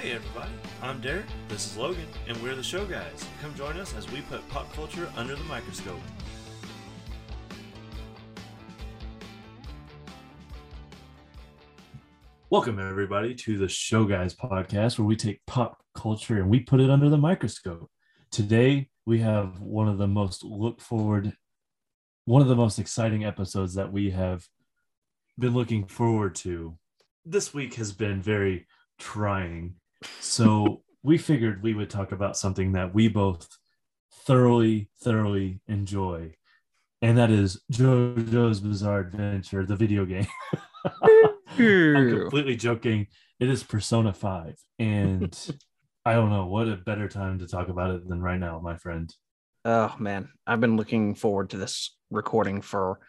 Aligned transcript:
Hey 0.00 0.12
everybody, 0.12 0.50
I'm 0.80 0.98
Derek, 1.02 1.26
this 1.48 1.66
is 1.66 1.76
Logan, 1.76 2.06
and 2.26 2.34
we're 2.42 2.54
the 2.54 2.62
Show 2.62 2.86
Guys. 2.86 3.22
Come 3.42 3.54
join 3.54 3.76
us 3.76 3.94
as 3.94 4.10
we 4.10 4.22
put 4.22 4.48
pop 4.48 4.72
culture 4.72 5.12
under 5.14 5.36
the 5.36 5.44
microscope. 5.44 6.00
Welcome 12.48 12.78
everybody 12.78 13.34
to 13.34 13.58
the 13.58 13.68
Show 13.68 14.06
Guys 14.06 14.34
podcast 14.34 14.98
where 14.98 15.04
we 15.04 15.16
take 15.16 15.44
pop 15.46 15.84
culture 15.94 16.38
and 16.38 16.48
we 16.48 16.60
put 16.60 16.80
it 16.80 16.88
under 16.88 17.10
the 17.10 17.18
microscope. 17.18 17.90
Today 18.30 18.88
we 19.04 19.18
have 19.18 19.60
one 19.60 19.86
of 19.86 19.98
the 19.98 20.08
most 20.08 20.42
look 20.42 20.80
forward 20.80 21.36
one 22.24 22.40
of 22.40 22.48
the 22.48 22.56
most 22.56 22.78
exciting 22.78 23.26
episodes 23.26 23.74
that 23.74 23.92
we 23.92 24.12
have 24.12 24.48
been 25.38 25.52
looking 25.52 25.84
forward 25.84 26.36
to. 26.36 26.78
This 27.26 27.52
week 27.52 27.74
has 27.74 27.92
been 27.92 28.22
very 28.22 28.66
trying. 28.98 29.74
So 30.20 30.82
we 31.02 31.18
figured 31.18 31.62
we 31.62 31.74
would 31.74 31.90
talk 31.90 32.12
about 32.12 32.36
something 32.36 32.72
that 32.72 32.94
we 32.94 33.08
both 33.08 33.48
thoroughly, 34.12 34.90
thoroughly 35.02 35.60
enjoy. 35.66 36.34
And 37.02 37.16
that 37.16 37.30
is 37.30 37.62
JoJo's 37.72 38.60
Bizarre 38.60 39.00
Adventure, 39.00 39.64
the 39.64 39.76
video 39.76 40.04
game. 40.04 40.26
I'm 41.02 42.20
completely 42.20 42.56
joking. 42.56 43.06
It 43.38 43.48
is 43.48 43.62
Persona 43.62 44.12
5. 44.12 44.56
And 44.78 45.56
I 46.04 46.14
don't 46.14 46.30
know 46.30 46.46
what 46.46 46.68
a 46.68 46.76
better 46.76 47.08
time 47.08 47.38
to 47.38 47.46
talk 47.46 47.68
about 47.68 47.90
it 47.90 48.08
than 48.08 48.20
right 48.20 48.38
now, 48.38 48.60
my 48.60 48.76
friend. 48.76 49.12
Oh 49.64 49.94
man, 49.98 50.30
I've 50.46 50.60
been 50.60 50.76
looking 50.76 51.14
forward 51.14 51.50
to 51.50 51.58
this 51.58 51.94
recording 52.10 52.62
for 52.62 53.00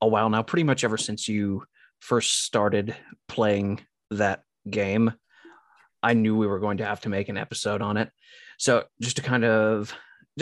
a 0.00 0.08
while 0.08 0.30
now, 0.30 0.42
pretty 0.42 0.64
much 0.64 0.82
ever 0.82 0.96
since 0.96 1.28
you 1.28 1.64
first 2.00 2.42
started 2.42 2.96
playing 3.28 3.80
that 4.10 4.42
game. 4.68 5.12
I 6.02 6.14
knew 6.14 6.36
we 6.36 6.46
were 6.46 6.60
going 6.60 6.78
to 6.78 6.84
have 6.84 7.00
to 7.02 7.08
make 7.08 7.28
an 7.28 7.36
episode 7.36 7.82
on 7.82 7.96
it. 7.96 8.10
So, 8.58 8.84
just 9.00 9.16
to 9.16 9.22
kind 9.22 9.44
of, 9.44 9.94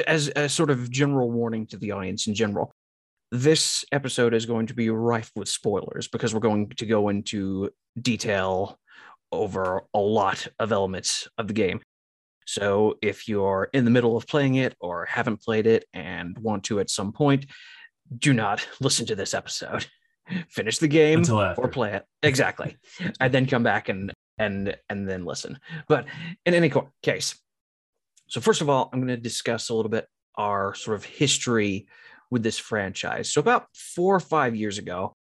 as 0.07 0.31
a 0.35 0.49
sort 0.49 0.71
of 0.71 0.91
general 0.91 1.31
warning 1.31 1.67
to 1.69 1.77
the 1.77 1.93
audience 1.93 2.27
in 2.27 2.35
general, 2.35 2.73
this 3.31 3.85
episode 3.93 4.35
is 4.35 4.47
going 4.47 4.67
to 4.69 4.75
be 4.75 4.91
rife 4.91 5.31
with 5.37 5.49
spoilers 5.49 6.09
because 6.09 6.33
we're 6.33 6.41
going 6.41 6.69
to 6.71 6.87
go 6.87 7.09
into 7.09 7.71
detail 8.01 8.79
over 9.31 9.83
a 9.93 9.99
lot 9.99 10.47
of 10.59 10.73
elements 10.73 11.29
of 11.37 11.49
the 11.49 11.55
game. 11.55 11.81
So 12.47 12.97
if 13.03 13.29
you're 13.29 13.69
in 13.75 13.85
the 13.85 13.91
middle 13.91 14.17
of 14.17 14.27
playing 14.27 14.55
it 14.55 14.75
or 14.81 15.05
haven't 15.05 15.43
played 15.43 15.67
it 15.67 15.85
and 15.93 16.37
want 16.39 16.65
to 16.65 16.81
at 16.81 16.89
some 16.89 17.13
point, 17.13 17.47
do 18.17 18.33
not 18.33 18.67
listen 18.81 19.07
to 19.07 19.15
this 19.15 19.35
episode. 19.35 19.87
Finish 20.49 20.79
the 20.79 20.89
game 20.89 21.25
or 21.31 21.69
play 21.69 21.95
it. 21.95 22.05
Exactly. 22.23 22.77
and 23.21 23.33
then 23.33 23.47
come 23.47 23.63
back 23.63 23.89
and 23.89 24.13
and 24.39 24.77
and 24.89 25.09
then 25.09 25.25
listen. 25.25 25.59
But 25.89 26.07
in 26.47 26.55
any 26.55 26.73
case, 27.03 27.39
so 28.29 28.41
first 28.41 28.61
of 28.61 28.69
all, 28.69 28.91
I'm 28.93 29.01
going 29.01 29.09
to 29.09 29.17
discuss 29.17 29.69
a 29.69 29.75
little 29.75 29.91
bit 29.91 30.07
our 30.37 30.75
sort 30.75 30.97
of 30.97 31.05
history 31.05 31.89
with 32.31 32.43
this 32.43 32.59
franchise. 32.59 33.33
So 33.33 33.41
about 33.41 33.67
4 33.75 34.17
or 34.17 34.21
5 34.21 34.55
years 34.55 34.79
ago, 34.79 35.15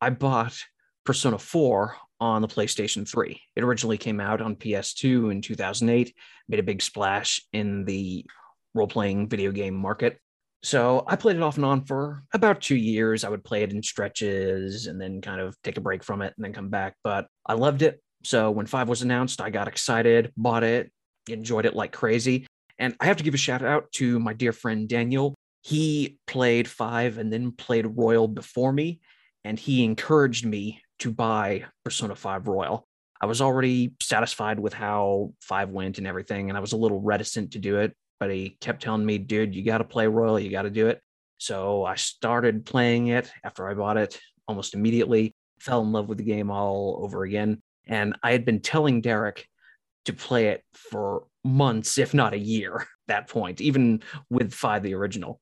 I 0.00 0.10
bought 0.10 0.58
Persona 1.04 1.38
4 1.38 1.96
on 2.20 2.42
the 2.42 2.48
PlayStation 2.48 3.08
3. 3.08 3.40
It 3.54 3.62
originally 3.62 3.98
came 3.98 4.20
out 4.20 4.40
on 4.40 4.56
PS2 4.56 5.30
in 5.30 5.42
2008, 5.42 6.14
made 6.48 6.60
a 6.60 6.62
big 6.62 6.80
splash 6.80 7.42
in 7.52 7.84
the 7.84 8.24
role 8.72 8.86
playing 8.86 9.28
video 9.28 9.52
game 9.52 9.74
market. 9.74 10.18
So 10.62 11.04
I 11.06 11.16
played 11.16 11.36
it 11.36 11.42
off 11.42 11.56
and 11.56 11.66
on 11.66 11.84
for 11.84 12.22
about 12.32 12.62
two 12.62 12.76
years. 12.76 13.22
I 13.22 13.28
would 13.28 13.44
play 13.44 13.62
it 13.62 13.72
in 13.72 13.82
stretches 13.82 14.86
and 14.86 14.98
then 14.98 15.20
kind 15.20 15.40
of 15.40 15.54
take 15.62 15.76
a 15.76 15.82
break 15.82 16.02
from 16.02 16.22
it 16.22 16.32
and 16.36 16.44
then 16.44 16.54
come 16.54 16.70
back. 16.70 16.96
But 17.04 17.26
I 17.44 17.52
loved 17.52 17.82
it. 17.82 18.00
So 18.24 18.50
when 18.50 18.66
5 18.66 18.88
was 18.88 19.02
announced, 19.02 19.40
I 19.40 19.50
got 19.50 19.68
excited, 19.68 20.32
bought 20.36 20.64
it, 20.64 20.90
enjoyed 21.28 21.66
it 21.66 21.76
like 21.76 21.92
crazy. 21.92 22.46
And 22.78 22.96
I 23.00 23.06
have 23.06 23.18
to 23.18 23.24
give 23.24 23.34
a 23.34 23.38
shout 23.38 23.62
out 23.62 23.92
to 23.92 24.18
my 24.18 24.32
dear 24.32 24.52
friend 24.52 24.88
Daniel. 24.88 25.34
He 25.62 26.18
played 26.26 26.66
5 26.66 27.18
and 27.18 27.32
then 27.32 27.52
played 27.52 27.86
Royal 27.86 28.28
before 28.28 28.72
me. 28.72 29.00
And 29.44 29.58
he 29.58 29.84
encouraged 29.84 30.46
me 30.46 30.80
to 31.00 31.10
buy 31.10 31.64
Persona 31.84 32.14
5 32.14 32.48
Royal. 32.48 32.86
I 33.20 33.26
was 33.26 33.40
already 33.40 33.94
satisfied 34.02 34.58
with 34.58 34.74
how 34.74 35.32
5 35.40 35.70
went 35.70 35.98
and 35.98 36.06
everything, 36.06 36.48
and 36.48 36.56
I 36.56 36.60
was 36.60 36.72
a 36.72 36.76
little 36.76 37.00
reticent 37.00 37.52
to 37.52 37.58
do 37.58 37.78
it, 37.78 37.94
but 38.20 38.30
he 38.30 38.56
kept 38.60 38.82
telling 38.82 39.06
me, 39.06 39.18
dude, 39.18 39.54
you 39.54 39.62
got 39.62 39.78
to 39.78 39.84
play 39.84 40.06
Royal, 40.06 40.38
you 40.38 40.50
got 40.50 40.62
to 40.62 40.70
do 40.70 40.88
it. 40.88 41.00
So 41.38 41.84
I 41.84 41.94
started 41.94 42.66
playing 42.66 43.08
it 43.08 43.30
after 43.42 43.68
I 43.68 43.74
bought 43.74 43.96
it 43.96 44.20
almost 44.46 44.74
immediately, 44.74 45.32
fell 45.58 45.80
in 45.82 45.92
love 45.92 46.08
with 46.08 46.18
the 46.18 46.24
game 46.24 46.50
all 46.50 47.00
over 47.02 47.22
again. 47.22 47.62
And 47.86 48.16
I 48.22 48.32
had 48.32 48.44
been 48.44 48.60
telling 48.60 49.00
Derek 49.00 49.46
to 50.06 50.12
play 50.12 50.48
it 50.48 50.62
for 50.72 51.24
months, 51.44 51.98
if 51.98 52.14
not 52.14 52.34
a 52.34 52.38
year, 52.38 52.86
that 53.08 53.28
point, 53.28 53.60
even 53.60 54.02
with 54.30 54.52
five, 54.52 54.82
the 54.82 54.94
original. 54.94 55.40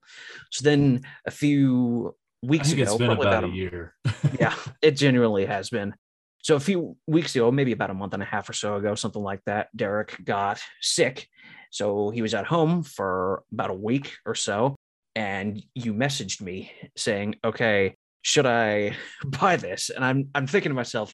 So 0.50 0.64
then 0.64 1.02
a 1.26 1.30
few 1.30 2.14
weeks 2.42 2.72
ago, 2.72 2.82
it's 2.82 2.96
been 2.96 3.10
about, 3.10 3.26
about 3.26 3.44
a, 3.44 3.48
a 3.48 3.50
year. 3.50 3.94
yeah, 4.40 4.54
it 4.80 4.92
genuinely 4.92 5.46
has 5.46 5.70
been. 5.70 5.94
So 6.42 6.56
a 6.56 6.60
few 6.60 6.96
weeks 7.06 7.36
ago, 7.36 7.52
maybe 7.52 7.70
about 7.70 7.90
a 7.90 7.94
month 7.94 8.14
and 8.14 8.22
a 8.22 8.26
half 8.26 8.48
or 8.48 8.52
so 8.52 8.74
ago, 8.76 8.96
something 8.96 9.22
like 9.22 9.40
that, 9.46 9.68
Derek 9.76 10.16
got 10.24 10.60
sick. 10.80 11.28
So 11.70 12.10
he 12.10 12.20
was 12.20 12.34
at 12.34 12.46
home 12.46 12.82
for 12.82 13.44
about 13.52 13.70
a 13.70 13.74
week 13.74 14.14
or 14.26 14.34
so. 14.34 14.74
And 15.14 15.62
you 15.74 15.94
messaged 15.94 16.40
me 16.40 16.72
saying, 16.96 17.36
okay, 17.44 17.94
should 18.22 18.46
I 18.46 18.96
buy 19.24 19.56
this? 19.56 19.90
And 19.90 20.04
I'm 20.04 20.28
I'm 20.34 20.46
thinking 20.46 20.70
to 20.70 20.74
myself, 20.74 21.11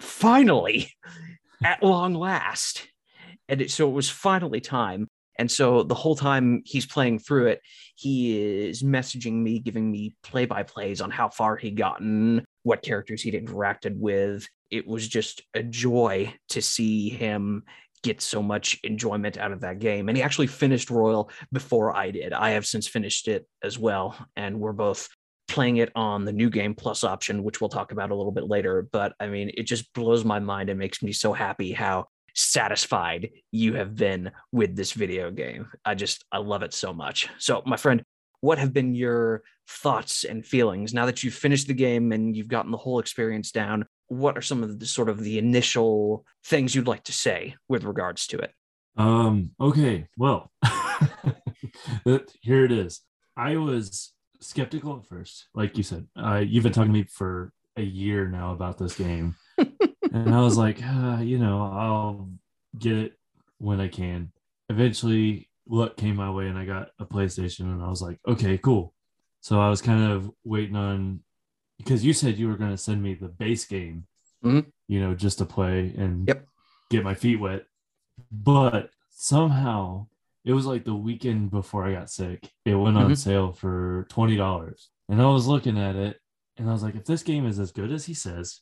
finally, 0.00 0.92
at 1.64 1.82
long 1.82 2.14
last. 2.14 2.88
And 3.48 3.62
it, 3.62 3.70
so 3.70 3.88
it 3.88 3.92
was 3.92 4.10
finally 4.10 4.60
time. 4.60 5.08
And 5.38 5.50
so 5.50 5.82
the 5.82 5.94
whole 5.94 6.16
time 6.16 6.62
he's 6.64 6.86
playing 6.86 7.18
through 7.18 7.48
it, 7.48 7.60
he 7.94 8.66
is 8.66 8.82
messaging 8.82 9.34
me, 9.34 9.58
giving 9.58 9.90
me 9.90 10.14
play 10.22 10.46
by 10.46 10.62
plays 10.62 11.00
on 11.00 11.10
how 11.10 11.28
far 11.28 11.56
he'd 11.56 11.76
gotten, 11.76 12.44
what 12.62 12.82
characters 12.82 13.22
he'd 13.22 13.34
interacted 13.34 13.96
with. 13.96 14.46
It 14.70 14.86
was 14.86 15.06
just 15.06 15.42
a 15.54 15.62
joy 15.62 16.34
to 16.50 16.62
see 16.62 17.10
him 17.10 17.64
get 18.02 18.20
so 18.20 18.42
much 18.42 18.78
enjoyment 18.82 19.36
out 19.36 19.52
of 19.52 19.60
that 19.60 19.78
game. 19.78 20.08
And 20.08 20.16
he 20.16 20.22
actually 20.22 20.46
finished 20.46 20.90
Royal 20.90 21.30
before 21.52 21.94
I 21.94 22.10
did. 22.10 22.32
I 22.32 22.50
have 22.50 22.66
since 22.66 22.86
finished 22.86 23.28
it 23.28 23.46
as 23.62 23.78
well. 23.78 24.16
And 24.36 24.58
we're 24.58 24.72
both 24.72 25.08
playing 25.56 25.78
it 25.78 25.90
on 25.96 26.26
the 26.26 26.32
new 26.34 26.50
game 26.50 26.74
plus 26.74 27.02
option, 27.02 27.42
which 27.42 27.62
we'll 27.62 27.70
talk 27.70 27.90
about 27.90 28.10
a 28.10 28.14
little 28.14 28.30
bit 28.30 28.44
later. 28.44 28.86
But 28.92 29.14
I 29.18 29.28
mean, 29.28 29.50
it 29.56 29.62
just 29.62 29.90
blows 29.94 30.22
my 30.22 30.38
mind 30.38 30.68
and 30.68 30.78
makes 30.78 31.02
me 31.02 31.12
so 31.12 31.32
happy 31.32 31.72
how 31.72 32.08
satisfied 32.34 33.30
you 33.52 33.72
have 33.72 33.94
been 33.94 34.32
with 34.52 34.76
this 34.76 34.92
video 34.92 35.30
game. 35.30 35.70
I 35.82 35.94
just, 35.94 36.26
I 36.30 36.38
love 36.38 36.62
it 36.62 36.74
so 36.74 36.92
much. 36.92 37.30
So, 37.38 37.62
my 37.64 37.78
friend, 37.78 38.02
what 38.42 38.58
have 38.58 38.74
been 38.74 38.94
your 38.94 39.44
thoughts 39.66 40.24
and 40.24 40.44
feelings 40.44 40.92
now 40.92 41.06
that 41.06 41.24
you've 41.24 41.32
finished 41.32 41.68
the 41.68 41.72
game 41.72 42.12
and 42.12 42.36
you've 42.36 42.48
gotten 42.48 42.70
the 42.70 42.76
whole 42.76 42.98
experience 42.98 43.50
down? 43.50 43.86
What 44.08 44.36
are 44.36 44.42
some 44.42 44.62
of 44.62 44.78
the 44.78 44.84
sort 44.84 45.08
of 45.08 45.24
the 45.24 45.38
initial 45.38 46.26
things 46.44 46.74
you'd 46.74 46.86
like 46.86 47.04
to 47.04 47.14
say 47.14 47.54
with 47.66 47.84
regards 47.84 48.26
to 48.26 48.38
it? 48.40 48.52
Um, 48.98 49.52
okay, 49.58 50.08
well, 50.18 50.52
here 52.42 52.66
it 52.66 52.72
is. 52.72 53.00
I 53.38 53.56
was 53.56 54.12
skeptical 54.46 54.96
at 54.98 55.06
first, 55.06 55.48
like 55.54 55.76
you 55.76 55.82
said. 55.82 56.06
Uh, 56.16 56.42
you've 56.46 56.64
been 56.64 56.72
talking 56.72 56.92
to 56.92 56.98
me 56.98 57.06
for 57.10 57.52
a 57.76 57.82
year 57.82 58.26
now 58.28 58.52
about 58.52 58.78
this 58.78 58.96
game 58.96 59.34
and 60.12 60.34
I 60.34 60.40
was 60.40 60.56
like, 60.56 60.82
uh, 60.82 61.18
you 61.20 61.38
know, 61.38 61.62
I'll 61.62 62.30
get 62.78 62.96
it 62.96 63.12
when 63.58 63.80
I 63.80 63.88
can. 63.88 64.32
Eventually, 64.68 65.48
luck 65.68 65.96
came 65.96 66.16
my 66.16 66.30
way, 66.30 66.46
and 66.48 66.58
I 66.58 66.64
got 66.64 66.88
a 66.98 67.04
PlayStation, 67.04 67.60
and 67.60 67.82
I 67.82 67.88
was 67.88 68.02
like, 68.02 68.18
okay, 68.26 68.58
cool. 68.58 68.94
So 69.40 69.60
I 69.60 69.68
was 69.68 69.82
kind 69.82 70.10
of 70.10 70.30
waiting 70.44 70.76
on 70.76 71.20
because 71.78 72.04
you 72.04 72.12
said 72.12 72.38
you 72.38 72.48
were 72.48 72.56
going 72.56 72.70
to 72.70 72.76
send 72.76 73.02
me 73.02 73.14
the 73.14 73.28
base 73.28 73.64
game, 73.64 74.06
mm-hmm. 74.44 74.68
you 74.88 75.00
know, 75.00 75.14
just 75.14 75.38
to 75.38 75.44
play 75.44 75.94
and 75.96 76.26
yep. 76.26 76.46
get 76.90 77.04
my 77.04 77.14
feet 77.14 77.36
wet. 77.36 77.64
But 78.32 78.90
somehow 79.10 80.08
it 80.46 80.54
was 80.54 80.64
like 80.64 80.84
the 80.84 80.94
weekend 80.94 81.50
before 81.50 81.84
I 81.84 81.92
got 81.92 82.08
sick. 82.08 82.50
It 82.64 82.74
went 82.74 82.96
on 82.96 83.04
mm-hmm. 83.04 83.14
sale 83.14 83.52
for 83.52 84.06
twenty 84.08 84.36
dollars, 84.36 84.88
and 85.10 85.20
I 85.20 85.26
was 85.26 85.46
looking 85.46 85.78
at 85.78 85.96
it, 85.96 86.18
and 86.56 86.68
I 86.68 86.72
was 86.72 86.82
like, 86.82 86.94
if 86.94 87.04
this 87.04 87.22
game 87.22 87.46
is 87.46 87.58
as 87.58 87.72
good 87.72 87.92
as 87.92 88.06
he 88.06 88.14
says, 88.14 88.60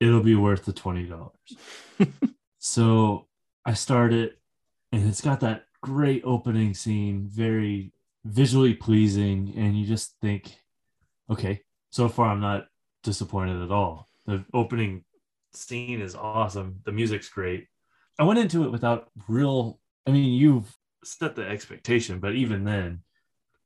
it'll 0.00 0.22
be 0.22 0.34
worth 0.34 0.64
the 0.64 0.72
$20. 0.72 1.30
so 2.58 3.26
I 3.64 3.74
started, 3.74 4.34
and 4.92 5.08
it's 5.08 5.20
got 5.20 5.40
that 5.40 5.64
great 5.80 6.22
opening 6.24 6.74
scene, 6.74 7.28
very 7.30 7.92
visually 8.24 8.74
pleasing. 8.74 9.54
And 9.56 9.78
you 9.78 9.86
just 9.86 10.16
think, 10.20 10.56
okay, 11.30 11.62
so 11.90 12.08
far 12.08 12.28
I'm 12.28 12.40
not 12.40 12.66
disappointed 13.02 13.62
at 13.62 13.70
all. 13.70 14.08
The 14.26 14.44
opening 14.52 15.04
scene 15.52 16.00
is 16.00 16.14
awesome. 16.14 16.80
The 16.84 16.92
music's 16.92 17.28
great. 17.28 17.66
I 18.18 18.24
went 18.24 18.38
into 18.38 18.64
it 18.64 18.70
without 18.70 19.08
real, 19.28 19.80
I 20.06 20.10
mean, 20.10 20.32
you've 20.32 20.74
set 21.04 21.34
the 21.36 21.46
expectation, 21.46 22.20
but 22.20 22.34
even 22.34 22.64
then, 22.64 23.00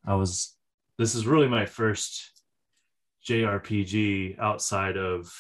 I 0.06 0.14
was, 0.14 0.56
this 0.98 1.14
is 1.14 1.26
really 1.26 1.48
my 1.48 1.66
first 1.66 2.42
JRPG 3.26 4.38
outside 4.38 4.96
of 4.96 5.30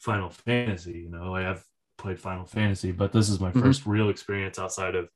Final 0.00 0.30
Fantasy. 0.30 1.00
You 1.00 1.10
know, 1.10 1.34
I 1.34 1.42
have 1.42 1.62
played 1.98 2.20
Final 2.20 2.46
Fantasy, 2.46 2.92
but 2.92 3.12
this 3.12 3.28
is 3.28 3.40
my 3.40 3.50
Mhm. 3.50 3.60
first 3.60 3.86
real 3.86 4.08
experience 4.08 4.58
outside 4.58 4.94
of 4.94 5.08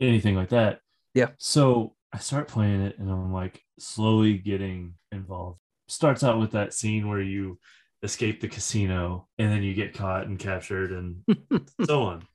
anything 0.00 0.34
like 0.34 0.50
that. 0.50 0.80
Yeah. 1.14 1.30
So 1.38 1.96
I 2.12 2.18
start 2.18 2.48
playing 2.48 2.82
it 2.82 2.98
and 2.98 3.10
I'm 3.10 3.32
like 3.32 3.62
slowly 3.78 4.38
getting 4.38 4.94
involved. 5.12 5.60
Starts 5.88 6.24
out 6.24 6.38
with 6.38 6.52
that 6.52 6.74
scene 6.74 7.08
where 7.08 7.20
you 7.20 7.58
escape 8.02 8.40
the 8.40 8.48
casino 8.48 9.28
and 9.38 9.50
then 9.50 9.62
you 9.62 9.74
get 9.74 9.94
caught 9.94 10.26
and 10.26 10.38
captured 10.38 10.92
and 10.92 11.24
so 11.84 12.02
on. 12.02 12.26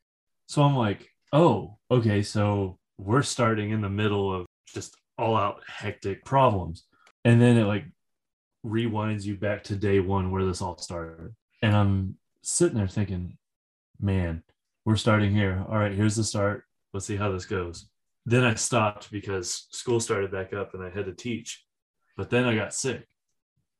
So 0.47 0.63
I'm 0.63 0.75
like, 0.75 1.09
oh, 1.31 1.77
okay, 1.91 2.23
so 2.23 2.79
we're 2.99 3.23
starting 3.23 3.71
in 3.71 3.81
the 3.81 3.89
middle 3.89 4.33
of 4.33 4.45
just 4.73 4.95
all 5.17 5.35
out 5.35 5.61
hectic 5.67 6.25
problems. 6.25 6.83
And 7.23 7.41
then 7.41 7.57
it 7.57 7.65
like 7.65 7.85
rewinds 8.65 9.23
you 9.23 9.37
back 9.37 9.63
to 9.65 9.75
day 9.75 9.99
one 9.99 10.31
where 10.31 10.45
this 10.45 10.61
all 10.61 10.77
started. 10.77 11.33
And 11.61 11.75
I'm 11.75 12.15
sitting 12.41 12.77
there 12.77 12.87
thinking, 12.87 13.37
man, 13.99 14.43
we're 14.85 14.97
starting 14.97 15.33
here. 15.33 15.65
All 15.69 15.77
right, 15.77 15.93
here's 15.93 16.15
the 16.15 16.23
start. 16.23 16.63
Let's 16.93 17.05
see 17.05 17.15
how 17.15 17.31
this 17.31 17.45
goes. 17.45 17.87
Then 18.25 18.43
I 18.43 18.55
stopped 18.55 19.11
because 19.11 19.67
school 19.71 19.99
started 19.99 20.31
back 20.31 20.53
up 20.53 20.73
and 20.73 20.83
I 20.83 20.89
had 20.89 21.05
to 21.05 21.13
teach. 21.13 21.63
But 22.17 22.29
then 22.29 22.45
I 22.45 22.55
got 22.55 22.73
sick. 22.73 23.07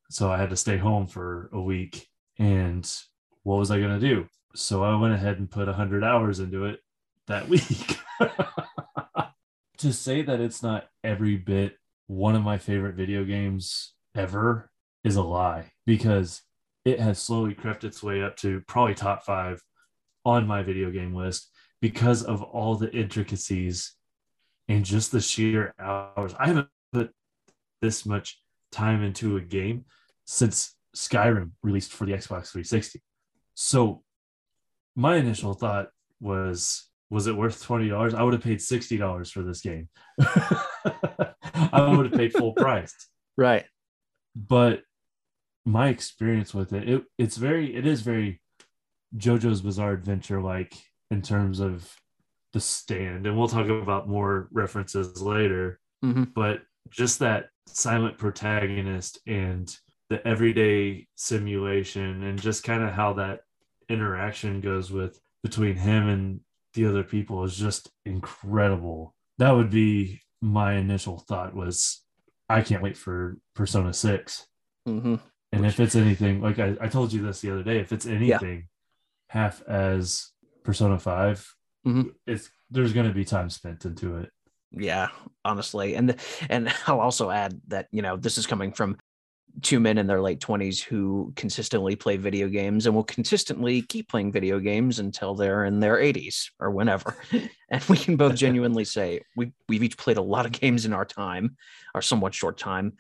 So 0.10 0.32
I 0.32 0.38
had 0.38 0.50
to 0.50 0.56
stay 0.56 0.78
home 0.78 1.08
for 1.08 1.50
a 1.52 1.60
week. 1.60 2.08
And 2.38 2.90
what 3.44 3.58
was 3.58 3.70
I 3.70 3.80
going 3.80 4.00
to 4.00 4.08
do? 4.08 4.28
So 4.56 4.84
I 4.84 4.96
went 4.96 5.14
ahead 5.14 5.40
and 5.40 5.52
put 5.52 5.68
100 5.68 6.04
hours 6.04 6.40
into 6.40 6.66
it 6.66 6.80
that 7.28 7.50
week. 7.50 8.00
To 9.80 9.94
say 9.94 10.22
that 10.22 10.40
it's 10.40 10.62
not 10.62 10.88
every 11.04 11.38
bit 11.38 11.76
one 12.08 12.36
of 12.36 12.44
my 12.44 12.58
favorite 12.58 12.96
video 12.96 13.24
games 13.24 13.94
ever 14.16 14.70
is 15.04 15.16
a 15.16 15.22
lie 15.22 15.72
because 15.86 16.42
it 16.84 17.00
has 17.00 17.20
slowly 17.20 17.54
crept 17.54 17.84
its 17.84 18.02
way 18.02 18.22
up 18.22 18.36
to 18.38 18.62
probably 18.68 18.96
top 18.96 19.24
five 19.24 19.62
on 20.26 20.48
my 20.48 20.64
video 20.64 20.92
game 20.92 21.14
list 21.14 21.50
because 21.82 22.24
of 22.24 22.42
all 22.42 22.76
the 22.76 22.92
intricacies 22.92 23.94
and 24.68 24.84
just 24.84 25.12
the 25.12 25.22
sheer 25.22 25.74
hours. 25.80 26.34
I 26.38 26.48
haven't 26.48 26.68
put 26.92 27.12
this 27.82 28.06
much 28.06 28.42
time 28.72 29.04
into 29.04 29.38
a 29.38 29.42
game 29.42 29.86
since 30.26 30.76
Skyrim 30.96 31.52
released 31.64 31.94
for 31.94 32.06
the 32.06 32.14
Xbox 32.14 32.52
360. 32.52 33.02
So 33.54 34.04
my 34.96 35.16
initial 35.16 35.54
thought 35.54 35.90
was 36.20 36.89
was 37.10 37.28
it 37.28 37.36
worth 37.36 37.64
$20? 37.66 38.14
I 38.14 38.24
would 38.24 38.34
have 38.34 38.44
paid 38.44 38.60
$60 38.60 39.32
for 39.32 39.42
this 39.42 39.62
game. 39.62 39.90
I 40.22 41.94
would 41.96 42.08
have 42.12 42.20
paid 42.20 42.34
full 42.34 42.54
price. 42.54 42.94
right. 43.38 43.66
But 44.36 44.84
my 45.66 45.90
experience 45.90 46.54
with 46.54 46.72
it, 46.74 46.88
it 46.88 47.04
it's 47.18 47.36
very 47.38 47.76
it 47.76 47.86
is 47.86 48.02
very 48.02 48.42
JoJo's 49.18 49.62
Bizarre 49.62 49.92
Adventure 49.94 50.40
like 50.42 50.74
in 51.12 51.22
terms 51.22 51.60
of 51.60 51.94
the 52.54 52.60
stand. 52.60 53.26
And 53.28 53.38
we'll 53.38 53.48
talk 53.48 53.68
about 53.68 54.08
more 54.08 54.48
references 54.52 55.22
later. 55.22 55.80
Mhm. 56.06 56.34
But 56.34 56.62
just 56.90 57.20
that 57.20 57.50
silent 57.68 58.18
protagonist 58.18 59.20
and 59.28 59.76
the 60.10 60.26
everyday 60.28 61.08
simulation 61.16 62.24
and 62.24 62.42
just 62.42 62.64
kind 62.64 62.84
of 62.84 62.92
how 62.94 63.14
that 63.14 63.42
interaction 63.90 64.62
goes 64.62 64.92
with 64.92 65.20
between 65.44 65.76
him 65.76 66.08
and 66.08 66.40
the 66.74 66.86
other 66.86 67.04
people 67.04 67.44
is 67.44 67.56
just 67.58 67.90
incredible. 68.06 69.16
That 69.38 69.52
would 69.52 69.70
be 69.70 70.22
my 70.42 70.74
initial 70.74 71.20
thought 71.20 71.56
was 71.56 72.02
I 72.50 72.62
can't 72.62 72.82
wait 72.84 72.98
for 72.98 73.38
Persona 73.56 73.94
6. 73.94 74.48
hmm 74.86 75.16
And 75.52 75.66
if 75.66 75.80
it's 75.80 75.96
anything 75.96 76.42
like 76.42 76.60
I, 76.60 76.76
I 76.82 76.88
told 76.88 77.12
you 77.14 77.22
this 77.22 77.42
the 77.42 77.52
other 77.52 77.64
day, 77.64 77.80
if 77.80 77.92
it's 77.92 78.06
anything 78.06 78.68
half 79.30 79.62
as 79.68 80.30
Persona 80.64 81.00
5, 81.00 81.56
Mhm. 81.88 82.14
it's 82.28 82.50
there's 82.70 82.94
gonna 82.94 83.14
be 83.14 83.26
time 83.26 83.50
spent 83.50 83.86
into 83.86 84.18
it. 84.18 84.30
Yeah, 84.72 85.08
honestly, 85.46 85.96
and 85.96 86.16
and 86.50 86.72
I'll 86.88 87.00
also 87.00 87.30
add 87.32 87.60
that 87.68 87.88
you 87.92 88.02
know 88.02 88.18
this 88.18 88.38
is 88.38 88.46
coming 88.46 88.72
from 88.74 88.98
two 89.62 89.80
men 89.80 89.98
in 89.98 90.08
their 90.08 90.22
late 90.22 90.40
twenties 90.40 90.82
who 90.82 91.34
consistently 91.36 91.96
play 91.96 92.18
video 92.18 92.48
games 92.48 92.86
and 92.86 92.96
will 92.96 93.04
consistently 93.04 93.82
keep 93.82 94.10
playing 94.10 94.32
video 94.32 94.60
games 94.60 95.00
until 95.00 95.36
they're 95.36 95.66
in 95.66 95.80
their 95.80 96.00
eighties 96.00 96.52
or 96.60 96.72
whenever. 96.72 97.16
And 97.72 97.84
we 97.84 97.98
can 97.98 98.16
both 98.16 98.34
genuinely 98.46 98.84
say 98.84 99.22
we 99.36 99.52
we've 99.68 99.84
each 99.84 99.96
played 99.96 100.18
a 100.18 100.24
lot 100.24 100.48
of 100.48 100.52
games 100.52 100.88
in 100.88 100.94
our 100.94 101.06
time, 101.06 101.56
our 101.94 102.02
somewhat 102.02 102.34
short 102.34 102.58
time, 102.58 102.94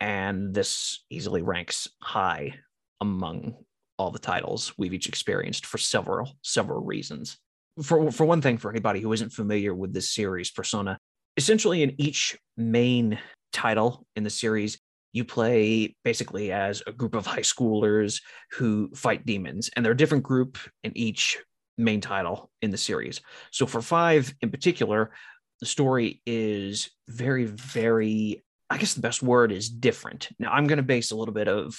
and 0.00 0.52
this 0.52 1.04
easily 1.10 1.42
ranks 1.42 1.86
high 2.02 2.54
among 3.00 3.54
all 3.98 4.10
the 4.10 4.18
titles 4.18 4.72
we've 4.78 4.94
each 4.94 5.08
experienced 5.08 5.64
for 5.64 5.78
several 5.78 6.32
several 6.42 6.84
reasons. 6.84 7.38
For 7.82 8.10
for 8.10 8.24
one 8.24 8.42
thing, 8.42 8.58
for 8.58 8.68
anybody 8.68 9.00
who 9.00 9.12
isn't 9.12 9.32
familiar 9.32 9.74
with 9.74 9.92
this 9.92 10.10
series, 10.10 10.50
Persona, 10.50 10.98
essentially 11.36 11.84
in 11.84 11.94
each 11.98 12.36
main 12.56 13.20
title 13.52 14.06
in 14.16 14.24
the 14.24 14.30
series, 14.30 14.79
you 15.12 15.24
play 15.24 15.94
basically 16.04 16.52
as 16.52 16.82
a 16.86 16.92
group 16.92 17.14
of 17.14 17.26
high 17.26 17.40
schoolers 17.40 18.20
who 18.52 18.90
fight 18.94 19.26
demons, 19.26 19.70
and 19.74 19.84
they're 19.84 19.92
a 19.92 19.96
different 19.96 20.24
group 20.24 20.58
in 20.84 20.96
each 20.96 21.38
main 21.78 22.00
title 22.00 22.50
in 22.62 22.70
the 22.70 22.76
series. 22.76 23.20
So 23.50 23.66
for 23.66 23.82
five 23.82 24.32
in 24.40 24.50
particular, 24.50 25.12
the 25.60 25.66
story 25.66 26.22
is 26.26 26.90
very, 27.08 27.44
very, 27.44 28.44
I 28.68 28.78
guess 28.78 28.94
the 28.94 29.00
best 29.00 29.22
word 29.22 29.52
is 29.52 29.68
different. 29.68 30.28
Now, 30.38 30.52
I'm 30.52 30.66
going 30.66 30.78
to 30.78 30.82
base 30.82 31.10
a 31.10 31.16
little 31.16 31.34
bit 31.34 31.48
of 31.48 31.78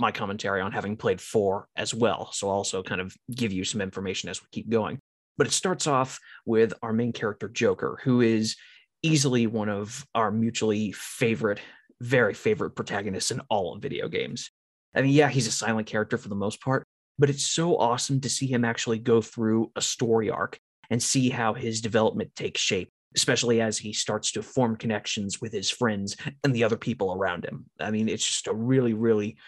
my 0.00 0.10
commentary 0.10 0.60
on 0.60 0.72
having 0.72 0.96
played 0.96 1.20
four 1.20 1.68
as 1.76 1.94
well. 1.94 2.32
So 2.32 2.48
I'll 2.48 2.56
also 2.56 2.82
kind 2.82 3.00
of 3.00 3.14
give 3.32 3.52
you 3.52 3.64
some 3.64 3.80
information 3.80 4.28
as 4.28 4.42
we 4.42 4.48
keep 4.50 4.68
going. 4.68 4.98
But 5.38 5.46
it 5.46 5.52
starts 5.52 5.86
off 5.86 6.18
with 6.44 6.74
our 6.82 6.92
main 6.92 7.12
character, 7.12 7.48
Joker, 7.48 8.00
who 8.02 8.20
is 8.20 8.56
easily 9.02 9.46
one 9.46 9.68
of 9.68 10.04
our 10.14 10.30
mutually 10.30 10.92
favorite, 10.92 11.60
very 12.02 12.34
favorite 12.34 12.70
protagonists 12.70 13.30
in 13.30 13.40
all 13.48 13.74
of 13.74 13.80
video 13.80 14.08
games. 14.08 14.50
I 14.94 15.02
mean, 15.02 15.12
yeah, 15.12 15.28
he's 15.28 15.46
a 15.46 15.52
silent 15.52 15.86
character 15.86 16.18
for 16.18 16.28
the 16.28 16.34
most 16.34 16.60
part, 16.60 16.84
but 17.18 17.30
it's 17.30 17.46
so 17.46 17.78
awesome 17.78 18.20
to 18.20 18.28
see 18.28 18.46
him 18.46 18.64
actually 18.64 18.98
go 18.98 19.22
through 19.22 19.70
a 19.76 19.80
story 19.80 20.28
arc 20.28 20.58
and 20.90 21.02
see 21.02 21.30
how 21.30 21.54
his 21.54 21.80
development 21.80 22.34
takes 22.34 22.60
shape, 22.60 22.90
especially 23.14 23.60
as 23.60 23.78
he 23.78 23.92
starts 23.92 24.32
to 24.32 24.42
form 24.42 24.76
connections 24.76 25.40
with 25.40 25.52
his 25.52 25.70
friends 25.70 26.16
and 26.42 26.52
the 26.52 26.64
other 26.64 26.76
people 26.76 27.14
around 27.14 27.44
him. 27.44 27.66
I 27.78 27.92
mean, 27.92 28.08
it's 28.08 28.26
just 28.26 28.48
a 28.48 28.54
really, 28.54 28.94
really 28.94 29.38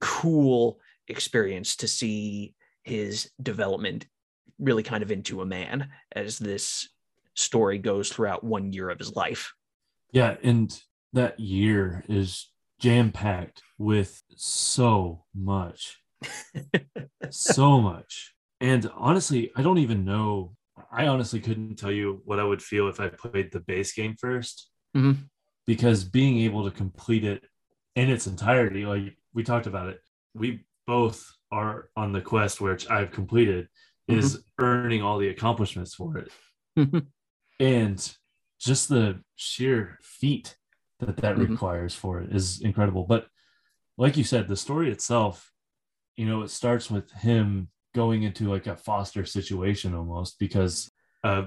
cool 0.00 0.78
experience 1.08 1.76
to 1.76 1.88
see 1.88 2.54
his 2.84 3.30
development 3.42 4.06
really 4.58 4.82
kind 4.82 5.02
of 5.02 5.10
into 5.10 5.40
a 5.40 5.46
man 5.46 5.88
as 6.12 6.38
this 6.38 6.90
story 7.34 7.78
goes 7.78 8.10
throughout 8.10 8.44
one 8.44 8.72
year 8.72 8.90
of 8.90 8.98
his 8.98 9.16
life. 9.16 9.54
Yeah, 10.12 10.36
and 10.42 10.78
that 11.12 11.38
year 11.40 12.04
is 12.08 12.50
jam 12.80 13.12
packed 13.12 13.62
with 13.78 14.22
so 14.36 15.24
much, 15.34 15.98
so 17.30 17.80
much. 17.80 18.34
And 18.60 18.90
honestly, 18.96 19.50
I 19.56 19.62
don't 19.62 19.78
even 19.78 20.04
know. 20.04 20.54
I 20.92 21.06
honestly 21.06 21.40
couldn't 21.40 21.76
tell 21.76 21.92
you 21.92 22.22
what 22.24 22.40
I 22.40 22.44
would 22.44 22.62
feel 22.62 22.88
if 22.88 23.00
I 23.00 23.08
played 23.08 23.52
the 23.52 23.60
base 23.60 23.92
game 23.92 24.16
1st 24.20 24.68
Mhm. 24.96 25.28
because 25.66 26.02
being 26.04 26.38
able 26.40 26.64
to 26.64 26.70
complete 26.76 27.24
it 27.24 27.44
in 27.94 28.10
its 28.10 28.26
entirety, 28.26 28.84
like 28.84 29.16
we 29.32 29.42
talked 29.44 29.66
about 29.66 29.88
it, 29.88 30.00
we 30.34 30.64
both 30.86 31.24
are 31.52 31.90
on 31.96 32.12
the 32.12 32.20
quest 32.20 32.60
which 32.60 32.88
I've 32.90 33.10
completed 33.12 33.68
is 34.08 34.44
earning 34.58 35.02
all 35.02 35.18
the 35.18 35.28
accomplishments 35.28 35.94
for 35.94 36.18
it 36.18 36.32
and 37.60 38.16
just 38.58 38.88
the 38.88 39.22
sheer 39.36 39.98
feat 40.02 40.56
that 41.00 41.16
that 41.18 41.36
Mhm. 41.36 41.50
requires 41.50 41.94
for 41.94 42.20
it 42.20 42.34
is 42.34 42.60
incredible 42.60 43.04
but 43.08 43.26
like 43.98 44.16
you 44.16 44.24
said 44.24 44.48
the 44.48 44.56
story 44.56 44.90
itself 44.90 45.50
you 46.16 46.26
know 46.26 46.42
it 46.42 46.50
starts 46.50 46.90
with 46.90 47.10
him 47.12 47.68
going 47.94 48.22
into 48.22 48.48
like 48.48 48.66
a 48.66 48.76
foster 48.76 49.24
situation 49.24 49.94
almost 49.94 50.38
because 50.38 50.88
a 51.24 51.44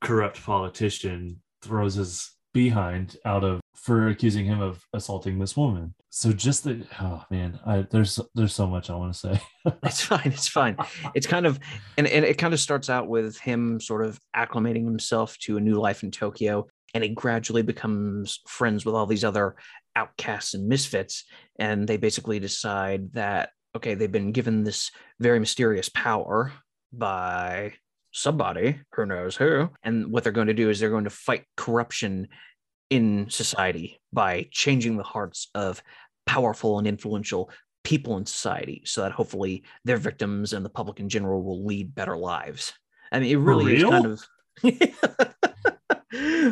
corrupt 0.00 0.42
politician 0.42 1.40
throws 1.62 1.94
his 1.94 2.30
behind 2.54 3.16
out 3.24 3.44
of 3.44 3.60
for 3.74 4.08
accusing 4.08 4.44
him 4.44 4.60
of 4.60 4.84
assaulting 4.92 5.38
this 5.38 5.56
woman 5.56 5.94
so 6.10 6.32
just 6.32 6.64
the 6.64 6.84
oh 7.00 7.24
man 7.30 7.58
I, 7.64 7.82
there's 7.90 8.20
there's 8.34 8.54
so 8.54 8.66
much 8.66 8.90
i 8.90 8.94
want 8.94 9.12
to 9.14 9.18
say 9.18 9.40
it's 9.84 10.02
fine. 10.02 10.22
It's 10.26 10.48
fine. 10.48 10.76
It's 11.14 11.26
kind 11.26 11.46
of, 11.46 11.60
and, 11.96 12.08
and 12.08 12.24
it 12.24 12.36
kind 12.36 12.52
of 12.52 12.58
starts 12.58 12.90
out 12.90 13.06
with 13.06 13.38
him 13.38 13.78
sort 13.78 14.04
of 14.04 14.18
acclimating 14.34 14.84
himself 14.84 15.38
to 15.42 15.56
a 15.56 15.60
new 15.60 15.76
life 15.80 16.02
in 16.02 16.10
Tokyo. 16.10 16.66
And 16.94 17.02
he 17.02 17.10
gradually 17.10 17.62
becomes 17.62 18.40
friends 18.46 18.84
with 18.84 18.94
all 18.94 19.06
these 19.06 19.24
other 19.24 19.56
outcasts 19.96 20.54
and 20.54 20.68
misfits. 20.68 21.24
And 21.58 21.86
they 21.86 21.96
basically 21.96 22.38
decide 22.38 23.12
that, 23.14 23.50
okay, 23.74 23.94
they've 23.94 24.12
been 24.12 24.32
given 24.32 24.64
this 24.64 24.90
very 25.18 25.40
mysterious 25.40 25.88
power 25.88 26.52
by 26.92 27.74
somebody, 28.12 28.78
who 28.94 29.06
knows 29.06 29.36
who. 29.36 29.70
And 29.82 30.12
what 30.12 30.22
they're 30.22 30.32
going 30.32 30.48
to 30.48 30.54
do 30.54 30.70
is 30.70 30.78
they're 30.78 30.90
going 30.90 31.04
to 31.04 31.10
fight 31.10 31.44
corruption 31.56 32.28
in 32.90 33.30
society 33.30 34.00
by 34.12 34.48
changing 34.50 34.98
the 34.98 35.02
hearts 35.02 35.48
of 35.54 35.82
powerful 36.26 36.78
and 36.78 36.86
influential 36.86 37.50
people 37.84 38.16
in 38.16 38.26
society 38.26 38.82
so 38.84 39.00
that 39.00 39.12
hopefully 39.12 39.64
their 39.84 39.96
victims 39.96 40.52
and 40.52 40.64
the 40.64 40.70
public 40.70 41.00
in 41.00 41.08
general 41.08 41.42
will 41.42 41.64
lead 41.64 41.94
better 41.94 42.16
lives. 42.16 42.74
I 43.10 43.18
mean, 43.18 43.30
it 43.30 43.38
really 43.38 43.76
is 43.76 43.84
kind 43.84 44.06
of. 44.06 44.24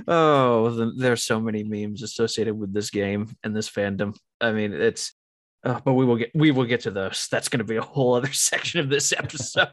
oh, 0.09 0.93
there's 0.97 1.23
so 1.23 1.41
many 1.41 1.65
memes 1.65 2.03
associated 2.03 2.59
with 2.59 2.73
this 2.73 2.91
game 2.91 3.35
and 3.43 3.55
this 3.55 3.71
fandom. 3.71 4.17
I 4.41 4.53
mean, 4.53 4.73
it's. 4.73 5.15
Uh, 5.63 5.79
but 5.85 5.93
we 5.93 6.07
will 6.07 6.17
get 6.17 6.31
we 6.35 6.51
will 6.51 6.65
get 6.65 6.81
to 6.81 6.91
those. 6.91 7.29
That's 7.31 7.51
going 7.51 7.59
to 7.59 7.65
be 7.65 7.77
a 7.77 7.83
whole 7.83 8.15
other 8.15 8.33
section 8.33 8.81
of 8.81 8.89
this 8.89 9.13
episode. 9.13 9.69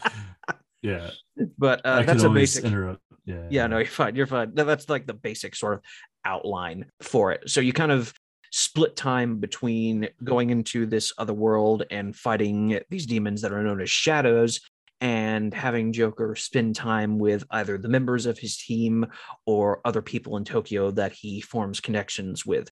yeah, 0.82 1.10
but 1.58 1.84
uh, 1.84 2.02
that's 2.02 2.22
a 2.22 2.30
basic. 2.30 2.64
Interrupt. 2.64 3.02
Yeah, 3.26 3.46
yeah, 3.50 3.66
no, 3.66 3.76
you're 3.76 3.86
fine. 3.86 4.16
You're 4.16 4.26
fine. 4.26 4.52
That's 4.54 4.88
like 4.88 5.06
the 5.06 5.12
basic 5.12 5.54
sort 5.54 5.74
of 5.74 5.80
outline 6.24 6.86
for 7.02 7.32
it. 7.32 7.50
So 7.50 7.60
you 7.60 7.74
kind 7.74 7.92
of 7.92 8.14
split 8.50 8.96
time 8.96 9.38
between 9.38 10.08
going 10.24 10.50
into 10.50 10.86
this 10.86 11.12
other 11.18 11.34
world 11.34 11.84
and 11.90 12.16
fighting 12.16 12.80
these 12.88 13.06
demons 13.06 13.42
that 13.42 13.52
are 13.52 13.62
known 13.62 13.80
as 13.80 13.90
shadows 13.90 14.60
and 15.00 15.54
having 15.54 15.92
Joker 15.92 16.34
spend 16.34 16.74
time 16.74 17.18
with 17.18 17.44
either 17.50 17.78
the 17.78 17.88
members 17.88 18.26
of 18.26 18.38
his 18.38 18.56
team 18.56 19.06
or 19.46 19.80
other 19.84 20.02
people 20.02 20.36
in 20.36 20.44
Tokyo 20.44 20.90
that 20.92 21.12
he 21.12 21.40
forms 21.40 21.80
connections 21.80 22.44
with. 22.44 22.70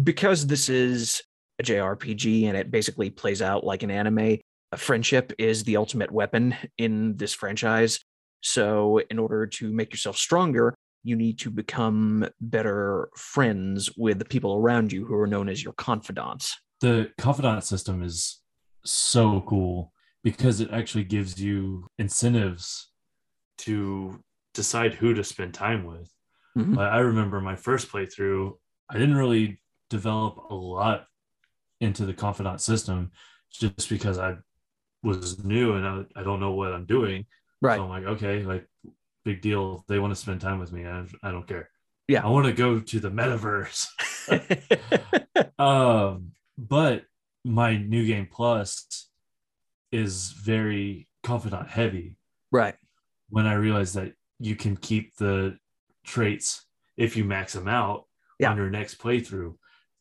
Because 0.00 0.46
this 0.46 0.68
is 0.68 1.22
a 1.58 1.64
JRPG 1.64 2.44
and 2.44 2.56
it 2.56 2.70
basically 2.70 3.10
plays 3.10 3.42
out 3.42 3.64
like 3.64 3.82
an 3.82 3.90
anime, 3.90 4.38
friendship 4.76 5.32
is 5.38 5.64
the 5.64 5.76
ultimate 5.76 6.12
weapon 6.12 6.54
in 6.76 7.16
this 7.16 7.34
franchise. 7.34 8.00
So, 8.40 9.00
in 9.10 9.18
order 9.18 9.46
to 9.46 9.72
make 9.72 9.92
yourself 9.92 10.16
stronger, 10.16 10.74
you 11.02 11.16
need 11.16 11.40
to 11.40 11.50
become 11.50 12.28
better 12.40 13.08
friends 13.16 13.90
with 13.96 14.20
the 14.20 14.24
people 14.24 14.54
around 14.54 14.92
you 14.92 15.04
who 15.04 15.16
are 15.16 15.26
known 15.26 15.48
as 15.48 15.64
your 15.64 15.72
confidants. 15.72 16.56
The 16.80 17.10
confidant 17.18 17.64
system 17.64 18.02
is 18.04 18.40
so 18.84 19.42
cool 19.48 19.92
because 20.24 20.60
it 20.60 20.70
actually 20.72 21.04
gives 21.04 21.40
you 21.40 21.86
incentives 21.98 22.90
to 23.58 24.22
decide 24.54 24.94
who 24.94 25.14
to 25.14 25.24
spend 25.24 25.54
time 25.54 25.84
with. 25.84 26.12
Mm-hmm. 26.56 26.78
I 26.78 26.98
remember 26.98 27.40
my 27.40 27.56
first 27.56 27.90
playthrough, 27.90 28.52
I 28.90 28.98
didn't 28.98 29.16
really 29.16 29.60
develop 29.90 30.38
a 30.50 30.54
lot 30.54 31.06
into 31.80 32.04
the 32.04 32.14
confidant 32.14 32.60
system 32.60 33.12
just 33.52 33.88
because 33.88 34.18
I 34.18 34.36
was 35.02 35.42
new 35.44 35.74
and 35.74 35.86
I, 35.86 36.20
I 36.20 36.22
don't 36.24 36.40
know 36.40 36.52
what 36.52 36.72
I'm 36.72 36.86
doing. 36.86 37.26
Right. 37.62 37.76
So 37.76 37.84
I'm 37.84 37.88
like, 37.88 38.04
okay, 38.04 38.42
like 38.42 38.66
big 39.24 39.40
deal. 39.40 39.84
They 39.88 39.98
want 39.98 40.12
to 40.12 40.20
spend 40.20 40.40
time 40.40 40.58
with 40.58 40.72
me, 40.72 40.86
I, 40.86 41.04
I 41.22 41.30
don't 41.30 41.46
care. 41.46 41.70
Yeah. 42.08 42.24
I 42.24 42.28
want 42.28 42.46
to 42.46 42.52
go 42.52 42.80
to 42.80 43.00
the 43.00 43.10
metaverse. 43.10 43.86
um, 45.58 46.32
but 46.56 47.04
my 47.44 47.76
new 47.76 48.06
game 48.06 48.26
plus 48.30 49.07
is 49.92 50.32
very 50.32 51.08
confidant 51.22 51.68
heavy. 51.68 52.16
Right. 52.50 52.74
When 53.30 53.46
I 53.46 53.54
realized 53.54 53.94
that 53.94 54.12
you 54.38 54.56
can 54.56 54.76
keep 54.76 55.16
the 55.16 55.58
traits 56.04 56.64
if 56.96 57.16
you 57.16 57.24
max 57.24 57.52
them 57.52 57.68
out 57.68 58.04
yeah. 58.38 58.50
on 58.50 58.56
your 58.56 58.70
next 58.70 58.98
playthrough. 58.98 59.54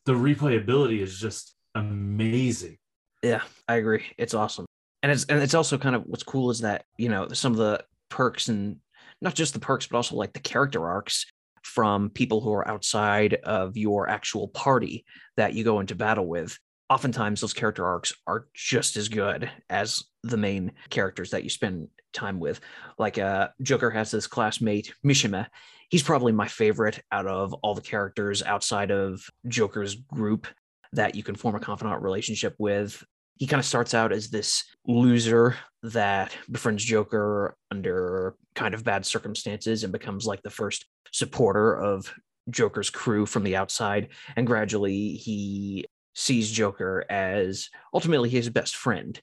The 0.06 0.14
replayability 0.14 1.02
is 1.02 1.20
just 1.20 1.56
amazing. 1.76 2.78
Yeah, 3.24 3.42
I 3.68 3.76
agree. 3.76 4.06
It's 4.18 4.34
awesome. 4.34 4.66
And 5.04 5.12
it's 5.12 5.26
and 5.26 5.42
it's 5.42 5.54
also 5.54 5.78
kind 5.78 5.96
of 5.96 6.04
what's 6.06 6.24
cool 6.24 6.50
is 6.50 6.62
that, 6.62 6.86
you 6.98 7.10
know, 7.10 7.28
some 7.30 7.52
of 7.52 7.58
the 7.58 7.84
perks 8.10 8.48
and 8.48 8.78
not 9.22 9.36
just 9.36 9.54
the 9.54 9.60
perks, 9.60 9.88
but 9.88 9.98
also 9.98 10.16
like 10.16 10.34
the 10.34 10.40
character 10.40 10.88
arcs 10.88 11.26
from 11.64 12.10
people 12.10 12.42
who 12.42 12.54
are 12.54 12.68
outside 12.68 13.36
of 13.44 13.76
your 13.76 14.10
actual 14.10 14.48
party 14.48 15.06
that 15.36 15.54
you 15.54 15.64
go 15.64 15.80
into 15.80 15.96
battle 15.96 16.26
with. 16.26 16.58
Oftentimes, 16.90 17.42
those 17.42 17.54
character 17.54 17.86
arcs 17.86 18.14
are 18.26 18.48
just 18.54 18.96
as 18.96 19.10
good 19.10 19.50
as 19.70 20.04
the 20.24 20.38
main 20.38 20.72
characters 20.90 21.32
that 21.32 21.44
you 21.44 21.50
spend 21.50 21.90
time 22.14 22.40
with. 22.40 22.62
Like 22.98 23.18
uh, 23.18 23.50
Joker 23.62 23.90
has 23.90 24.12
this 24.12 24.28
classmate, 24.28 24.94
Mishima. 25.06 25.48
He's 25.90 26.04
probably 26.04 26.32
my 26.32 26.48
favorite 26.48 27.02
out 27.12 27.28
of 27.28 27.54
all 27.56 27.76
the 27.76 27.82
characters 27.82 28.42
outside 28.44 28.92
of 28.92 29.22
Joker's 29.48 29.96
group 29.96 30.48
that 30.94 31.16
you 31.16 31.24
can 31.24 31.36
form 31.36 31.56
a 31.56 31.60
confidant 31.60 32.02
relationship 32.02 32.56
with 32.58 33.04
he 33.38 33.48
kind 33.48 33.60
of 33.60 33.66
starts 33.66 33.94
out 33.94 34.12
as 34.12 34.30
this 34.30 34.64
loser 34.88 35.56
that 35.84 36.36
befriends 36.52 36.84
Joker 36.84 37.56
under 37.72 38.36
kind 38.56 38.74
of 38.74 38.84
bad 38.84 39.06
circumstances 39.06 39.84
and 39.84 39.94
becomes 39.94 40.26
like 40.26 40.42
the 40.42 40.50
first 40.50 40.86
supporter 41.12 41.76
of 41.78 42.14
Joker's 42.50 42.90
crew 42.90 43.26
from 43.26 43.44
the 43.44 43.56
outside. 43.56 44.10
And 44.36 44.48
gradually 44.48 45.14
he 45.14 45.86
sees 46.18 46.52
Joker 46.52 47.06
as 47.12 47.70
ultimately 47.94 48.28
his 48.28 48.50
best 48.50 48.76
friend. 48.76 49.22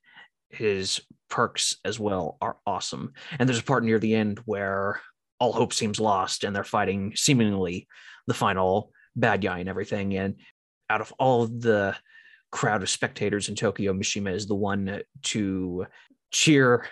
His 0.50 1.00
perks 1.28 1.76
as 1.84 1.98
well 1.98 2.38
are 2.40 2.56
awesome. 2.64 3.14
And 3.36 3.48
there's 3.48 3.58
a 3.58 3.64
part 3.64 3.82
near 3.82 3.98
the 3.98 4.14
end 4.14 4.38
where 4.44 5.00
all 5.40 5.52
hope 5.52 5.72
seems 5.72 5.98
lost 5.98 6.44
and 6.44 6.54
they're 6.54 6.62
fighting 6.62 7.12
seemingly 7.16 7.88
the 8.28 8.34
final 8.34 8.92
bad 9.16 9.42
guy 9.42 9.58
and 9.58 9.68
everything. 9.68 10.16
And 10.16 10.36
out 10.88 11.00
of 11.00 11.12
all 11.18 11.48
the 11.48 11.96
crowd 12.52 12.84
of 12.84 12.88
spectators 12.88 13.48
in 13.48 13.56
Tokyo, 13.56 13.92
Mishima 13.92 14.32
is 14.32 14.46
the 14.46 14.54
one 14.54 15.02
to 15.22 15.86
cheer 16.30 16.86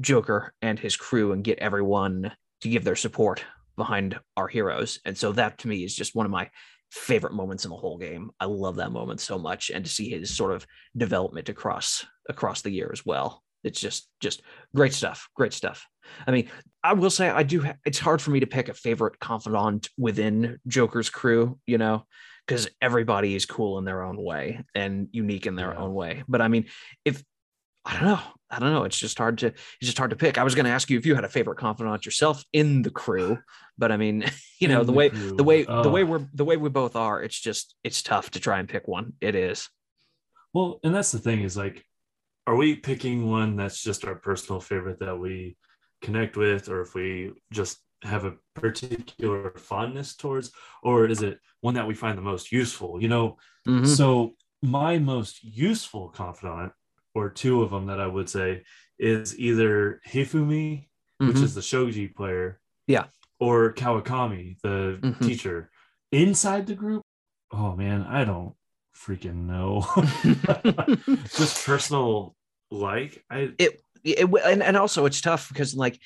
Joker 0.00 0.52
and 0.62 0.80
his 0.80 0.96
crew 0.96 1.30
and 1.30 1.44
get 1.44 1.60
everyone 1.60 2.32
to 2.62 2.68
give 2.68 2.82
their 2.82 2.96
support 2.96 3.44
behind 3.76 4.18
our 4.36 4.48
heroes. 4.48 4.98
And 5.04 5.16
so 5.16 5.30
that 5.32 5.58
to 5.58 5.68
me 5.68 5.84
is 5.84 5.94
just 5.94 6.16
one 6.16 6.26
of 6.26 6.32
my 6.32 6.50
favorite 6.94 7.32
moments 7.32 7.64
in 7.64 7.70
the 7.70 7.76
whole 7.76 7.98
game. 7.98 8.30
I 8.38 8.44
love 8.44 8.76
that 8.76 8.92
moment 8.92 9.20
so 9.20 9.38
much 9.38 9.70
and 9.70 9.84
to 9.84 9.90
see 9.90 10.08
his 10.08 10.34
sort 10.34 10.52
of 10.52 10.66
development 10.96 11.48
across 11.48 12.06
across 12.28 12.62
the 12.62 12.70
year 12.70 12.90
as 12.92 13.04
well. 13.04 13.42
It's 13.64 13.80
just 13.80 14.08
just 14.20 14.42
great 14.74 14.92
stuff. 14.92 15.28
Great 15.34 15.52
stuff. 15.52 15.86
I 16.26 16.30
mean, 16.30 16.50
I 16.82 16.92
will 16.92 17.10
say 17.10 17.28
I 17.28 17.42
do 17.42 17.62
ha- 17.62 17.74
it's 17.84 17.98
hard 17.98 18.22
for 18.22 18.30
me 18.30 18.40
to 18.40 18.46
pick 18.46 18.68
a 18.68 18.74
favorite 18.74 19.18
confidant 19.18 19.88
within 19.98 20.58
Joker's 20.66 21.10
crew, 21.10 21.58
you 21.66 21.78
know 21.78 22.06
because 22.46 22.68
everybody 22.82 23.34
is 23.34 23.46
cool 23.46 23.78
in 23.78 23.84
their 23.84 24.02
own 24.02 24.22
way 24.22 24.62
and 24.74 25.08
unique 25.12 25.46
in 25.46 25.56
their 25.56 25.72
yeah. 25.72 25.78
own 25.78 25.94
way. 25.94 26.22
But 26.28 26.42
I 26.42 26.48
mean, 26.48 26.66
if 27.04 27.22
I 27.84 27.94
don't 27.94 28.04
know, 28.04 28.20
I 28.50 28.58
don't 28.58 28.72
know, 28.72 28.84
it's 28.84 28.98
just 28.98 29.18
hard 29.18 29.38
to 29.38 29.48
it's 29.48 29.58
just 29.80 29.98
hard 29.98 30.10
to 30.10 30.16
pick. 30.16 30.38
I 30.38 30.44
was 30.44 30.54
going 30.54 30.64
to 30.64 30.70
ask 30.70 30.88
you 30.88 30.98
if 30.98 31.06
you 31.06 31.14
had 31.14 31.24
a 31.24 31.28
favorite 31.28 31.58
confidant 31.58 32.06
yourself 32.06 32.44
in 32.52 32.82
the 32.82 32.90
crew, 32.90 33.38
but 33.76 33.92
I 33.92 33.96
mean, 33.96 34.24
you 34.58 34.68
know, 34.68 34.80
the, 34.80 34.86
the, 34.86 34.92
way 34.92 35.10
crew. 35.10 35.36
the 35.36 35.44
way 35.44 35.66
oh. 35.66 35.82
the 35.82 35.90
way 35.90 36.04
we're 36.04 36.26
the 36.32 36.44
way 36.44 36.56
we 36.56 36.68
both 36.68 36.96
are, 36.96 37.22
it's 37.22 37.38
just 37.38 37.74
it's 37.84 38.02
tough 38.02 38.30
to 38.30 38.40
try 38.40 38.58
and 38.58 38.68
pick 38.68 38.88
one. 38.88 39.14
It 39.20 39.34
is. 39.34 39.68
Well, 40.52 40.78
and 40.84 40.94
that's 40.94 41.12
the 41.12 41.18
thing 41.18 41.42
is 41.42 41.56
like, 41.56 41.84
are 42.46 42.54
we 42.54 42.76
picking 42.76 43.28
one 43.28 43.56
that's 43.56 43.82
just 43.82 44.04
our 44.04 44.14
personal 44.14 44.60
favorite 44.60 45.00
that 45.00 45.18
we 45.18 45.56
connect 46.00 46.36
with, 46.36 46.68
or 46.68 46.80
if 46.82 46.94
we 46.94 47.32
just 47.52 47.78
have 48.02 48.24
a 48.24 48.36
particular 48.54 49.52
fondness 49.56 50.14
towards, 50.14 50.52
or 50.82 51.06
is 51.06 51.22
it 51.22 51.38
one 51.60 51.74
that 51.74 51.86
we 51.88 51.94
find 51.94 52.16
the 52.16 52.22
most 52.22 52.52
useful? 52.52 53.02
You 53.02 53.08
know, 53.08 53.36
mm-hmm. 53.66 53.86
so 53.86 54.36
my 54.62 54.98
most 54.98 55.42
useful 55.42 56.08
confidant, 56.08 56.72
or 57.14 57.30
two 57.30 57.62
of 57.62 57.70
them 57.70 57.86
that 57.86 58.00
I 58.00 58.06
would 58.06 58.28
say, 58.28 58.62
is 58.98 59.38
either 59.38 60.00
Hifumi, 60.06 60.86
mm-hmm. 61.20 61.28
which 61.28 61.38
is 61.38 61.54
the 61.54 61.60
shogi 61.60 62.14
player, 62.14 62.60
yeah, 62.86 63.04
or 63.40 63.72
Kawakami, 63.72 64.60
the 64.62 64.98
mm-hmm. 65.00 65.24
teacher. 65.24 65.70
Inside 66.12 66.66
the 66.66 66.74
group, 66.74 67.02
oh 67.50 67.74
man, 67.74 68.02
I 68.02 68.24
don't 68.24 68.54
freaking 68.96 69.46
know. 69.46 69.84
Just 71.36 71.66
personal 71.66 72.34
like 72.70 73.24
I 73.30 73.52
it 73.58 73.80
it 74.02 74.28
and, 74.44 74.62
and 74.62 74.76
also 74.76 75.06
it's 75.06 75.20
tough 75.20 75.48
because 75.48 75.74
like 75.74 75.98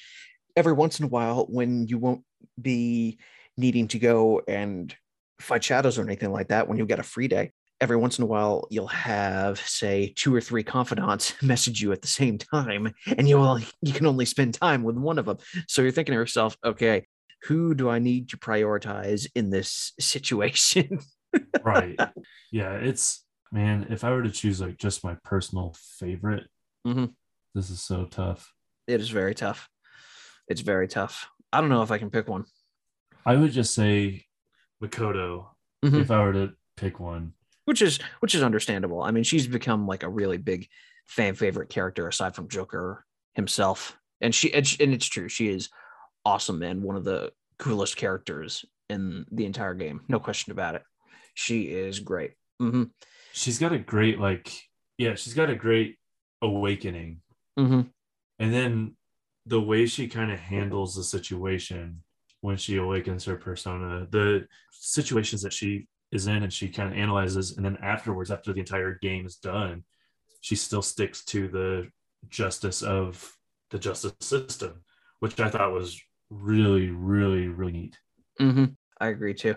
every 0.56 0.72
once 0.72 0.98
in 0.98 1.06
a 1.06 1.08
while 1.08 1.46
when 1.48 1.86
you 1.86 1.98
won't 1.98 2.22
be 2.60 3.18
needing 3.56 3.88
to 3.88 3.98
go 3.98 4.42
and 4.46 4.94
fight 5.40 5.64
shadows 5.64 5.98
or 5.98 6.02
anything 6.02 6.32
like 6.32 6.48
that 6.48 6.68
when 6.68 6.78
you 6.78 6.86
get 6.86 6.98
a 6.98 7.04
free 7.04 7.28
day 7.28 7.52
every 7.80 7.96
once 7.96 8.18
in 8.18 8.24
a 8.24 8.26
while 8.26 8.66
you'll 8.70 8.86
have 8.86 9.58
say 9.60 10.12
two 10.16 10.34
or 10.34 10.40
three 10.40 10.62
confidants 10.62 11.34
message 11.42 11.80
you 11.80 11.92
at 11.92 12.02
the 12.02 12.08
same 12.08 12.38
time 12.38 12.92
and 13.16 13.28
you 13.28 13.36
will 13.38 13.60
you 13.82 13.92
can 13.92 14.06
only 14.06 14.24
spend 14.24 14.54
time 14.54 14.82
with 14.82 14.96
one 14.96 15.18
of 15.18 15.26
them 15.26 15.38
so 15.66 15.82
you're 15.82 15.90
thinking 15.90 16.12
to 16.12 16.18
yourself 16.18 16.56
okay 16.64 17.06
who 17.44 17.74
do 17.74 17.88
i 17.88 17.98
need 17.98 18.28
to 18.28 18.36
prioritize 18.36 19.26
in 19.34 19.50
this 19.50 19.92
situation 20.00 20.98
right 21.62 21.98
yeah 22.52 22.72
it's 22.72 23.24
man 23.52 23.86
if 23.90 24.04
i 24.04 24.10
were 24.10 24.22
to 24.22 24.30
choose 24.30 24.60
like 24.60 24.76
just 24.76 25.04
my 25.04 25.16
personal 25.24 25.74
favorite 25.98 26.48
mm-hmm. 26.86 27.06
this 27.54 27.70
is 27.70 27.80
so 27.80 28.04
tough 28.04 28.52
it 28.86 29.00
is 29.00 29.10
very 29.10 29.34
tough 29.34 29.68
it's 30.48 30.62
very 30.62 30.88
tough. 30.88 31.28
I 31.52 31.60
don't 31.60 31.70
know 31.70 31.82
if 31.82 31.90
I 31.90 31.98
can 31.98 32.10
pick 32.10 32.26
one. 32.26 32.44
I 33.26 33.36
would 33.36 33.52
just 33.52 33.74
say 33.74 34.24
Makoto 34.82 35.46
mm-hmm. 35.84 36.00
if 36.00 36.10
I 36.10 36.22
were 36.22 36.32
to 36.32 36.52
pick 36.76 36.98
one. 36.98 37.34
Which 37.68 37.82
is 37.82 37.98
which 38.20 38.34
is 38.34 38.42
understandable. 38.42 39.02
I 39.02 39.10
mean, 39.10 39.24
she's 39.24 39.46
become 39.46 39.86
like 39.86 40.02
a 40.02 40.08
really 40.08 40.38
big 40.38 40.68
fan 41.06 41.34
favorite 41.34 41.68
character 41.68 42.08
aside 42.08 42.34
from 42.34 42.48
Joker 42.48 43.04
himself. 43.34 43.98
And 44.22 44.34
she 44.34 44.54
and, 44.54 44.66
and 44.80 44.94
it's 44.94 45.04
true, 45.06 45.28
she 45.28 45.48
is 45.48 45.68
awesome 46.24 46.62
and 46.62 46.82
one 46.82 46.96
of 46.96 47.04
the 47.04 47.30
coolest 47.58 47.96
characters 47.96 48.64
in 48.88 49.26
the 49.30 49.44
entire 49.44 49.74
game. 49.74 50.00
No 50.08 50.18
question 50.18 50.52
about 50.52 50.76
it. 50.76 50.82
She 51.34 51.64
is 51.64 52.00
great. 52.00 52.32
Mm-hmm. 52.62 52.84
she's 53.32 53.58
got 53.58 53.72
a 53.72 53.78
great 53.78 54.18
like 54.18 54.50
yeah, 54.96 55.14
she's 55.14 55.34
got 55.34 55.50
a 55.50 55.54
great 55.54 55.98
awakening. 56.40 57.20
hmm 57.58 57.82
And 58.38 58.54
then 58.54 58.96
the 59.44 59.60
way 59.60 59.84
she 59.84 60.08
kind 60.08 60.32
of 60.32 60.38
handles 60.40 60.96
the 60.96 61.04
situation 61.04 62.02
when 62.40 62.56
she 62.56 62.78
awakens 62.78 63.26
her 63.26 63.36
persona, 63.36 64.06
the 64.10 64.46
situations 64.72 65.42
that 65.42 65.52
she 65.52 65.86
is 66.12 66.26
in 66.26 66.42
and 66.42 66.52
she 66.52 66.68
kind 66.68 66.92
of 66.92 66.98
analyzes, 66.98 67.56
and 67.56 67.64
then 67.64 67.78
afterwards, 67.82 68.30
after 68.30 68.52
the 68.52 68.60
entire 68.60 68.98
game 69.00 69.26
is 69.26 69.36
done, 69.36 69.84
she 70.40 70.56
still 70.56 70.82
sticks 70.82 71.24
to 71.26 71.48
the 71.48 71.88
justice 72.28 72.82
of 72.82 73.36
the 73.70 73.78
justice 73.78 74.14
system, 74.20 74.82
which 75.20 75.38
I 75.40 75.50
thought 75.50 75.72
was 75.72 76.00
really, 76.30 76.90
really, 76.90 77.48
really 77.48 77.72
neat. 77.72 77.98
hmm 78.38 78.64
I 79.00 79.08
agree 79.08 79.34
too. 79.34 79.54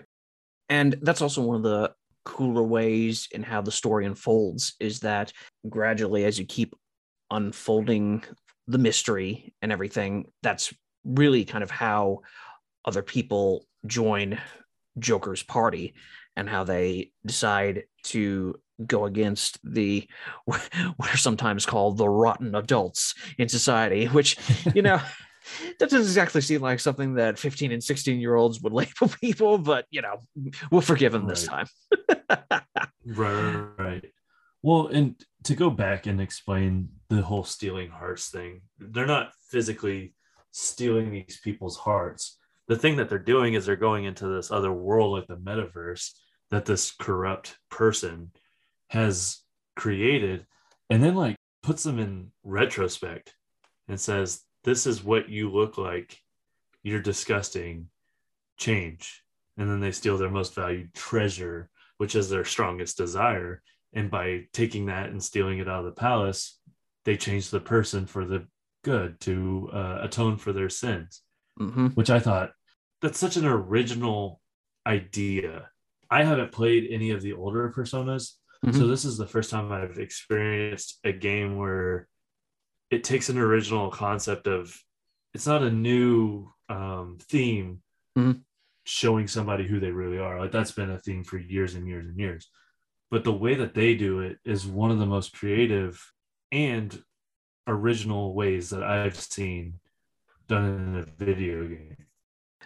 And 0.68 0.96
that's 1.02 1.22
also 1.22 1.42
one 1.42 1.56
of 1.56 1.62
the 1.62 1.92
cooler 2.24 2.62
ways 2.62 3.28
in 3.32 3.42
how 3.42 3.60
the 3.62 3.72
story 3.72 4.06
unfolds 4.06 4.74
is 4.78 5.00
that 5.00 5.32
gradually, 5.68 6.24
as 6.24 6.38
you 6.38 6.46
keep 6.46 6.74
unfolding 7.30 8.22
the 8.68 8.78
mystery 8.78 9.52
and 9.60 9.72
everything, 9.72 10.26
that's 10.42 10.72
really 11.04 11.44
kind 11.44 11.64
of 11.64 11.70
how 11.70 12.20
other 12.84 13.02
people 13.02 13.66
join 13.86 14.38
Joker's 14.98 15.42
party 15.42 15.94
and 16.36 16.48
how 16.48 16.64
they 16.64 17.10
decide 17.24 17.84
to 18.04 18.54
go 18.86 19.04
against 19.04 19.58
the 19.64 20.08
what 20.44 21.14
are 21.14 21.16
sometimes 21.16 21.66
called 21.66 21.98
the 21.98 22.08
rotten 22.08 22.54
adults 22.54 23.14
in 23.38 23.48
society, 23.48 24.06
which, 24.06 24.36
you 24.74 24.82
know, 24.82 25.00
that 25.78 25.90
doesn't 25.90 26.00
exactly 26.00 26.40
seem 26.40 26.60
like 26.60 26.80
something 26.80 27.14
that 27.14 27.38
15 27.38 27.72
and 27.72 27.82
16 27.82 28.20
year 28.20 28.34
olds 28.34 28.60
would 28.60 28.72
label 28.72 29.08
people, 29.20 29.58
but 29.58 29.86
you 29.90 30.02
know, 30.02 30.18
we'll 30.70 30.80
forgive 30.80 31.12
them 31.12 31.26
this 31.26 31.46
time. 31.46 31.66
Right, 33.04 33.42
right, 33.42 33.68
right. 33.78 34.04
Well, 34.62 34.86
and 34.86 35.16
to 35.44 35.54
go 35.56 35.70
back 35.70 36.06
and 36.06 36.20
explain 36.20 36.90
the 37.08 37.22
whole 37.22 37.42
stealing 37.42 37.90
hearts 37.90 38.28
thing, 38.28 38.62
they're 38.78 39.06
not 39.06 39.32
physically 39.50 40.14
stealing 40.52 41.10
these 41.10 41.40
people's 41.42 41.76
hearts. 41.76 42.38
The 42.68 42.76
thing 42.76 42.96
that 42.96 43.08
they're 43.08 43.18
doing 43.18 43.54
is 43.54 43.66
they're 43.66 43.74
going 43.74 44.04
into 44.04 44.28
this 44.28 44.52
other 44.52 44.72
world, 44.72 45.12
like 45.12 45.26
the 45.26 45.36
metaverse, 45.36 46.12
that 46.52 46.64
this 46.64 46.92
corrupt 46.92 47.58
person 47.68 48.30
has 48.90 49.40
created, 49.74 50.46
and 50.88 51.02
then 51.02 51.16
like 51.16 51.34
puts 51.64 51.82
them 51.82 51.98
in 51.98 52.30
retrospect 52.44 53.34
and 53.88 53.98
says, 53.98 54.42
This 54.62 54.86
is 54.86 55.02
what 55.02 55.28
you 55.28 55.50
look 55.50 55.76
like. 55.76 56.16
You're 56.84 57.02
disgusting. 57.02 57.88
Change. 58.56 59.24
And 59.56 59.68
then 59.68 59.80
they 59.80 59.90
steal 59.90 60.16
their 60.16 60.30
most 60.30 60.54
valued 60.54 60.94
treasure, 60.94 61.68
which 61.98 62.14
is 62.14 62.30
their 62.30 62.44
strongest 62.44 62.96
desire 62.96 63.62
and 63.92 64.10
by 64.10 64.46
taking 64.52 64.86
that 64.86 65.10
and 65.10 65.22
stealing 65.22 65.58
it 65.58 65.68
out 65.68 65.80
of 65.80 65.84
the 65.84 65.92
palace 65.92 66.58
they 67.04 67.16
change 67.16 67.50
the 67.50 67.60
person 67.60 68.06
for 68.06 68.24
the 68.24 68.46
good 68.84 69.18
to 69.20 69.68
uh, 69.72 69.98
atone 70.02 70.36
for 70.36 70.52
their 70.52 70.70
sins 70.70 71.22
hmm 71.58 71.88
which 71.88 72.10
i 72.10 72.18
thought 72.18 72.50
that's 73.00 73.18
such 73.18 73.36
an 73.36 73.44
original 73.44 74.40
idea 74.86 75.68
i 76.18 76.22
haven't 76.30 76.52
played 76.52 76.84
any 76.90 77.10
of 77.10 77.20
the 77.22 77.32
older 77.32 77.70
personas 77.76 78.24
Mhm. 78.64 78.76
so 78.78 78.86
this 78.86 79.04
is 79.04 79.16
the 79.16 79.26
first 79.34 79.50
time 79.50 79.72
i've 79.72 79.98
experienced 79.98 81.00
a 81.04 81.12
game 81.28 81.56
where 81.56 82.08
it 82.90 83.02
takes 83.02 83.28
an 83.28 83.38
original 83.38 83.90
concept 83.90 84.46
of 84.46 84.62
it's 85.34 85.46
not 85.52 85.62
a 85.62 85.70
new 85.90 86.48
um, 86.68 87.18
theme 87.32 87.82
Mhm. 88.18 88.42
showing 88.84 89.26
somebody 89.28 89.64
who 89.66 89.78
they 89.80 89.90
really 90.02 90.18
are 90.18 90.38
like 90.40 90.52
that's 90.52 90.72
been 90.80 90.90
a 90.90 90.98
theme 90.98 91.24
for 91.24 91.38
years 91.38 91.74
and 91.76 91.88
years 91.88 92.06
and 92.06 92.18
years 92.18 92.50
but 93.10 93.24
the 93.24 93.32
way 93.44 93.54
that 93.56 93.74
they 93.74 93.94
do 93.94 94.20
it 94.20 94.38
is 94.44 94.66
one 94.82 94.90
of 94.90 94.98
the 94.98 95.06
most 95.16 95.28
creative 95.38 95.92
and 96.50 97.02
original 97.66 98.34
ways 98.34 98.70
that 98.70 98.82
I've 98.82 99.18
seen 99.18 99.80
done 100.48 100.64
in 100.64 100.96
a 100.96 101.24
video 101.24 101.66
game. 101.68 101.96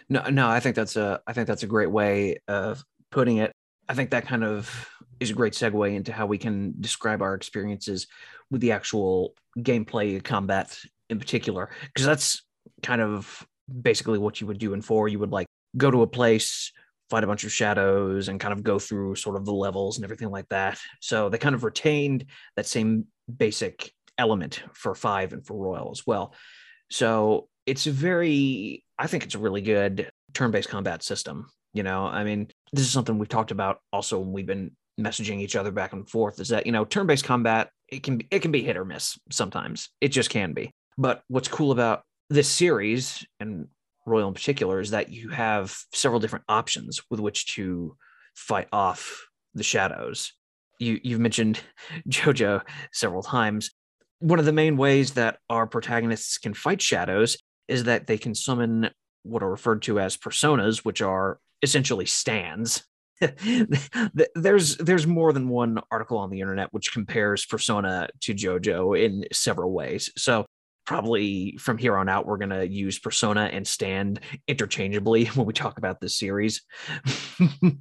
No, 0.09 0.21
no, 0.29 0.47
I 0.49 0.59
think 0.59 0.75
that's 0.75 0.95
a 0.95 1.21
I 1.27 1.33
think 1.33 1.47
that's 1.47 1.63
a 1.63 1.67
great 1.75 1.91
way 1.91 2.37
of 2.47 2.83
putting 3.11 3.37
it. 3.37 3.51
I 3.89 3.93
think 3.93 4.11
that 4.11 4.27
kind 4.27 4.43
of 4.43 4.89
is 5.19 5.31
a 5.31 5.33
great 5.33 5.53
segue 5.53 5.95
into 5.95 6.11
how 6.11 6.25
we 6.25 6.37
can 6.37 6.73
describe 6.79 7.21
our 7.21 7.33
experiences 7.33 8.07
with 8.51 8.61
the 8.61 8.71
actual 8.71 9.33
gameplay 9.57 10.23
combat 10.23 10.77
in 11.09 11.19
particular, 11.19 11.69
because 11.85 12.05
that's 12.05 12.43
kind 12.83 13.01
of 13.01 13.47
basically 13.81 14.19
what 14.19 14.39
you 14.39 14.47
would 14.47 14.59
do 14.59 14.73
in 14.73 14.81
four. 14.81 15.07
You 15.07 15.19
would 15.19 15.31
like 15.31 15.47
go 15.75 15.89
to 15.89 16.01
a 16.01 16.07
place, 16.07 16.71
fight 17.09 17.23
a 17.23 17.27
bunch 17.27 17.43
of 17.45 17.51
shadows, 17.51 18.27
and 18.27 18.39
kind 18.39 18.53
of 18.53 18.63
go 18.63 18.77
through 18.77 19.15
sort 19.15 19.37
of 19.37 19.45
the 19.45 19.53
levels 19.53 19.97
and 19.97 20.03
everything 20.03 20.29
like 20.29 20.47
that. 20.49 20.79
So 21.01 21.29
they 21.29 21.37
kind 21.37 21.55
of 21.55 21.63
retained 21.63 22.25
that 22.55 22.65
same 22.65 23.05
basic 23.35 23.91
element 24.17 24.61
for 24.73 24.93
five 24.95 25.33
and 25.33 25.45
for 25.45 25.55
Royal 25.55 25.91
as 25.91 26.05
well. 26.05 26.33
So 26.89 27.47
it's 27.65 27.87
a 27.87 27.91
very, 27.91 28.83
I 28.99 29.07
think 29.07 29.23
it's 29.23 29.35
a 29.35 29.39
really 29.39 29.61
good 29.61 30.09
turn-based 30.33 30.69
combat 30.69 31.03
system. 31.03 31.49
You 31.73 31.83
know, 31.83 32.05
I 32.05 32.23
mean, 32.23 32.49
this 32.73 32.85
is 32.85 32.91
something 32.91 33.17
we've 33.17 33.29
talked 33.29 33.51
about 33.51 33.79
also 33.91 34.19
when 34.19 34.31
we've 34.31 34.45
been 34.45 34.71
messaging 34.99 35.39
each 35.39 35.55
other 35.55 35.71
back 35.71 35.93
and 35.93 36.09
forth. 36.09 36.39
Is 36.39 36.49
that 36.49 36.65
you 36.65 36.71
know, 36.71 36.85
turn-based 36.85 37.25
combat 37.25 37.69
it 37.87 38.03
can 38.03 38.17
be, 38.17 38.27
it 38.31 38.41
can 38.41 38.51
be 38.51 38.63
hit 38.63 38.77
or 38.77 38.85
miss 38.85 39.17
sometimes. 39.31 39.89
It 40.01 40.09
just 40.09 40.29
can 40.29 40.53
be. 40.53 40.71
But 40.97 41.21
what's 41.27 41.47
cool 41.47 41.71
about 41.71 42.03
this 42.29 42.49
series 42.49 43.25
and 43.39 43.67
Royal 44.05 44.29
in 44.29 44.33
particular 44.33 44.79
is 44.79 44.91
that 44.91 45.09
you 45.09 45.29
have 45.29 45.77
several 45.93 46.21
different 46.21 46.45
options 46.47 47.01
with 47.09 47.19
which 47.19 47.55
to 47.55 47.97
fight 48.35 48.69
off 48.71 49.27
the 49.53 49.63
shadows. 49.63 50.31
You 50.79 50.99
you've 51.03 51.19
mentioned 51.19 51.59
JoJo 52.09 52.61
several 52.93 53.21
times. 53.21 53.71
One 54.19 54.39
of 54.39 54.45
the 54.45 54.53
main 54.53 54.77
ways 54.77 55.11
that 55.13 55.39
our 55.49 55.67
protagonists 55.67 56.37
can 56.37 56.53
fight 56.53 56.81
shadows 56.81 57.37
is 57.67 57.83
that 57.83 58.07
they 58.07 58.17
can 58.17 58.33
summon 58.33 58.89
what 59.23 59.43
are 59.43 59.49
referred 59.49 59.81
to 59.83 59.99
as 59.99 60.15
personas, 60.15 60.85
which 60.85 61.01
are 61.01 61.39
essentially 61.61 62.05
stands. 62.05 62.83
there's 64.35 64.77
there's 64.77 65.07
more 65.07 65.33
than 65.33 65.49
one 65.49 65.79
article 65.89 66.19
on 66.19 66.29
the 66.29 66.39
internet 66.39 66.71
which 66.71 66.93
compares 66.93 67.45
persona 67.45 68.07
to 68.21 68.33
jojo 68.33 68.99
in 68.99 69.25
several 69.31 69.71
ways. 69.71 70.11
So 70.15 70.45
probably 70.85 71.57
from 71.59 71.77
here 71.77 71.97
on 71.97 72.07
out 72.07 72.25
we're 72.25 72.37
going 72.37 72.49
to 72.49 72.67
use 72.67 72.97
persona 72.97 73.49
and 73.51 73.67
stand 73.67 74.21
interchangeably 74.47 75.25
when 75.35 75.45
we 75.45 75.53
talk 75.53 75.77
about 75.77 75.99
this 75.99 76.17
series. 76.17 76.63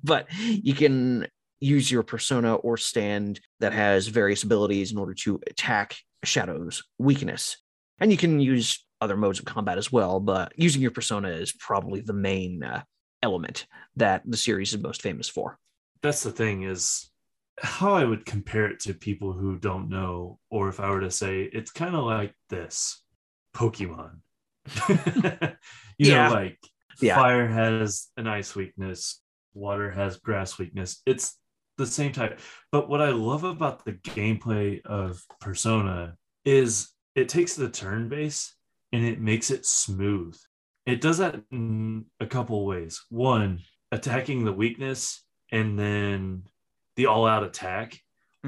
But 0.02 0.26
you 0.38 0.74
can 0.74 1.26
use 1.60 1.90
your 1.90 2.02
persona 2.02 2.54
or 2.54 2.76
stand 2.76 3.40
that 3.60 3.72
has 3.72 4.08
various 4.08 4.42
abilities 4.42 4.92
in 4.92 4.98
order 4.98 5.14
to 5.14 5.40
attack 5.46 5.96
shadow's 6.24 6.82
weakness. 6.98 7.56
And 7.98 8.10
you 8.10 8.18
can 8.18 8.40
use 8.40 8.84
other 9.00 9.16
modes 9.16 9.38
of 9.38 9.44
combat 9.44 9.78
as 9.78 9.92
well 9.92 10.20
but 10.20 10.52
using 10.56 10.80
your 10.80 10.90
persona 10.90 11.28
is 11.28 11.52
probably 11.52 12.00
the 12.00 12.14
main 12.14 12.62
uh, 12.62 12.82
element 13.22 13.66
that 13.96 14.22
the 14.24 14.36
series 14.36 14.72
is 14.74 14.80
most 14.80 15.02
famous 15.02 15.28
for 15.28 15.58
That's 16.02 16.22
the 16.22 16.30
thing 16.32 16.62
is 16.62 17.10
how 17.60 17.94
I 17.94 18.04
would 18.04 18.26
compare 18.26 18.66
it 18.66 18.80
to 18.80 18.92
people 18.94 19.32
who 19.32 19.58
don't 19.58 19.88
know, 19.88 20.38
or 20.50 20.68
if 20.68 20.78
I 20.78 20.90
were 20.90 21.00
to 21.00 21.10
say 21.10 21.42
it's 21.44 21.70
kind 21.72 21.94
of 21.96 22.04
like 22.04 22.34
this 22.50 23.02
Pokemon. 23.54 24.18
you 24.88 26.10
Yeah. 26.10 26.28
know, 26.28 26.34
like 26.34 26.58
Yeah. 27.00 27.14
fire 27.16 27.46
has 27.48 28.08
an 28.16 28.26
ice 28.26 28.54
weakness, 28.54 29.22
water 29.54 29.90
has 29.90 30.18
grass 30.18 30.58
weakness. 30.58 31.00
It's 31.06 31.38
the 31.78 31.86
same 31.86 32.12
type. 32.12 32.40
But 32.72 32.88
what 32.88 33.00
I 33.00 33.10
love 33.10 33.44
about 33.44 33.84
the 33.84 33.92
gameplay 33.92 34.84
of 34.84 35.22
Persona 35.40 36.16
is 36.44 36.90
it 37.14 37.28
takes 37.28 37.54
the 37.54 37.68
turn 37.70 38.08
base 38.08 38.54
and 38.92 39.04
it 39.04 39.20
makes 39.20 39.50
it 39.50 39.64
smooth. 39.66 40.36
It 40.86 41.00
does 41.00 41.18
that 41.18 41.34
in 41.50 42.04
a 42.20 42.26
couple 42.26 42.64
ways. 42.64 43.04
One, 43.10 43.60
attacking 43.92 44.44
the 44.44 44.52
weakness 44.52 45.22
and 45.50 45.78
then 45.78 46.44
the 46.96 47.06
all 47.06 47.26
out 47.26 47.42
attack. 47.44 47.98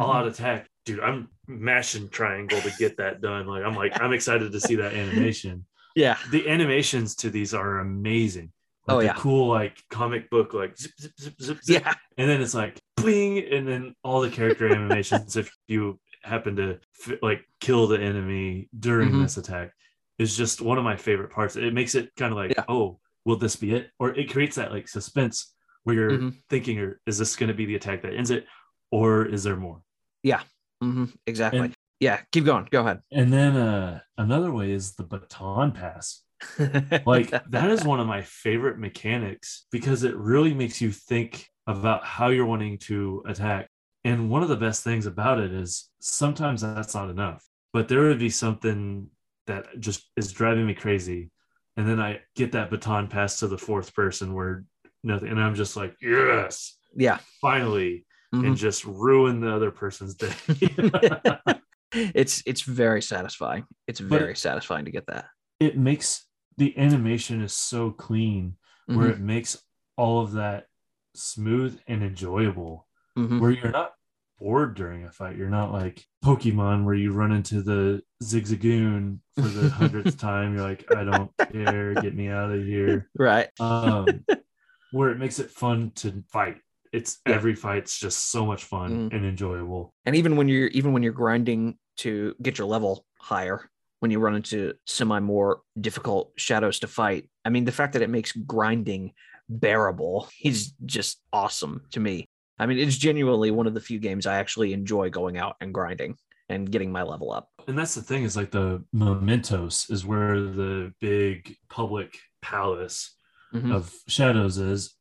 All 0.00 0.12
out 0.12 0.28
attack, 0.28 0.68
dude, 0.84 1.00
I'm 1.00 1.28
mashing 1.48 2.08
triangle 2.08 2.60
to 2.60 2.70
get 2.78 2.98
that 2.98 3.20
done. 3.20 3.46
Like 3.48 3.64
I'm 3.64 3.74
like, 3.74 4.00
I'm 4.00 4.12
excited 4.12 4.52
to 4.52 4.60
see 4.60 4.76
that 4.76 4.92
animation. 4.94 5.66
yeah 5.96 6.16
The 6.30 6.48
animations 6.48 7.16
to 7.16 7.30
these 7.30 7.52
are 7.54 7.78
amazing. 7.80 8.52
Like 8.86 8.96
Oh, 8.96 9.00
yeah. 9.00 9.14
cool 9.18 9.48
like 9.48 9.82
comic 9.90 10.30
book 10.30 10.54
like 10.54 10.78
zip 10.78 10.92
zip 11.00 11.12
zip 11.20 11.34
zip 11.42 11.58
zip 11.64 11.82
yeah 11.84 11.94
and 12.16 12.30
then 12.30 12.40
it's 12.40 12.54
like 12.54 12.80
bling 12.96 13.38
and 13.38 13.66
then 13.68 13.94
all 14.04 14.20
the 14.20 14.30
character 14.30 14.66
animations 14.72 15.36
if 15.36 15.50
you 15.66 15.98
happen 16.22 16.56
to 16.56 16.78
like 17.20 17.44
kill 17.60 17.86
the 17.88 18.00
enemy 18.00 18.68
during 18.78 19.10
Mhm. 19.10 19.22
this 19.24 19.36
attack 19.36 19.72
is 20.18 20.36
just 20.36 20.60
one 20.60 20.78
of 20.78 20.84
my 20.84 20.96
favorite 20.96 21.30
parts. 21.30 21.56
It 21.56 21.72
makes 21.74 21.94
it 21.94 22.10
kind 22.16 22.32
of 22.32 22.36
like 22.38 22.52
Yeah. 22.56 22.64
oh 22.68 22.98
will 23.24 23.36
this 23.36 23.56
be 23.56 23.74
it? 23.74 23.90
Or 23.98 24.14
it 24.14 24.30
creates 24.30 24.56
that 24.56 24.72
like 24.72 24.88
suspense 24.88 25.54
where 25.84 25.94
you're 25.96 26.18
Mhm. 26.18 26.34
thinking 26.48 26.78
or 26.80 27.00
is 27.06 27.18
this 27.18 27.36
going 27.36 27.48
to 27.48 27.54
be 27.54 27.66
the 27.66 27.74
attack 27.76 28.02
that 28.02 28.14
ends 28.14 28.30
it 28.30 28.46
or 28.90 29.26
is 29.26 29.42
there 29.44 29.56
more? 29.56 29.82
Yeah. 30.22 30.42
hmm 30.80 31.06
exactly. 31.26 31.60
And- 31.60 31.74
yeah 32.00 32.20
keep 32.32 32.44
going. 32.44 32.68
Go 32.70 32.80
ahead. 32.82 33.00
And 33.12 33.32
then 33.32 33.56
uh 33.56 34.00
another 34.16 34.50
way 34.52 34.70
is 34.72 34.94
the 34.94 35.04
baton 35.04 35.72
pass. 35.72 36.22
Like 37.06 37.30
that 37.50 37.70
is 37.70 37.84
one 37.84 38.00
of 38.00 38.06
my 38.06 38.22
favorite 38.22 38.78
mechanics 38.78 39.66
because 39.72 40.04
it 40.04 40.16
really 40.16 40.54
makes 40.54 40.80
you 40.80 40.90
think 40.92 41.48
about 41.66 42.04
how 42.04 42.28
you're 42.28 42.46
wanting 42.46 42.78
to 42.78 43.22
attack. 43.26 43.68
And 44.04 44.30
one 44.30 44.42
of 44.42 44.48
the 44.48 44.56
best 44.56 44.84
things 44.84 45.06
about 45.06 45.38
it 45.40 45.52
is 45.52 45.90
sometimes 46.00 46.62
that's 46.62 46.94
not 46.94 47.10
enough, 47.10 47.44
but 47.72 47.88
there 47.88 48.02
would 48.02 48.18
be 48.20 48.30
something 48.30 49.08
that 49.48 49.66
just 49.80 50.10
is 50.16 50.32
driving 50.32 50.66
me 50.66 50.74
crazy. 50.74 51.30
And 51.76 51.86
then 51.88 52.00
I 52.00 52.20
get 52.36 52.52
that 52.52 52.70
baton 52.70 53.08
passed 53.08 53.40
to 53.40 53.48
the 53.48 53.58
fourth 53.58 53.94
person 53.94 54.32
where 54.34 54.64
nothing, 55.04 55.28
and 55.28 55.40
I'm 55.40 55.54
just 55.54 55.76
like, 55.76 55.94
yes, 56.00 56.76
Yeah. 56.94 57.18
finally, 57.40 58.06
Mhm. 58.34 58.46
and 58.48 58.56
just 58.56 58.84
ruin 58.84 59.40
the 59.40 59.52
other 59.54 59.70
person's 59.70 60.14
day. 60.14 60.32
it's 61.92 62.42
it's 62.46 62.62
very 62.62 63.02
satisfying. 63.02 63.64
It's 63.86 64.00
But- 64.00 64.18
very 64.20 64.36
satisfying 64.36 64.84
to 64.86 64.90
get 64.90 65.06
that. 65.06 65.26
it 65.60 65.76
makes 65.76 66.24
the 66.56 66.76
animation 66.78 67.40
is 67.42 67.52
so 67.52 67.90
clean 67.90 68.56
where 68.86 69.08
Mhm. 69.08 69.12
it 69.12 69.20
makes 69.20 69.56
all 69.96 70.20
of 70.20 70.32
that 70.32 70.66
smooth 71.14 71.80
and 71.88 72.02
enjoyable 72.02 72.86
Mhm. 73.18 73.40
where 73.40 73.50
you're 73.50 73.70
not 73.72 73.92
bored 74.38 74.74
during 74.74 75.04
a 75.04 75.10
fight 75.10 75.36
you're 75.36 75.48
not 75.50 75.72
like 75.72 76.04
pokemon 76.24 76.84
where 76.84 76.94
you 76.94 77.12
run 77.12 77.32
into 77.32 77.62
the 77.62 78.00
zigzagoon 78.22 79.18
for 79.34 79.48
the 79.48 79.68
hundredth 79.70 80.16
time 80.28 80.54
you're 80.54 80.62
like 80.62 80.86
i 80.94 81.04
don't 81.04 81.30
care 81.52 81.94
get 81.94 82.14
me 82.14 82.28
out 82.28 82.50
of 82.50 82.62
here 82.64 83.08
Right. 83.16 83.48
um 83.60 84.24
where 84.90 85.10
it 85.10 85.18
makes 85.18 85.38
it 85.38 85.50
fun 85.50 85.90
to 85.96 86.24
fight 86.30 86.58
it's 86.92 87.18
Yeah. 87.26 87.34
every 87.34 87.54
fight's 87.54 87.98
just 87.98 88.30
so 88.30 88.46
much 88.46 88.64
fun 88.64 89.10
Mm. 89.10 89.16
and 89.16 89.24
enjoyable 89.26 89.92
And 90.06 90.16
even 90.16 90.36
when 90.36 90.48
you're 90.48 90.68
even 90.68 90.92
when 90.92 91.02
you're 91.02 91.12
grinding 91.12 91.76
to 91.98 92.34
get 92.40 92.56
your 92.58 92.66
level 92.68 93.04
higher, 93.18 93.68
when 94.00 94.10
you 94.12 94.20
run 94.20 94.36
into 94.36 94.72
semi 94.86 95.18
more 95.20 95.60
difficult 95.80 96.32
shadows 96.36 96.78
to 96.78 96.86
fight, 96.86 97.28
I 97.44 97.50
mean 97.50 97.64
the 97.64 97.72
fact 97.72 97.92
that 97.94 98.02
it 98.02 98.08
makes 98.08 98.32
grinding 98.32 99.12
bearable 99.48 100.28
is 100.42 100.72
just 100.86 101.20
awesome 101.32 101.82
to 101.90 102.00
me. 102.00 102.24
I 102.58 102.66
mean, 102.66 102.78
it's 102.78 102.96
genuinely 102.96 103.50
one 103.50 103.66
of 103.66 103.74
the 103.74 103.80
few 103.80 103.98
games 103.98 104.26
I 104.26 104.36
actually 104.38 104.72
enjoy 104.72 105.10
going 105.10 105.36
out 105.38 105.56
and 105.60 105.72
grinding 105.72 106.16
and 106.48 106.70
getting 106.70 106.90
my 106.90 107.02
level 107.02 107.30
up. 107.30 107.48
and 107.68 107.78
that's 107.78 107.94
the 107.94 108.02
thing 108.02 108.22
is 108.24 108.36
like 108.36 108.50
the 108.50 108.82
mementos 108.94 109.86
is 109.90 110.06
where 110.06 110.40
the 110.40 110.92
big 111.00 111.54
public 111.68 112.16
palace 112.40 113.14
Mhm. 113.54 113.74
of 113.74 113.92
shadows 114.06 114.56
is 114.58 114.94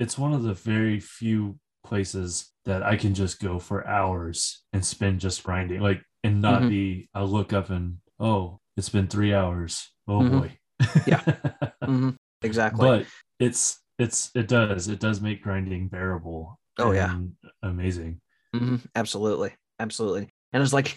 it's 0.00 0.18
one 0.18 0.32
of 0.32 0.42
the 0.42 0.54
very 0.54 0.98
few 1.00 1.58
places 1.84 2.52
that 2.64 2.82
i 2.82 2.96
can 2.96 3.14
just 3.14 3.40
go 3.40 3.58
for 3.60 3.86
hours 3.86 4.64
and 4.72 4.84
spend 4.84 5.20
just 5.20 5.42
grinding 5.44 5.80
like 5.80 6.02
and 6.24 6.42
not 6.42 6.62
Mhm. 6.62 6.68
be 6.68 7.08
i'll 7.14 7.28
look 7.28 7.52
up 7.52 7.70
and 7.70 7.98
oh 8.18 8.58
it's 8.76 8.88
been 8.88 9.06
three 9.06 9.32
hours 9.32 9.88
oh 10.08 10.20
Mhm. 10.20 10.30
boy 10.40 10.58
Yeah. 11.06 11.22
Mhm. 11.84 12.16
Exactly. 12.42 12.84
but 12.88 13.06
it's 13.38 13.80
it's 13.98 14.30
it 14.34 14.48
does 14.48 14.88
it 14.88 14.98
does 15.00 15.20
make 15.20 15.42
grinding 15.42 15.86
bearable 15.88 16.58
Oh, 16.78 16.92
yeah. 16.92 17.14
amazing 17.62 18.20
Mhm, 18.54 18.80
Absolutely. 18.94 19.54
Absolutely. 19.78 20.30
And 20.52 20.62
it's 20.62 20.72
like 20.72 20.96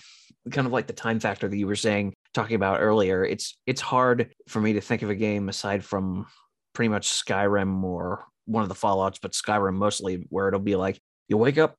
kind 0.51 0.65
of 0.65 0.73
like 0.73 0.87
the 0.87 0.93
time 0.93 1.19
factor 1.19 1.47
that 1.47 1.57
you 1.57 1.67
were 1.67 1.75
saying, 1.75 2.13
talking 2.33 2.55
about 2.55 2.81
earlier. 2.81 3.25
It's 3.25 3.57
it's 3.67 3.81
hard 3.81 4.33
for 4.47 4.61
me 4.61 4.73
to 4.73 4.81
think 4.81 5.01
of 5.01 5.09
a 5.09 5.15
game 5.15 5.49
aside 5.49 5.83
from 5.83 6.25
pretty 6.73 6.89
much 6.89 7.09
Skyrim 7.09 7.83
or 7.83 8.25
one 8.45 8.63
of 8.63 8.69
the 8.69 8.75
Fallouts, 8.75 9.19
but 9.21 9.33
Skyrim 9.33 9.73
mostly, 9.75 10.25
where 10.29 10.47
it'll 10.47 10.59
be 10.59 10.75
like 10.75 10.99
you 11.27 11.37
wake 11.37 11.57
up, 11.57 11.75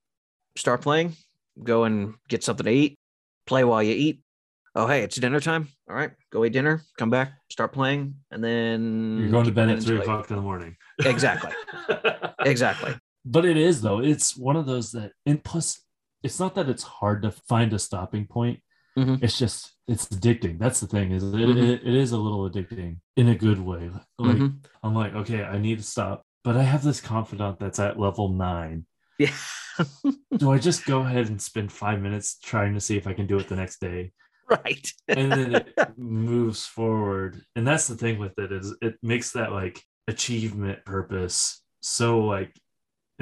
start 0.56 0.82
playing, 0.82 1.14
go 1.62 1.84
and 1.84 2.14
get 2.28 2.44
something 2.44 2.64
to 2.66 2.70
eat, 2.72 2.98
play 3.46 3.64
while 3.64 3.82
you 3.82 3.94
eat. 3.94 4.20
Oh, 4.74 4.86
hey, 4.86 5.02
it's 5.02 5.16
dinner 5.16 5.40
time. 5.40 5.68
All 5.88 5.96
right, 5.96 6.12
go 6.30 6.44
eat 6.44 6.52
dinner, 6.52 6.82
come 6.98 7.10
back, 7.10 7.32
start 7.50 7.72
playing, 7.72 8.14
and 8.30 8.42
then 8.44 9.18
you're 9.18 9.30
going 9.30 9.46
to 9.46 9.52
bed 9.52 9.70
at 9.70 9.82
three 9.82 9.98
o'clock 9.98 10.30
in 10.30 10.36
the 10.36 10.42
morning 10.42 10.76
Exactly. 11.04 11.52
Exactly. 12.44 12.94
But 13.24 13.44
it 13.44 13.56
is 13.56 13.82
though 13.82 14.00
it's 14.00 14.36
one 14.36 14.56
of 14.56 14.66
those 14.66 14.92
that 14.92 15.12
and 15.26 15.42
plus 15.44 15.80
it's 16.22 16.38
not 16.40 16.54
that 16.54 16.68
it's 16.68 16.82
hard 16.82 17.22
to 17.22 17.30
find 17.48 17.72
a 17.72 17.78
stopping 17.78 18.26
point 18.26 18.60
Mhm. 18.96 19.22
it's 19.22 19.38
just 19.38 19.72
it's 19.88 20.06
addicting 20.08 20.58
that's 20.58 20.80
the 20.80 20.86
thing 20.86 21.12
is 21.12 21.22
it, 21.22 21.28
Mhm. 21.36 21.56
it, 21.56 21.80
it 21.86 21.94
is 21.94 22.12
a 22.12 22.18
little 22.18 22.48
addicting 22.50 22.98
in 23.16 23.28
a 23.28 23.34
good 23.34 23.58
way 23.58 23.90
like 24.18 24.36
Mhm. 24.36 24.64
i'm 24.82 24.94
like 24.94 25.14
okay 25.14 25.42
i 25.42 25.56
need 25.58 25.78
to 25.78 25.84
stop 25.84 26.24
but 26.44 26.56
i 26.58 26.62
have 26.62 26.82
this 26.84 27.00
confidant 27.00 27.58
that's 27.58 27.78
at 27.78 27.98
level 27.98 28.28
nine 28.28 28.84
Yeah. 29.18 29.32
do 30.36 30.50
i 30.50 30.58
just 30.58 30.84
go 30.84 31.00
ahead 31.00 31.28
and 31.28 31.40
spend 31.40 31.72
five 31.72 32.00
minutes 32.02 32.38
trying 32.38 32.74
to 32.74 32.80
see 32.80 32.96
if 32.98 33.06
i 33.06 33.14
can 33.14 33.26
do 33.26 33.38
it 33.38 33.48
the 33.48 33.56
next 33.56 33.80
day 33.80 34.12
right. 34.50 34.86
and 35.08 35.32
then 35.32 35.54
it 35.54 35.74
moves 35.96 36.66
forward 36.66 37.40
and 37.56 37.66
that's 37.66 37.86
the 37.86 37.96
thing 37.96 38.18
with 38.18 38.38
it 38.38 38.52
is 38.52 38.76
it 38.82 38.96
makes 39.02 39.32
that 39.32 39.52
like 39.52 39.82
achievement 40.08 40.84
purpose 40.84 41.62
so 41.80 42.20
like 42.20 42.54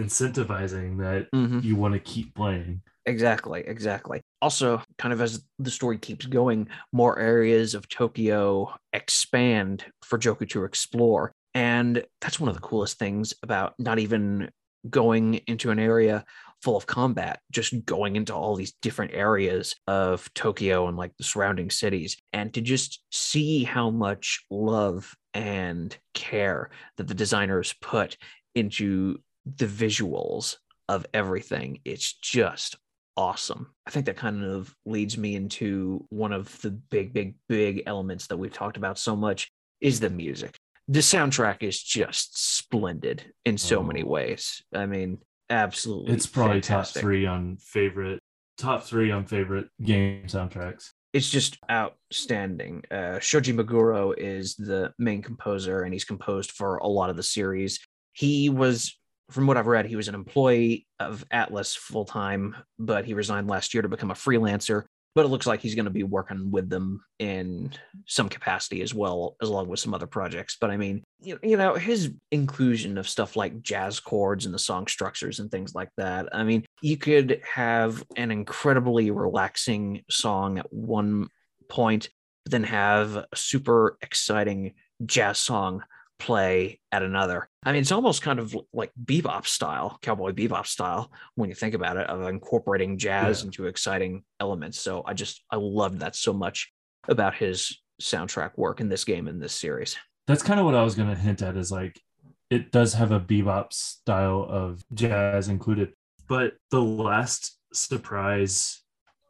incentivizing 0.03 0.99
that 0.99 1.31
Mhm. 1.33 1.63
you 1.63 1.77
want 1.77 1.95
to 1.95 2.01
keep 2.01 2.35
playing 2.35 2.83
Exactly, 3.07 3.63
exactly. 3.67 4.21
Also, 4.43 4.83
kind 4.99 5.13
of 5.13 5.21
as 5.23 5.43
the 5.59 5.71
story 5.71 5.99
keeps 5.99 6.27
going, 6.27 6.69
more 6.93 7.19
areas 7.19 7.75
of 7.75 7.89
Tokyo 7.89 8.73
expand 8.93 9.85
for 10.03 10.19
Joker 10.19 10.45
to 10.47 10.65
explore. 10.65 11.33
And 11.55 12.05
that's 12.21 12.39
one 12.39 12.51
of 12.51 12.55
the 12.55 12.61
coolest 12.61 12.99
things 12.99 13.33
about 13.43 13.75
not 13.79 13.99
even 13.99 14.51
going 14.91 15.35
into 15.47 15.71
an 15.71 15.79
area 15.79 16.25
full 16.63 16.77
of 16.77 16.87
combat, 16.87 17.41
just 17.51 17.85
going 17.87 18.17
into 18.17 18.35
all 18.35 18.55
these 18.55 18.75
different 18.83 19.13
areas 19.15 19.75
of 19.87 20.33
Tokyo 20.35 20.87
and 20.87 20.97
like 20.97 21.17
the 21.17 21.25
surrounding 21.25 21.71
cities, 21.71 22.19
and 22.35 22.53
to 22.53 22.61
just 22.61 23.03
see 23.11 23.65
how 23.65 23.91
much 23.91 24.45
love 24.51 25.17
and 25.33 25.97
care 26.13 26.71
that 26.99 27.09
the 27.09 27.15
designers 27.15 27.75
put 27.81 28.19
into 28.55 29.17
the 29.45 29.67
visuals 29.67 30.57
of 30.89 31.07
everything. 31.15 31.81
It's 31.85 32.13
just 32.13 32.77
awesome. 33.17 33.69
I 33.87 33.91
think 33.91 34.07
that 34.07 34.17
kind 34.17 34.45
of 34.45 34.75
leads 34.87 35.17
me 35.19 35.35
into 35.37 36.05
one 36.11 36.33
of 36.33 36.61
the 36.63 36.71
big, 36.71 37.13
big, 37.13 37.35
big 37.49 37.83
elements 37.87 38.27
that 38.29 38.37
we've 38.37 38.53
talked 38.53 38.77
about 38.77 38.99
so 38.99 39.15
much 39.17 39.51
is 39.81 40.01
the 40.01 40.11
music. 40.11 40.57
The 40.89 41.01
soundtrack 41.01 41.63
is 41.63 41.81
just 41.83 42.57
splendid 42.57 43.33
in 43.45 43.57
so 43.59 43.83
many 43.83 44.03
Oh. 44.03 44.07
ways. 44.09 44.63
I 44.75 44.87
mean, 44.87 45.19
absolutely. 45.49 46.15
it's 46.15 46.27
probably 46.27 46.55
fantastic. 46.61 47.01
top 47.01 47.03
three 47.03 47.27
on 47.27 47.57
favorite 47.59 48.21
top 48.59 48.83
three 48.85 49.11
on 49.11 49.25
favorite 49.25 49.69
game 49.83 50.25
soundtracks 50.27 50.91
it's 51.13 51.29
just 51.31 51.59
outstanding. 51.71 52.85
Uh, 52.91 53.19
Shoji 53.19 53.53
Meguro 53.53 54.15
is 54.17 54.55
the 54.55 54.93
main 54.99 55.23
composer, 55.23 55.83
and 55.83 55.93
he's 55.93 56.05
composed 56.05 56.53
for 56.53 56.77
a 56.77 56.87
lot 56.87 57.11
of 57.11 57.17
the 57.17 57.23
series. 57.25 57.81
He 58.13 58.49
was, 58.49 58.97
from 59.31 59.47
what 59.47 59.57
I've 59.57 59.67
read, 59.67 59.87
he 59.87 59.97
was 59.97 60.09
an 60.09 60.15
employee 60.15 60.87
of 60.99 61.25
Atlus 61.33 61.77
full 61.77 62.05
time, 62.05 62.57
but 62.79 63.05
he 63.05 63.15
resigned 63.15 63.49
last 63.49 63.73
year 63.75 63.83
to 63.83 63.89
become 63.89 64.11
a 64.11 64.15
freelancer. 64.15 64.85
But 65.15 65.25
it 65.25 65.29
looks 65.29 65.47
like 65.47 65.61
he's 65.61 65.75
going 65.75 65.87
to 65.87 65.91
be 65.91 66.05
working 66.05 66.53
with 66.53 66.71
them 66.71 67.03
in 67.19 67.73
some 68.07 68.29
capacity 68.29 68.81
as 68.81 68.95
well, 68.95 69.37
as 69.43 69.49
along 69.49 69.67
with 69.67 69.81
some 69.81 69.93
other 69.93 70.07
projects. 70.07 70.57
But 70.61 70.71
I 70.71 70.77
mean, 70.77 71.03
you, 71.21 71.37
you 71.43 71.57
know, 71.57 71.75
his 71.75 72.13
inclusion 72.31 72.97
of 72.97 73.09
stuff 73.09 73.35
like 73.35 73.61
jazz 73.61 73.99
chords 73.99 74.47
and 74.47 74.55
the 74.55 74.59
song 74.59 74.87
structures 74.87 75.41
and 75.41 75.51
things 75.51 75.75
like 75.75 75.89
that. 75.97 76.29
I 76.33 76.45
mean, 76.45 76.65
you 76.81 76.97
could 76.97 77.41
have 77.53 78.05
an 78.17 78.31
incredibly 78.31 79.11
relaxing 79.11 80.03
song 80.09 80.59
at 80.59 80.73
one 80.73 81.29
point, 81.69 82.09
but 82.45 82.53
then 82.53 82.65
have 82.65 83.17
a 83.17 83.27
super 83.35 83.97
exciting 84.03 84.75
jazz 85.07 85.39
song 85.39 85.83
play 86.21 86.79
at 86.93 87.03
another. 87.03 87.49
I 87.65 87.73
mean, 87.73 87.81
it's 87.81 87.91
almost 87.93 88.23
kind 88.23 88.39
of 88.39 88.55
like 88.73 88.93
bebop 89.05 89.47
style, 89.47 89.99
cowboy 90.03 90.33
bebop 90.33 90.67
style, 90.67 91.11
when 91.35 91.49
you 91.49 91.55
think 91.57 91.75
about 91.75 91.97
it, 91.97 92.07
of 92.09 92.23
incorporating 92.29 92.99
jazz 92.99 93.41
Yeah. 93.41 93.47
into 93.47 93.67
exciting 93.67 94.23
elements. 94.39 94.79
So 94.81 95.03
I 95.07 95.15
just, 95.15 95.43
I 95.51 95.57
loved 95.57 95.99
that 96.01 96.15
so 96.15 96.33
much 96.33 96.71
about 97.09 97.35
his 97.35 97.81
soundtrack 98.01 98.53
work 98.57 98.81
in 98.81 98.89
this 98.89 99.05
game 99.05 99.27
in 99.29 99.39
this 99.41 99.53
series. 99.55 99.97
that's 100.27 100.43
kind 100.43 100.59
of 100.61 100.65
what 100.65 100.75
i 100.75 100.83
was 100.83 100.95
going 100.95 101.09
to 101.09 101.15
hint 101.21 101.43
at 101.43 101.55
is 101.57 101.71
like 101.73 102.01
it 102.49 102.71
does 102.73 102.95
have 102.95 103.11
a 103.13 103.21
bebop 103.21 103.73
style 103.75 104.47
of 104.49 104.83
jazz 104.95 105.49
included 105.49 105.93
but 106.29 106.55
the 106.71 106.81
last 106.81 107.59
surprise 107.75 108.83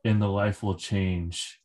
in 0.04 0.18
the 0.20 0.28
life 0.28 0.62
will 0.62 0.76
change 0.76 1.58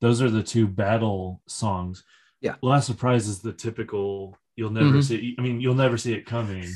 those 0.00 0.20
are 0.20 0.30
the 0.30 0.42
two 0.42 0.66
battle 0.66 1.40
songs 1.46 2.02
Yeah. 2.40 2.56
last 2.62 2.86
surprise 2.86 3.28
is 3.28 3.40
the 3.40 3.52
typical 3.52 4.36
you'll 4.58 4.70
never 4.80 4.98
Mhm. 4.98 5.04
see 5.04 5.34
i 5.38 5.42
mean 5.42 5.60
you'll 5.60 5.74
never 5.84 5.96
see 5.96 6.12
it 6.12 6.26
coming 6.26 6.66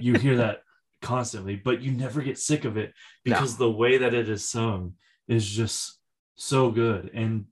you 0.00 0.14
hear 0.18 0.36
that 0.38 0.62
constantly 1.02 1.54
but 1.56 1.80
you 1.82 1.90
never 1.92 2.20
get 2.22 2.38
sick 2.38 2.64
of 2.64 2.76
it 2.76 2.88
No. 3.24 3.34
because 3.34 3.56
the 3.56 3.70
way 3.70 3.98
that 3.98 4.14
it 4.14 4.28
is 4.28 4.48
sung 4.48 4.94
is 5.28 5.48
just 5.48 6.00
so 6.36 6.70
good 6.70 7.10
and 7.14 7.46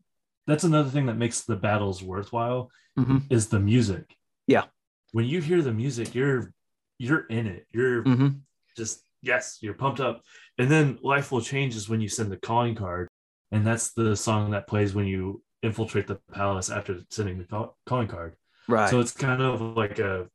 that's 0.47 0.65
another 0.65 0.91
thing 0.91 1.07
that 1.07 1.17
makes 1.25 1.43
the 1.43 1.57
battles 1.57 2.03
worthwhile 2.03 2.71
Mhm. 2.99 3.23
is 3.31 3.49
the 3.49 3.61
music 3.61 4.17
Yeah. 4.47 4.65
when 5.13 5.27
you 5.27 5.41
hear 5.41 5.61
the 5.63 5.73
music 5.85 6.15
you're 6.15 6.53
you're 6.99 7.27
in 7.27 7.47
it 7.47 7.67
you're 7.73 8.03
Mhm. 8.05 8.41
just 8.77 9.03
yes 9.23 9.59
you're 9.61 9.75
pumped 9.75 10.01
up 10.01 10.23
and 10.59 10.71
then 10.71 10.99
life 11.03 11.31
will 11.31 11.43
change 11.43 11.77
is 11.77 11.89
when 11.91 12.01
you 12.01 12.09
send 12.09 12.33
the 12.33 12.39
calling 12.39 12.75
card 12.75 13.09
and 13.53 13.67
that's 13.67 13.93
the 13.93 14.17
song 14.17 14.51
that 14.53 14.67
plays 14.67 14.95
when 14.95 15.07
you 15.07 15.43
infiltrate 15.63 16.07
the 16.07 16.19
palace 16.33 16.71
after 16.71 16.93
sending 17.11 17.37
the 17.39 17.45
call- 17.45 17.77
calling 17.87 18.09
card 18.09 18.35
Right. 18.69 18.91
so 18.91 19.01
it's 19.01 19.13
kind 19.13 19.43
of 19.43 19.61
like 19.77 19.99
a 19.99 20.29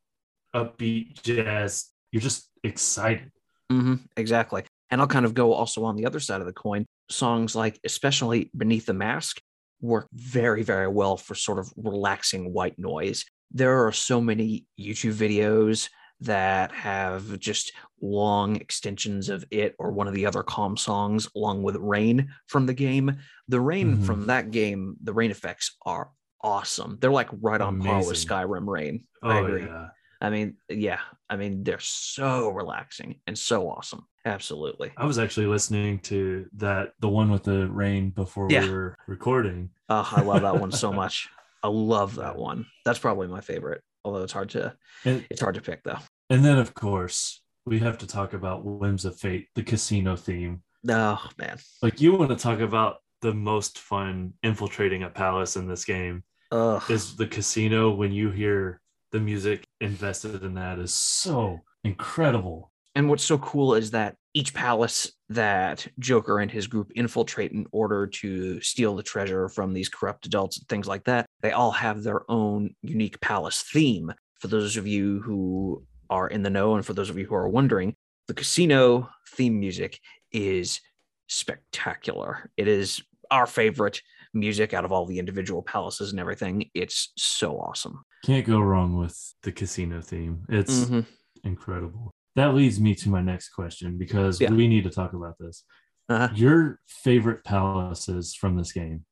upbeat 0.54 1.22
jazz 1.22 1.90
you're 2.12 2.20
just 2.22 2.50
excited 2.62 3.30
hmm 3.70 3.94
exactly. 4.16 4.64
And 4.90 5.00
I'll 5.00 5.06
kind 5.06 5.24
of 5.24 5.32
go 5.32 5.54
also 5.54 5.84
on 5.84 5.96
the 5.96 6.04
other 6.04 6.20
side 6.20 6.42
of 6.42 6.46
the 6.46 6.52
coin. 6.52 6.84
Songs 7.08 7.56
like, 7.56 7.80
especially 7.84 8.50
Beneath 8.54 8.84
the 8.84 8.92
Mask, 8.92 9.40
work 9.80 10.06
very, 10.12 10.62
very 10.62 10.88
well 10.88 11.16
for 11.16 11.34
sort 11.34 11.58
of 11.58 11.72
relaxing 11.76 12.52
white 12.52 12.78
noise. 12.78 13.24
There 13.50 13.86
are 13.86 13.92
so 13.92 14.20
many 14.20 14.66
YouTube 14.78 15.14
videos 15.14 15.88
that 16.20 16.70
have 16.72 17.38
just 17.40 17.72
long 18.02 18.56
extensions 18.56 19.30
of 19.30 19.42
it 19.50 19.74
or 19.78 19.90
one 19.92 20.06
of 20.06 20.12
the 20.12 20.26
other 20.26 20.42
calm 20.42 20.76
songs 20.76 21.26
along 21.34 21.62
with 21.62 21.76
rain 21.76 22.28
from 22.48 22.66
the 22.66 22.74
game 22.74 23.16
the 23.48 23.60
rain 23.60 23.96
Mhm. 23.96 24.04
from 24.04 24.26
that 24.26 24.50
game 24.50 24.96
the 25.02 25.14
rain 25.14 25.30
effects 25.30 25.76
are 25.86 26.10
awesome. 26.42 26.98
They're 27.00 27.10
like 27.10 27.28
right 27.40 27.60
on 27.60 27.80
par 27.80 27.98
with 27.98 28.16
skyrim 28.16 28.66
rain 28.66 29.04
i 29.22 29.38
Oh 29.38 29.44
agree. 29.46 29.62
yeah. 29.64 29.88
i 30.20 30.30
mean 30.30 30.56
yeah 30.68 31.00
i 31.30 31.36
mean 31.36 31.62
they're 31.62 31.78
so 31.80 32.48
relaxing 32.50 33.20
and 33.26 33.38
so 33.38 33.68
awesome. 33.68 34.06
Absolutely. 34.24 34.92
I 34.96 35.04
was 35.06 35.18
actually 35.18 35.46
listening 35.46 35.98
to 36.00 36.46
that 36.56 36.92
the 37.00 37.08
one 37.08 37.30
with 37.30 37.42
the 37.44 37.66
rain 37.68 38.10
before 38.10 38.48
Yeah. 38.50 38.64
we 38.64 38.70
were 38.70 38.96
recording. 39.06 39.70
oh 39.88 40.08
i 40.16 40.20
love 40.22 40.42
that 40.42 40.58
one 40.60 40.72
so 40.72 40.92
much. 41.02 41.28
I 41.64 41.68
love 41.68 42.16
that 42.16 42.36
one. 42.36 42.66
That's 42.84 42.98
probably 42.98 43.28
my 43.28 43.40
favorite 43.40 43.82
although 44.04 44.22
it's 44.22 44.32
hard 44.32 44.50
to 44.50 44.74
And 45.04 45.24
it's 45.30 45.40
hard 45.40 45.54
to 45.54 45.60
pick 45.60 45.82
though. 45.84 45.98
and 46.30 46.44
then 46.44 46.58
of 46.58 46.74
course 46.74 47.40
we 47.64 47.78
have 47.78 47.98
to 47.98 48.06
talk 48.08 48.32
about 48.32 48.64
Whims 48.64 49.04
of 49.04 49.16
Fate, 49.16 49.46
the 49.54 49.62
casino 49.62 50.16
theme. 50.16 50.62
oh 50.88 51.24
man. 51.38 51.58
Like 51.82 52.00
you 52.00 52.12
want 52.16 52.30
to 52.30 52.36
talk 52.36 52.58
about 52.58 52.96
the 53.20 53.32
most 53.32 53.78
fun 53.78 54.32
infiltrating 54.42 55.04
a 55.04 55.08
palace 55.08 55.54
in 55.54 55.68
this 55.68 55.84
game 55.84 56.24
Ugh. 56.52 56.82
is 56.90 57.16
the 57.16 57.26
casino 57.26 57.90
when 57.90 58.12
you 58.12 58.30
hear 58.30 58.80
the 59.10 59.20
music 59.20 59.64
invested 59.80 60.42
in 60.42 60.54
that 60.54 60.78
is 60.78 60.92
so 60.92 61.60
incredible. 61.84 62.70
And 62.94 63.08
what's 63.08 63.24
so 63.24 63.38
cool 63.38 63.74
is 63.74 63.90
that 63.92 64.16
each 64.34 64.52
palace 64.54 65.12
that 65.30 65.86
Joker 65.98 66.40
and 66.40 66.50
his 66.50 66.66
group 66.66 66.92
infiltrate 66.94 67.52
in 67.52 67.66
order 67.72 68.06
to 68.06 68.60
steal 68.60 68.94
the 68.94 69.02
treasure 69.02 69.48
from 69.48 69.72
these 69.72 69.88
corrupt 69.88 70.26
adults 70.26 70.58
and 70.58 70.68
things 70.68 70.86
like 70.86 71.04
that, 71.04 71.26
they 71.40 71.52
all 71.52 71.70
have 71.70 72.02
their 72.02 72.30
own 72.30 72.74
unique 72.82 73.20
palace 73.20 73.62
theme. 73.72 74.12
For 74.40 74.48
those 74.48 74.76
of 74.76 74.86
you 74.86 75.20
who 75.22 75.84
are 76.10 76.28
in 76.28 76.42
the 76.42 76.50
know, 76.50 76.74
and 76.74 76.84
for 76.84 76.92
those 76.92 77.08
of 77.08 77.18
you 77.18 77.26
who 77.26 77.34
are 77.34 77.48
wondering, 77.48 77.94
the 78.28 78.34
casino 78.34 79.08
theme 79.34 79.58
music 79.58 79.98
is 80.30 80.80
spectacular. 81.28 82.50
It 82.56 82.68
is 82.68 83.02
our 83.30 83.46
favorite 83.46 84.02
music 84.34 84.72
out 84.74 84.84
of 84.84 84.92
all 84.92 85.06
the 85.06 85.18
individual 85.18 85.62
palaces 85.62 86.10
and 86.10 86.20
everything. 86.20 86.70
It's 86.74 87.12
so 87.16 87.58
awesome. 87.58 88.02
Can't 88.24 88.46
go 88.46 88.60
wrong 88.60 88.96
with 88.96 89.34
the 89.42 89.52
casino 89.52 90.00
theme. 90.00 90.44
It's 90.48 90.84
Mhm. 90.86 91.06
incredible. 91.44 92.10
That 92.36 92.54
leads 92.54 92.80
me 92.80 92.94
to 92.96 93.10
my 93.10 93.20
next 93.20 93.50
question 93.50 93.98
because 93.98 94.40
Yeah. 94.40 94.50
we 94.50 94.68
need 94.68 94.84
to 94.84 94.90
talk 94.90 95.12
about 95.12 95.36
this. 95.38 95.64
Uh-huh. 96.08 96.28
Your 96.34 96.80
favorite 96.86 97.44
palaces 97.44 98.34
from 98.34 98.56
this 98.56 98.72
game. 98.72 99.04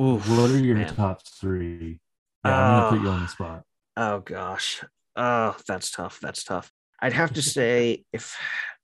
Oof, 0.00 0.28
What 0.28 0.50
are 0.50 0.58
your 0.58 0.76
man. 0.76 0.94
top 0.94 1.22
three? 1.40 2.00
Yeah, 2.44 2.56
I'm 2.56 2.80
gonna 2.80 2.96
put 2.96 3.02
you 3.04 3.10
on 3.10 3.22
the 3.22 3.28
spot. 3.28 3.62
Oh 3.96 4.20
gosh. 4.20 4.82
Oh, 5.16 5.56
that's 5.68 5.90
tough. 5.92 6.18
That's 6.20 6.42
tough. 6.42 6.72
I'd 7.00 7.12
have 7.12 7.32
to 7.34 7.42
say 7.42 8.04
if 8.12 8.36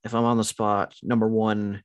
if 0.04 0.14
I'm 0.14 0.24
on 0.24 0.36
the 0.38 0.44
spot, 0.44 0.94
number 1.02 1.28
one, 1.28 1.82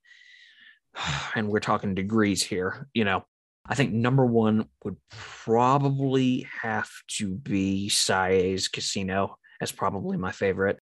and 1.36 1.50
we're 1.50 1.60
talking 1.60 1.96
degrees 1.96 2.44
here, 2.44 2.88
you 2.94 3.04
know, 3.04 3.26
I 3.68 3.76
think 3.76 3.94
number 3.94 4.26
one 4.26 4.68
would 4.84 4.98
probably 5.10 6.48
have 6.62 6.90
to 7.18 7.34
be 7.36 7.90
Sae's 7.90 8.68
Casino 8.68 9.38
as 9.62 9.72
probably 9.72 10.18
my 10.18 10.32
favorite. 10.32 10.80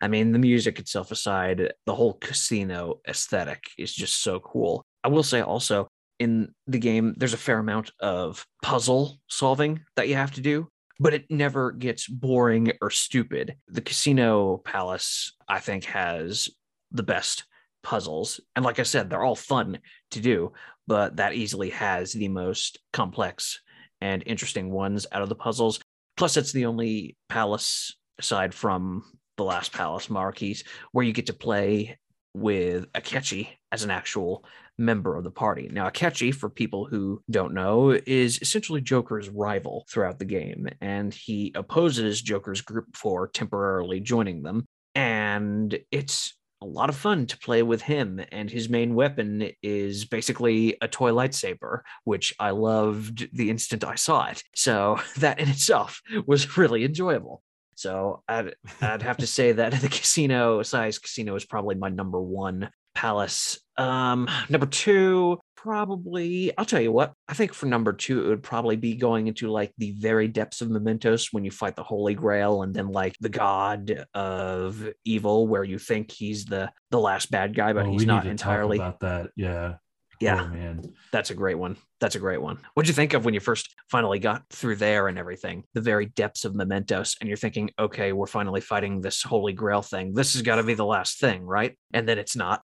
I 0.00 0.08
mean, 0.08 0.32
the 0.32 0.38
music 0.38 0.78
itself 0.78 1.12
aside, 1.12 1.72
the 1.86 1.94
whole 1.94 2.14
casino 2.14 3.00
aesthetic 3.08 3.62
is 3.78 3.94
just 3.94 4.22
so 4.22 4.40
cool. 4.40 4.84
I 5.02 5.08
will 5.08 5.22
say 5.22 5.40
also 5.40 5.88
in 6.18 6.52
the 6.66 6.78
game, 6.78 7.14
there's 7.16 7.34
a 7.34 7.38
fair 7.38 7.58
amount 7.58 7.90
of 8.00 8.44
puzzle 8.62 9.18
solving 9.28 9.80
that 9.96 10.08
you 10.08 10.16
have 10.16 10.32
to 10.32 10.40
do 10.40 10.68
but 11.00 11.14
it 11.14 11.30
never 11.30 11.72
gets 11.72 12.06
boring 12.06 12.72
or 12.80 12.90
stupid. 12.90 13.56
The 13.68 13.80
Casino 13.80 14.58
Palace, 14.58 15.32
I 15.48 15.58
think, 15.60 15.84
has 15.84 16.48
the 16.92 17.02
best 17.02 17.44
puzzles. 17.82 18.40
And 18.54 18.64
like 18.64 18.78
I 18.78 18.84
said, 18.84 19.10
they're 19.10 19.22
all 19.22 19.36
fun 19.36 19.78
to 20.12 20.20
do, 20.20 20.52
but 20.86 21.16
that 21.16 21.34
easily 21.34 21.70
has 21.70 22.12
the 22.12 22.28
most 22.28 22.78
complex 22.92 23.60
and 24.00 24.22
interesting 24.26 24.70
ones 24.70 25.06
out 25.12 25.22
of 25.22 25.28
the 25.28 25.34
puzzles. 25.34 25.80
Plus, 26.16 26.36
it's 26.36 26.52
the 26.52 26.66
only 26.66 27.16
palace 27.28 27.96
aside 28.18 28.54
from 28.54 29.02
the 29.36 29.44
last 29.44 29.72
palace, 29.72 30.08
Maruki's 30.08 30.64
where 30.92 31.04
you 31.04 31.12
get 31.12 31.26
to 31.26 31.32
play 31.32 31.98
with 32.34 32.90
Akechi 32.92 33.48
as 33.72 33.84
an 33.84 33.90
actual 33.90 34.44
member 34.78 35.16
of 35.16 35.24
the 35.24 35.30
party. 35.30 35.68
Now, 35.72 35.88
Akechi, 35.88 36.34
for 36.34 36.50
people 36.50 36.84
who 36.84 37.22
don't 37.30 37.54
know, 37.54 37.90
is 37.90 38.40
essentially 38.42 38.80
Joker's 38.80 39.28
rival 39.28 39.86
throughout 39.90 40.18
the 40.18 40.24
game, 40.24 40.68
and 40.80 41.14
he 41.14 41.52
opposes 41.54 42.20
Joker's 42.20 42.60
group 42.60 42.96
for 42.96 43.28
temporarily 43.28 44.00
joining 44.00 44.42
them. 44.42 44.64
And 44.94 45.76
it's 45.90 46.34
a 46.64 46.66
lot 46.66 46.88
of 46.88 46.96
fun 46.96 47.26
to 47.26 47.38
play 47.38 47.62
with 47.62 47.82
him, 47.82 48.20
and 48.32 48.50
his 48.50 48.70
main 48.70 48.94
weapon 48.94 49.50
is 49.62 50.06
basically 50.06 50.76
a 50.80 50.88
toy 50.88 51.10
lightsaber, 51.10 51.80
which 52.04 52.34
I 52.40 52.50
loved 52.50 53.28
the 53.36 53.50
instant 53.50 53.84
I 53.84 53.96
saw 53.96 54.28
it. 54.28 54.42
So 54.54 54.98
that 55.18 55.38
in 55.38 55.48
itself 55.48 56.00
was 56.26 56.56
really 56.56 56.84
enjoyable. 56.84 57.42
So 57.74 58.22
I'd 58.28 58.54
I'd 58.80 59.02
have 59.02 59.18
to 59.18 59.26
say 59.26 59.52
that 59.52 59.72
the 59.82 59.88
casino 59.88 60.62
Sae's 60.62 60.98
casino 60.98 61.36
is 61.36 61.44
probably 61.44 61.74
my 61.74 61.90
number 61.90 62.20
one 62.20 62.70
palace. 62.94 63.58
Um, 63.76 64.28
number 64.48 64.66
two, 64.66 65.38
probably 65.56 66.56
I'll 66.56 66.64
tell 66.64 66.80
you 66.80 66.92
what. 66.92 67.12
I 67.28 67.34
think 67.34 67.54
for 67.54 67.66
number 67.66 67.92
two, 67.92 68.24
it 68.24 68.28
would 68.28 68.42
probably 68.42 68.76
be 68.76 68.94
going 68.94 69.26
into 69.26 69.50
like 69.50 69.72
the 69.78 69.92
very 69.92 70.28
depths 70.28 70.60
of 70.60 70.70
Mementos 70.70 71.32
when 71.32 71.44
you 71.44 71.50
fight 71.50 71.74
the 71.76 71.82
Holy 71.82 72.14
Grail, 72.14 72.62
and 72.62 72.74
then 72.74 72.88
like 72.88 73.16
the 73.20 73.28
God 73.28 74.06
of 74.14 74.88
Evil, 75.04 75.46
where 75.46 75.64
you 75.64 75.78
think 75.78 76.10
he's 76.12 76.44
the 76.44 76.70
the 76.90 77.00
last 77.00 77.30
bad 77.30 77.54
guy, 77.54 77.72
but 77.72 77.86
Oh, 77.86 77.90
he's 77.90 78.06
not 78.06 78.24
need 78.24 78.30
to 78.30 78.36
talk 78.36 78.50
entirely. 78.52 78.76
about 78.78 79.00
that. 79.00 79.30
Yeah. 79.36 79.74
Yeah. 80.20 80.44
Oh 80.44 80.48
man. 80.48 80.92
That's 81.10 81.30
a 81.30 81.34
great 81.34 81.58
one. 81.58 81.76
That's 82.00 82.14
a 82.14 82.20
great 82.20 82.40
one. 82.40 82.58
What'd 82.74 82.88
you 82.88 82.94
think 82.94 83.14
of 83.14 83.24
when 83.24 83.34
you 83.34 83.40
first 83.40 83.74
finally 83.90 84.20
got 84.20 84.42
through 84.50 84.76
there 84.76 85.08
and 85.08 85.18
everything? 85.18 85.64
The 85.74 85.80
very 85.80 86.06
depths 86.06 86.44
of 86.44 86.54
Mementos, 86.54 87.16
and 87.20 87.26
you're 87.28 87.36
thinking, 87.36 87.70
okay, 87.78 88.12
we're 88.12 88.26
finally 88.26 88.60
fighting 88.60 89.00
this 89.00 89.22
Holy 89.22 89.52
Grail 89.52 89.82
thing. 89.82 90.12
This 90.12 90.34
has 90.34 90.42
got 90.42 90.56
to 90.56 90.62
be 90.62 90.74
the 90.74 90.84
last 90.84 91.18
thing, 91.18 91.42
right? 91.44 91.76
And 91.92 92.08
then 92.08 92.18
it's 92.18 92.36
not. 92.36 92.62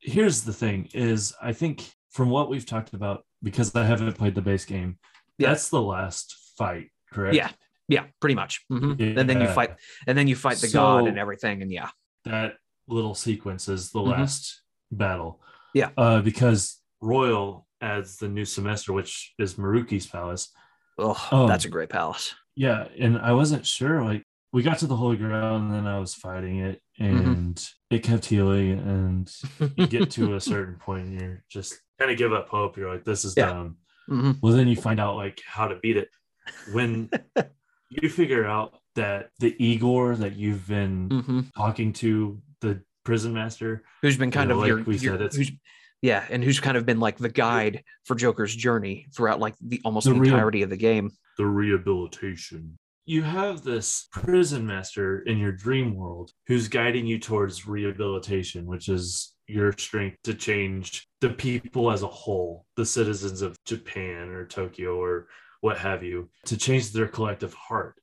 Here's 0.00 0.42
the 0.42 0.52
thing 0.52 0.88
is 0.94 1.32
I 1.40 1.52
think 1.52 1.90
from 2.10 2.28
what 2.30 2.48
we've 2.50 2.66
talked 2.66 2.92
about, 2.92 3.24
because 3.42 3.74
I 3.74 3.84
haven't 3.84 4.12
played 4.14 4.34
the 4.34 4.42
base 4.42 4.64
game, 4.64 4.98
Yeah. 5.38 5.48
that's 5.48 5.68
the 5.70 5.80
last 5.80 6.36
fight, 6.58 6.90
correct? 7.12 7.34
Yeah. 7.36 7.50
Yeah, 7.88 8.06
pretty 8.20 8.34
much. 8.34 8.64
Mhm. 8.70 9.18
And 9.18 9.28
then 9.28 9.40
you 9.40 9.48
fight, 9.48 9.76
and 10.06 10.16
then 10.16 10.28
you 10.28 10.36
fight 10.36 10.58
the 10.58 10.68
god 10.68 11.06
and 11.06 11.18
everything, 11.18 11.62
and 11.62 11.70
yeah, 11.70 11.90
That 12.24 12.56
little 12.88 13.14
sequence 13.14 13.68
is 13.68 13.90
the 13.90 14.00
Mhm. 14.00 14.10
last 14.10 14.62
battle. 14.90 15.40
Yeah. 15.74 15.90
Uh, 15.96 16.20
because 16.20 16.80
Royal 17.00 17.66
adds 17.80 18.18
the 18.18 18.28
new 18.28 18.44
semester, 18.44 18.92
which 18.92 19.34
is 19.38 19.54
Maruki's 19.54 20.06
palace. 20.06 20.52
oh, 20.98 21.28
Oh. 21.32 21.48
that's 21.48 21.64
a 21.64 21.68
great 21.70 21.88
palace. 21.88 22.34
Yeah, 22.54 22.86
and 22.98 23.18
I 23.18 23.32
wasn't 23.32 23.66
sure. 23.66 24.04
Like 24.04 24.24
we 24.52 24.62
got 24.62 24.78
to 24.80 24.86
the 24.86 24.96
holy 24.96 25.16
grail, 25.16 25.56
and 25.56 25.72
then 25.72 25.86
I 25.86 25.98
was 25.98 26.14
fighting 26.14 26.58
it, 26.58 26.80
Mm-hmm. 27.00 27.52
It 27.92 28.02
kept 28.02 28.24
healing. 28.26 28.78
And 28.78 29.32
you 29.76 29.86
get 29.86 30.10
to 30.12 30.34
a 30.34 30.40
certain 30.52 30.76
point, 30.76 31.06
and 31.08 31.20
you're 31.20 31.44
just 31.50 31.78
kind 31.98 32.10
of 32.10 32.16
give 32.18 32.32
up 32.32 32.48
hope. 32.48 32.76
You're 32.76 32.92
like, 32.92 33.04
this 33.04 33.24
is 33.24 33.34
Yeah. 33.36 33.46
dumb. 33.50 33.76
Mhm. 34.10 34.38
Well, 34.42 34.52
then 34.54 34.68
you 34.68 34.76
find 34.76 34.98
out 35.00 35.16
like 35.16 35.40
how 35.46 35.68
to 35.68 35.76
beat 35.76 35.96
it. 35.96 36.08
When 36.72 37.08
you 37.90 38.08
figure 38.08 38.44
out 38.46 38.74
that 38.96 39.30
the 39.38 39.54
Igor 39.64 40.16
that 40.16 40.36
you've 40.36 40.66
been 40.66 41.08
Mhm. 41.08 41.52
talking 41.56 41.92
to, 41.94 42.40
the 42.60 42.82
prison 43.04 43.32
master, 43.32 43.82
Who's 44.02 44.16
been 44.16 44.30
kind 44.30 44.48
know, 44.48 44.54
of 44.56 44.60
like 44.60 44.68
your, 44.68 44.82
we 44.82 44.96
your- 44.98 45.14
said, 45.18 45.22
it's- 45.22 45.50
yeah, 46.02 46.24
and 46.30 46.42
who's 46.42 46.58
kind 46.60 46.76
of 46.76 46.84
been 46.84 46.98
like 47.00 47.16
the 47.18 47.28
guide 47.28 47.84
for 48.04 48.14
Joker's 48.16 48.54
journey 48.54 49.06
throughout 49.14 49.38
like 49.40 49.54
the 49.60 49.80
almost 49.84 50.06
The 50.08 50.14
the, 50.14 50.20
real- 50.20 50.32
entirety 50.34 50.62
of 50.62 50.70
the 50.70 50.76
game. 50.76 51.10
the 51.38 51.46
rehabilitation. 51.46 52.78
You 53.04 53.22
have 53.22 53.62
this 53.62 54.06
prison 54.12 54.64
master 54.64 55.22
in 55.22 55.38
your 55.38 55.50
dream 55.50 55.96
world 55.96 56.30
who's 56.46 56.68
guiding 56.68 57.04
you 57.04 57.18
towards 57.18 57.66
rehabilitation, 57.66 58.64
which 58.64 58.88
is 58.88 59.34
your 59.48 59.72
strength 59.72 60.18
to 60.24 60.34
change 60.34 61.08
the 61.20 61.30
people 61.30 61.90
as 61.90 62.02
a 62.02 62.08
whole, 62.08 62.66
the 62.76 62.86
citizens 62.86 63.42
of 63.42 63.56
Japan 63.64 64.28
or 64.28 64.46
Tokyo 64.46 64.96
or 64.96 65.26
what 65.60 65.78
have 65.78 66.04
you, 66.04 66.28
to 66.46 66.56
change 66.56 66.92
their 66.92 67.08
collective 67.08 67.54
heart. 67.54 68.00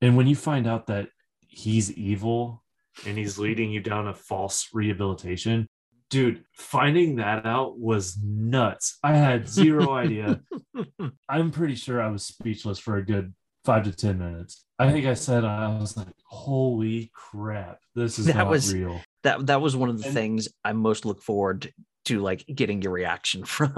And 0.00 0.16
when 0.16 0.28
you 0.28 0.36
find 0.36 0.68
out 0.68 0.86
that 0.86 1.08
he's 1.48 1.92
evil 1.92 2.62
and 3.06 3.18
he's 3.18 3.38
leading 3.38 3.70
you 3.72 3.80
down 3.80 4.06
a 4.06 4.14
false 4.14 4.68
rehabilitation, 4.72 5.68
dude, 6.10 6.44
finding 6.52 7.16
that 7.16 7.44
out 7.44 7.78
was 7.78 8.18
nuts. 8.22 8.98
I 9.02 9.16
had 9.16 9.48
zero 9.48 9.94
idea. 9.94 10.40
I'm 11.28 11.50
pretty 11.50 11.74
sure 11.74 12.00
I 12.00 12.10
was 12.10 12.24
speechless 12.24 12.78
for 12.78 12.96
a 12.96 13.04
good 13.04 13.34
five 13.68 13.84
to 13.84 13.92
10 13.92 14.18
minutes. 14.18 14.64
I 14.78 14.90
think 14.90 15.04
I 15.06 15.12
said, 15.12 15.44
I 15.44 15.78
was 15.78 15.94
like, 15.94 16.14
holy 16.24 17.10
crap, 17.14 17.80
this 17.94 18.18
is 18.18 18.24
That 18.26 18.36
not 18.36 18.48
was- 18.48 18.72
real. 18.72 18.98
that 19.24 19.46
that 19.48 19.60
was 19.60 19.76
one 19.76 19.90
of 19.90 19.98
the 19.98 20.06
And- 20.06 20.14
things 20.14 20.48
I 20.64 20.72
most 20.72 21.04
look 21.04 21.20
forward 21.22 21.70
to, 22.06 22.20
like 22.20 22.46
getting 22.46 22.80
your 22.80 22.92
reaction 22.92 23.44
from. 23.54 23.74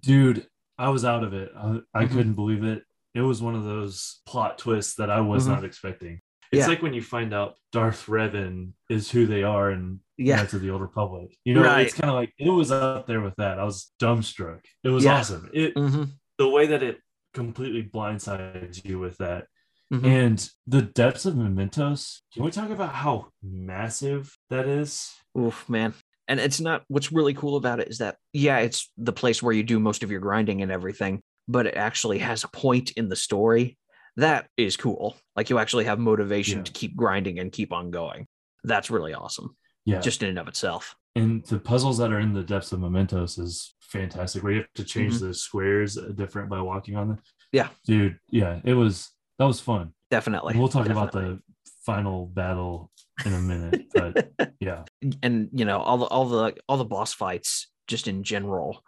dude 0.00 0.46
i 0.78 0.88
was 0.88 1.04
out 1.04 1.22
of 1.24 1.32
it 1.34 1.50
i, 1.56 1.78
I 1.94 2.04
Mhm. 2.04 2.10
couldn't 2.10 2.32
believe 2.34 2.64
it 2.64 2.82
it 3.14 3.20
was 3.20 3.40
one 3.40 3.54
of 3.54 3.64
those 3.64 4.20
plot 4.26 4.58
twists 4.58 4.96
that 4.96 5.08
i 5.10 5.20
was 5.20 5.44
Mhm. 5.46 5.48
not 5.54 5.64
expecting 5.64 6.20
it's 6.52 6.60
Yeah. 6.60 6.66
like 6.66 6.82
when 6.82 6.94
you 6.94 7.02
find 7.02 7.32
out 7.32 7.54
darth 7.72 8.06
revan 8.06 8.72
is 8.90 9.10
who 9.10 9.26
they 9.26 9.42
are 9.44 9.70
in 9.70 10.00
yeah, 10.18 10.36
Knights 10.36 10.54
of 10.54 10.60
the 10.62 10.70
old 10.70 10.82
republic 10.82 11.36
you 11.44 11.54
know 11.54 11.62
Right. 11.62 11.86
it's 11.86 11.94
kind 11.94 12.10
of 12.10 12.16
like 12.16 12.32
it 12.38 12.50
was 12.50 12.70
up 12.70 13.06
there 13.06 13.20
with 13.20 13.36
that 13.36 13.58
i 13.58 13.64
was 13.64 13.92
dumbstruck 14.00 14.60
it 14.82 14.90
was 14.90 15.04
Yeah. 15.04 15.18
awesome 15.18 15.48
it 15.52 15.72
hmm 15.76 16.04
the 16.38 16.48
way 16.48 16.66
that 16.66 16.82
it 16.82 16.98
completely 17.34 17.82
blindsides 17.82 18.84
you 18.84 18.98
with 18.98 19.18
that 19.18 19.46
Mhm. 19.92 20.04
and 20.06 20.48
the 20.66 20.80
depths 20.82 21.26
of 21.26 21.36
mementos 21.36 22.22
can 22.32 22.42
we 22.42 22.50
talk 22.50 22.70
about 22.70 22.94
how 22.94 23.28
massive 23.42 24.34
that 24.50 24.66
is 24.66 25.12
Oof, 25.38 25.68
man. 25.68 25.92
And 26.28 26.40
it's 26.40 26.60
not 26.60 26.84
what's 26.88 27.12
really 27.12 27.34
cool 27.34 27.56
about 27.56 27.80
it 27.80 27.88
is 27.88 27.98
that, 27.98 28.16
yeah, 28.32 28.58
it's 28.60 28.90
the 28.96 29.12
place 29.12 29.42
where 29.42 29.52
you 29.52 29.62
do 29.62 29.78
most 29.78 30.02
of 30.02 30.10
your 30.10 30.20
grinding 30.20 30.62
and 30.62 30.72
everything, 30.72 31.20
but 31.48 31.66
it 31.66 31.74
actually 31.74 32.18
has 32.20 32.44
a 32.44 32.48
point 32.48 32.92
in 32.92 33.08
the 33.10 33.16
story. 33.16 33.76
That 34.16 34.48
is 34.56 34.76
cool. 34.78 35.16
Like 35.36 35.50
you 35.50 35.58
actually 35.58 35.84
have 35.84 35.98
motivation 35.98 36.58
Yeah. 36.60 36.64
to 36.64 36.72
keep 36.72 36.96
grinding 36.96 37.40
and 37.40 37.52
keep 37.52 37.72
on 37.72 37.90
going. 37.90 38.26
That's 38.62 38.90
really 38.90 39.12
awesome, 39.12 39.54
yeah 39.84 40.00
just 40.00 40.22
in 40.22 40.30
and 40.30 40.38
of 40.38 40.48
itself. 40.48 40.94
And 41.16 41.44
the 41.46 41.58
puzzles 41.58 41.98
that 41.98 42.12
are 42.12 42.20
in 42.20 42.32
the 42.34 42.42
depths 42.42 42.72
of 42.72 42.80
mementos 42.80 43.38
is 43.38 43.74
fantastic 43.80 44.42
where 44.42 44.52
you 44.52 44.58
have 44.60 44.72
to 44.74 44.84
change 44.84 45.18
the 45.20 45.32
squares 45.32 45.96
different 46.14 46.48
by 46.50 46.60
walking 46.60 46.96
on 46.96 47.08
them 47.08 47.16
Mm-hmm. 47.18 47.56
Yeah. 47.58 47.68
dude 47.86 48.18
yeah 48.30 48.60
it 48.64 48.74
was 48.74 49.10
that 49.38 49.44
was 49.44 49.60
fun 49.60 49.92
Definitely. 50.10 50.52
And 50.52 50.60
we'll 50.60 50.68
talk 50.68 50.88
about 50.88 51.12
the 51.12 51.40
final 51.86 52.26
battle 52.26 52.90
in 53.24 53.32
a 53.32 53.40
minute 53.40 53.86
but 53.94 54.30
yeah 54.60 54.82
and 55.22 55.48
you 55.52 55.64
know 55.64 55.78
all 55.80 55.98
the 55.98 56.06
all 56.06 56.26
the 56.28 56.54
all 56.68 56.76
the 56.76 56.84
boss 56.84 57.12
fights 57.14 57.68
just 57.86 58.08
in 58.08 58.22
general 58.24 58.82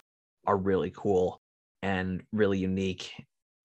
are 0.47 0.57
really 0.57 0.91
cool 0.95 1.41
and 1.83 2.23
really 2.33 2.59
unique 2.59 3.13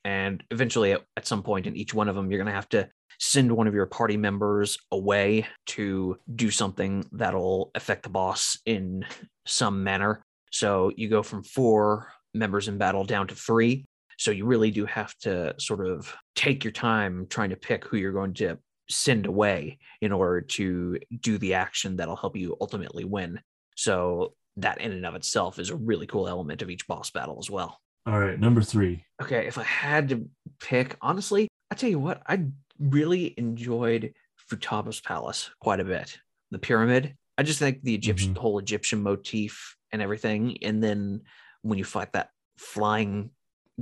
and 0.05 0.43
eventually 0.51 0.93
at, 0.93 1.01
at 1.17 1.27
some 1.27 1.43
point 1.43 1.67
in 1.67 1.75
each 1.75 1.93
one 1.93 2.09
of 2.09 2.15
them 2.15 2.29
you're 2.29 2.39
going 2.39 2.45
to 2.45 2.53
have 2.53 2.69
to 2.69 2.87
send 3.19 3.51
one 3.51 3.67
of 3.67 3.73
your 3.73 3.85
party 3.85 4.17
members 4.17 4.77
away 4.91 5.45
to 5.67 6.17
do 6.35 6.49
something 6.49 7.05
that'll 7.11 7.71
affect 7.75 8.03
the 8.03 8.09
boss 8.09 8.57
in 8.65 9.05
some 9.45 9.83
manner 9.83 10.23
so 10.51 10.91
you 10.95 11.07
go 11.07 11.21
from 11.21 11.43
four 11.43 12.11
members 12.33 12.67
in 12.67 12.77
battle 12.77 13.03
down 13.03 13.27
to 13.27 13.35
three 13.35 13.85
so 14.21 14.29
you 14.29 14.45
really 14.45 14.69
do 14.69 14.85
have 14.85 15.17
to 15.17 15.55
sort 15.59 15.87
of 15.87 16.13
take 16.35 16.63
your 16.63 16.71
time 16.71 17.25
trying 17.27 17.49
to 17.49 17.55
pick 17.55 17.85
who 17.85 17.97
you're 17.97 18.11
going 18.11 18.35
to 18.35 18.55
send 18.87 19.25
away 19.25 19.79
in 20.01 20.11
order 20.11 20.41
to 20.41 20.99
do 21.21 21.37
the 21.37 21.55
action 21.55 21.95
that'll 21.95 22.15
help 22.15 22.35
you 22.35 22.55
ultimately 22.61 23.03
win. 23.03 23.39
So 23.75 24.33
that 24.57 24.79
in 24.79 24.91
and 24.91 25.05
of 25.05 25.15
itself 25.15 25.59
is 25.59 25.71
a 25.71 25.75
really 25.75 26.05
cool 26.05 26.27
element 26.27 26.61
of 26.61 26.69
each 26.69 26.85
boss 26.87 27.09
battle 27.09 27.37
as 27.39 27.49
well. 27.49 27.79
All 28.05 28.19
right 28.19 28.39
number 28.39 28.61
three 28.61 29.05
Okay, 29.21 29.45
if 29.45 29.59
I 29.59 29.63
had 29.63 30.09
to 30.09 30.27
pick, 30.59 30.95
honestly, 30.99 31.47
I 31.69 31.75
tell 31.75 31.89
you 31.91 31.99
what, 31.99 32.23
I 32.25 32.45
really 32.79 33.35
enjoyed 33.37 34.13
Futaba's 34.49 34.99
palace 34.99 35.51
quite 35.59 35.79
a 35.79 35.83
bit. 35.83 36.17
The 36.49 36.57
pyramid, 36.57 37.15
I 37.37 37.43
just 37.43 37.59
think 37.59 37.83
the 37.83 37.93
Egyptian, 37.93 38.33
Mhm. 38.33 38.37
whole 38.39 38.57
Egyptian 38.57 39.03
motif 39.03 39.77
and 39.91 40.01
everything, 40.01 40.57
and 40.63 40.83
then 40.83 41.21
when 41.61 41.77
you 41.77 41.85
fight 41.85 42.13
that 42.13 42.31
flying 42.57 43.29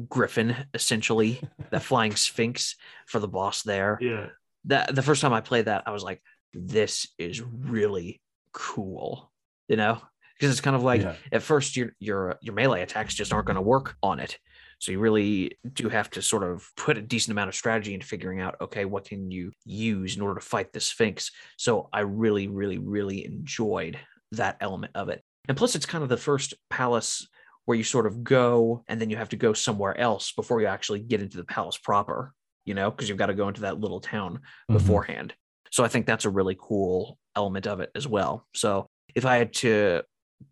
griffin, 0.10 0.56
essentially 0.74 1.40
that 1.72 1.84
flying 1.84 2.16
sphinx 2.18 2.76
for 3.08 3.20
the 3.20 3.28
boss 3.30 3.64
there, 3.64 3.98
yeah 4.02 4.28
that 4.66 4.94
the 4.94 5.02
first 5.02 5.22
time 5.22 5.32
I 5.32 5.40
played 5.40 5.66
that, 5.66 5.84
I 5.88 5.92
was 5.92 6.04
like, 6.04 6.22
this 6.54 7.08
is 7.18 7.42
really 7.42 8.20
cool, 8.52 9.32
you 9.70 9.78
know, 9.78 10.02
because 10.40 10.52
it's 10.52 10.62
kind 10.62 10.76
of 10.76 10.84
like 10.84 11.02
yeah 11.02 11.16
at 11.32 11.44
first 11.44 11.76
your 11.76 11.92
your 12.00 12.38
your 12.42 12.56
melee 12.56 12.82
attacks 12.82 13.14
just 13.14 13.34
aren't 13.34 13.46
going 13.48 13.56
to 13.56 13.62
work 13.62 13.96
on 14.02 14.20
it. 14.20 14.38
So 14.80 14.94
you 14.94 15.00
really 15.00 15.58
do 15.74 15.90
have 15.90 16.10
to 16.12 16.22
sort 16.22 16.42
of 16.44 16.66
put 16.78 16.98
a 16.98 17.02
decent 17.02 17.34
amount 17.34 17.50
of 17.50 17.56
strategy 17.56 17.94
into 17.94 18.06
figuring 18.08 18.40
out, 18.40 18.56
okay, 18.62 18.86
what 18.86 19.04
can 19.04 19.30
you 19.30 19.52
use 19.66 20.16
in 20.16 20.22
order 20.22 20.40
to 20.40 20.46
fight 20.46 20.72
the 20.72 20.80
Sphinx? 20.80 21.32
So 21.58 21.90
I 21.92 22.00
really, 22.00 22.48
really, 22.48 22.78
really 22.78 23.26
enjoyed 23.26 24.00
that 24.32 24.56
element 24.62 24.94
of 24.96 25.10
it. 25.10 25.22
And 25.50 25.58
plus, 25.58 25.76
it's 25.76 25.86
kind 25.86 26.02
of 26.02 26.10
the 26.10 26.16
first 26.16 26.54
palace 26.70 27.28
where 27.66 27.78
you 27.78 27.84
sort 27.84 28.08
of 28.08 28.24
go 28.24 28.86
and 28.88 29.02
then 29.02 29.10
you 29.10 29.18
have 29.18 29.28
to 29.30 29.36
go 29.36 29.52
somewhere 29.52 30.00
else 30.00 30.32
before 30.32 30.62
you 30.62 30.68
actually 30.68 31.02
get 31.02 31.22
into 31.22 31.36
the 31.36 31.44
palace 31.44 31.78
proper, 31.78 32.34
you 32.64 32.74
know, 32.74 32.90
because 32.90 33.10
you've 33.10 33.18
got 33.18 33.26
to 33.26 33.34
go 33.34 33.50
into 33.50 33.62
that 33.62 33.82
little 33.82 34.00
town 34.00 34.40
Mhm. 34.72 34.76
beforehand. 34.76 35.34
So 35.72 35.84
I 35.84 35.90
think 35.90 36.06
that's 36.06 36.24
a 36.24 36.30
really 36.30 36.56
cool 36.58 37.18
element 37.36 37.68
of 37.68 37.82
it 37.82 37.92
as 37.96 38.08
well. 38.08 38.48
So 38.56 38.88
if 39.14 39.26
I 39.26 39.36
had 39.36 39.52
to 39.56 40.04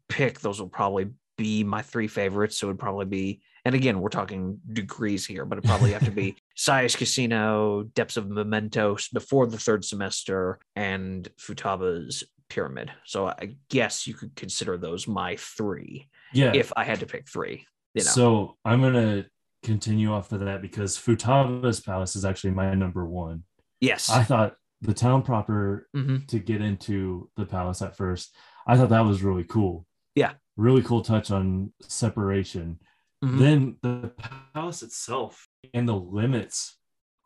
pick, 0.09 0.39
those 0.39 0.59
will 0.59 0.69
probably 0.69 1.09
be 1.37 1.63
my 1.63 1.81
three 1.81 2.07
favorites. 2.07 2.57
So 2.57 2.67
it 2.67 2.71
would 2.71 2.79
probably 2.79 3.05
be, 3.05 3.41
and 3.65 3.75
again, 3.75 3.99
we're 3.99 4.09
talking 4.09 4.59
degrees 4.71 5.25
here, 5.25 5.45
but 5.45 5.57
it 5.57 5.63
probably 5.63 5.91
have 5.93 6.05
to 6.05 6.11
be 6.11 6.35
Sae's 6.55 6.95
Casino, 6.95 7.83
Depths 7.83 8.17
of 8.17 8.29
Mementos 8.29 9.09
before 9.09 9.45
the 9.47 9.57
third 9.57 9.85
semester, 9.85 10.59
and 10.75 11.27
Futaba's 11.39 12.23
Pyramid. 12.49 12.91
So 13.05 13.27
I 13.27 13.55
guess 13.69 14.07
you 14.07 14.13
could 14.13 14.35
consider 14.35 14.77
those 14.77 15.07
my 15.07 15.35
three 15.35 16.07
yeah 16.33 16.51
if 16.53 16.71
I 16.77 16.83
had 16.85 17.01
to 17.01 17.05
pick 17.05 17.27
three. 17.27 17.65
You 17.93 18.03
know, 18.03 18.11
so 18.11 18.57
i'm 18.63 18.81
gonna 18.81 19.25
continue 19.63 20.13
off 20.13 20.31
of 20.31 20.41
that 20.41 20.61
because 20.61 20.97
futaba's 20.97 21.79
palace 21.79 22.15
is 22.15 22.25
actually 22.25 22.51
my 22.51 22.75
number 22.75 23.05
one 23.05 23.43
yes. 23.79 24.09
i 24.11 24.21
thought 24.23 24.53
the 24.81 24.93
town 24.93 25.23
proper 25.23 25.87
Mhm. 25.95 26.27
to 26.27 26.37
get 26.37 26.61
into 26.61 27.29
the 27.37 27.45
palace 27.45 27.81
at 27.81 27.97
first 27.97 28.35
i 28.67 28.75
thought 28.77 28.89
that 28.89 29.05
was 29.05 29.23
really 29.23 29.43
cool 29.45 29.85
Yeah. 30.15 30.33
really 30.55 30.81
cool 30.83 31.01
touch 31.01 31.31
on 31.31 31.73
separation 31.81 32.79
Mhm. 33.23 33.39
then 33.39 33.77
the 33.81 34.11
palace 34.53 34.83
itself 34.83 35.47
and 35.73 35.87
the 35.89 35.95
limits 35.95 36.77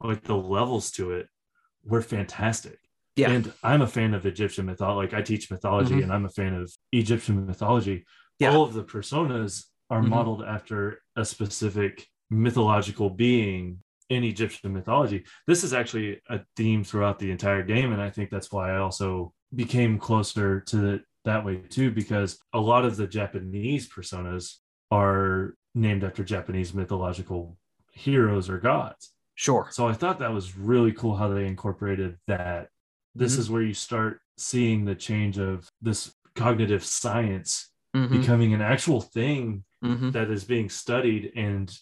like 0.01 0.23
the 0.23 0.37
levels 0.37 0.89
to 0.91 1.11
it 1.11 1.27
were 1.83 2.01
fantastic 2.01 2.79
Yeah. 3.17 3.31
and 3.31 3.51
i'm 3.63 3.81
a 3.81 3.87
fan 3.87 4.13
of 4.13 4.25
egyptian 4.25 4.65
mythology 4.67 4.97
like 5.07 5.13
i 5.19 5.21
teach 5.21 5.51
mythology 5.51 5.95
Mhm. 5.95 6.03
and 6.03 6.13
i'm 6.13 6.25
a 6.25 6.29
fan 6.29 6.53
of 6.53 6.71
egyptian 6.93 7.45
mythology 7.45 8.05
Yeah. 8.39 8.51
all 8.53 8.63
of 8.63 8.73
the 8.73 8.83
personas 8.83 9.65
are 9.89 10.01
Mhm. 10.01 10.09
modeled 10.09 10.43
after 10.43 11.01
a 11.17 11.25
specific 11.25 12.07
mythological 12.29 13.09
being 13.09 13.83
in 14.09 14.23
egyptian 14.23 14.71
mythology 14.73 15.25
this 15.47 15.63
is 15.65 15.73
actually 15.73 16.21
a 16.29 16.39
theme 16.55 16.83
throughout 16.85 17.19
the 17.19 17.31
entire 17.31 17.63
game 17.63 17.91
and 17.91 18.01
i 18.01 18.09
think 18.09 18.29
that's 18.29 18.51
why 18.51 18.71
i 18.71 18.77
also 18.77 19.33
became 19.53 19.99
closer 19.99 20.61
to 20.61 21.01
that 21.25 21.45
way 21.45 21.57
too 21.57 21.91
because 21.91 22.39
a 22.53 22.59
lot 22.59 22.85
of 22.85 22.97
the 22.97 23.07
japanese 23.07 23.87
personas 23.89 24.57
are 24.91 25.55
named 25.75 26.03
after 26.03 26.23
japanese 26.23 26.73
mythological 26.73 27.57
heroes 27.93 28.49
or 28.49 28.57
gods 28.57 29.11
sure. 29.35 29.67
so 29.71 29.87
I 29.87 29.93
thought 29.93 30.19
that 30.19 30.33
was 30.33 30.57
really 30.57 30.91
cool 30.93 31.15
how 31.15 31.27
they 31.29 31.45
incorporated 31.47 32.17
that. 32.27 32.69
This 33.15 33.35
Mhm. 33.35 33.39
is 33.39 33.49
where 33.49 33.61
you 33.61 33.73
start 33.73 34.21
seeing 34.37 34.85
the 34.85 34.95
change 34.95 35.37
of 35.39 35.67
this 35.81 36.13
cognitive 36.35 36.83
science 36.85 37.71
Mhm. 37.95 38.09
becoming 38.21 38.53
an 38.53 38.61
actual 38.61 39.01
thing 39.01 39.63
Mhm. 39.83 40.11
that 40.13 40.29
is 40.29 40.43
being 40.45 40.69
studied 40.69 41.31
and 41.35 41.75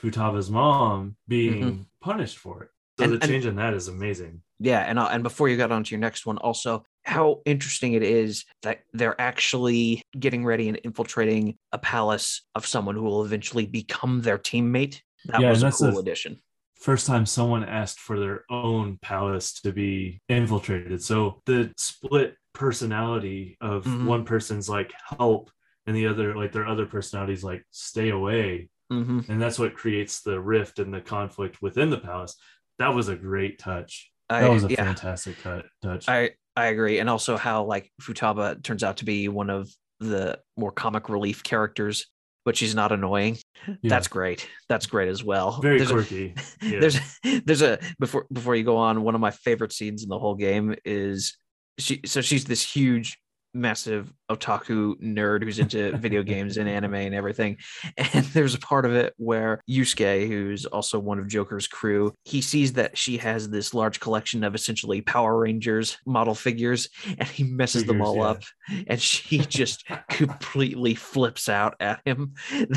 Futaba's 0.00 0.50
mom 0.50 1.16
being 1.28 1.86
punished 2.00 2.36
for 2.38 2.64
it. 2.64 2.70
So 2.98 3.04
Mm-hmm. 3.04 3.12
And- 3.12 3.12
the 3.20 3.24
and- 3.24 3.30
change 3.32 3.46
in 3.46 3.56
that 3.56 3.74
is 3.74 3.88
amazing. 3.88 4.42
Yeah, 4.58 4.80
and 4.80 4.98
uh, 4.98 5.08
and 5.10 5.22
before 5.22 5.48
you 5.48 5.56
got 5.56 5.72
on 5.72 5.84
to 5.84 5.90
your 5.94 6.00
next 6.00 6.26
one, 6.26 6.38
also 6.38 6.84
how 7.04 7.42
interesting 7.44 7.92
it 7.92 8.02
is 8.02 8.44
that 8.62 8.80
they're 8.92 9.20
actually 9.20 10.02
getting 10.18 10.44
ready 10.44 10.68
and 10.68 10.78
infiltrating 10.84 11.56
a 11.72 11.78
palace 11.78 12.42
of 12.54 12.66
someone 12.66 12.94
who 12.94 13.02
will 13.02 13.24
eventually 13.24 13.66
become 13.66 14.22
their 14.22 14.38
teammate. 14.38 15.00
That 15.26 15.40
Yeah, 15.42 15.50
was 15.50 15.62
a 15.62 15.70
cool 15.70 15.98
addition. 15.98 16.40
First 16.76 17.06
time 17.06 17.24
someone 17.24 17.64
asked 17.64 18.00
for 18.00 18.18
their 18.18 18.44
own 18.50 18.98
palace 19.00 19.54
to 19.62 19.72
be 19.72 20.20
infiltrated. 20.28 21.02
So 21.02 21.40
the 21.46 21.72
split 21.78 22.36
personality 22.52 23.56
of 23.60 23.86
Mhm. 23.86 24.06
one 24.06 24.24
person's 24.24 24.68
like 24.68 24.92
help 25.18 25.50
and 25.86 25.96
the 25.96 26.06
other 26.06 26.36
like 26.36 26.52
their 26.52 26.66
other 26.66 26.86
personalities 26.86 27.42
like 27.42 27.64
stay 27.70 28.10
away 28.10 28.68
hmm 28.90 29.20
and 29.28 29.42
that's 29.42 29.58
what 29.58 29.74
creates 29.74 30.22
the 30.22 30.40
rift 30.40 30.78
and 30.78 30.94
the 30.94 31.00
conflict 31.00 31.60
within 31.62 31.90
the 31.90 31.98
palace 31.98 32.36
that 32.78 32.94
was 32.94 33.08
a 33.08 33.16
great 33.16 33.58
touch 33.58 34.12
I, 34.28 34.40
that 34.40 34.50
was 34.50 34.64
a 34.64 34.68
yeah, 34.68 34.84
fantastic 34.84 35.38
cut 35.38 35.66
touch 35.82 36.08
I 36.08 36.30
I 36.56 36.66
agree, 36.66 36.98
and 37.00 37.10
also 37.10 37.36
how 37.36 37.64
like 37.64 37.90
Futaba 38.00 38.62
turns 38.62 38.84
out 38.84 38.98
to 38.98 39.04
be 39.04 39.28
one 39.28 39.50
of 39.50 39.68
the 40.00 40.38
more 40.56 40.70
comic 40.72 41.08
relief 41.08 41.42
characters, 41.42 42.06
but 42.44 42.56
she's 42.56 42.74
not 42.74 42.92
annoying. 42.92 43.38
Yeah. 43.66 43.74
That's 43.84 44.06
great. 44.08 44.48
That's 44.68 44.86
great 44.86 45.08
as 45.08 45.24
well. 45.24 45.60
very 45.60 45.78
There's 45.78 45.90
a- 45.90 45.94
quirky 45.94 46.34
yeah. 46.62 46.80
there's 46.80 47.00
there's 47.44 47.62
a 47.62 47.78
before 47.98 48.26
before 48.32 48.54
you 48.54 48.64
go 48.64 48.76
on 48.76 49.02
one 49.02 49.14
of 49.14 49.20
my 49.20 49.30
favorite 49.30 49.72
scenes 49.72 50.02
in 50.02 50.08
the 50.08 50.18
whole 50.18 50.34
game 50.34 50.74
is 50.84 51.36
she 51.78 52.00
so 52.04 52.20
she's 52.20 52.44
this 52.44 52.62
huge 52.62 53.18
massive 53.54 54.12
otaku 54.30 55.00
nerd 55.00 55.42
who's 55.42 55.58
into 55.58 55.96
video 55.98 56.22
games 56.22 56.56
and 56.56 56.68
anime 56.68 56.94
and 56.94 57.14
everything. 57.14 57.56
And 58.14 58.24
there's 58.26 58.54
a 58.54 58.58
part 58.58 58.84
of 58.84 58.94
it 58.94 59.14
where 59.16 59.60
Yusuke, 59.68 60.28
who's 60.28 60.66
also 60.66 60.98
one 60.98 61.18
of 61.18 61.28
Joker's 61.28 61.66
crew, 61.66 62.12
he 62.24 62.40
sees 62.40 62.74
that 62.74 62.98
she 62.98 63.16
has 63.18 63.48
this 63.48 63.72
large 63.72 64.00
collection 64.00 64.44
of 64.44 64.54
essentially 64.54 65.00
Power 65.00 65.38
Rangers 65.38 65.96
model 66.06 66.34
figures 66.34 66.88
and 67.18 67.28
he 67.28 67.44
messes 67.44 67.84
them 67.84 68.02
all 68.02 68.16
yeah. 68.16 68.22
up. 68.22 68.42
And 68.86 69.00
she 69.00 69.38
just 69.38 69.84
completely 70.10 70.94
flips 70.94 71.48
out 71.48 71.76
at 71.80 72.00
him. 72.04 72.34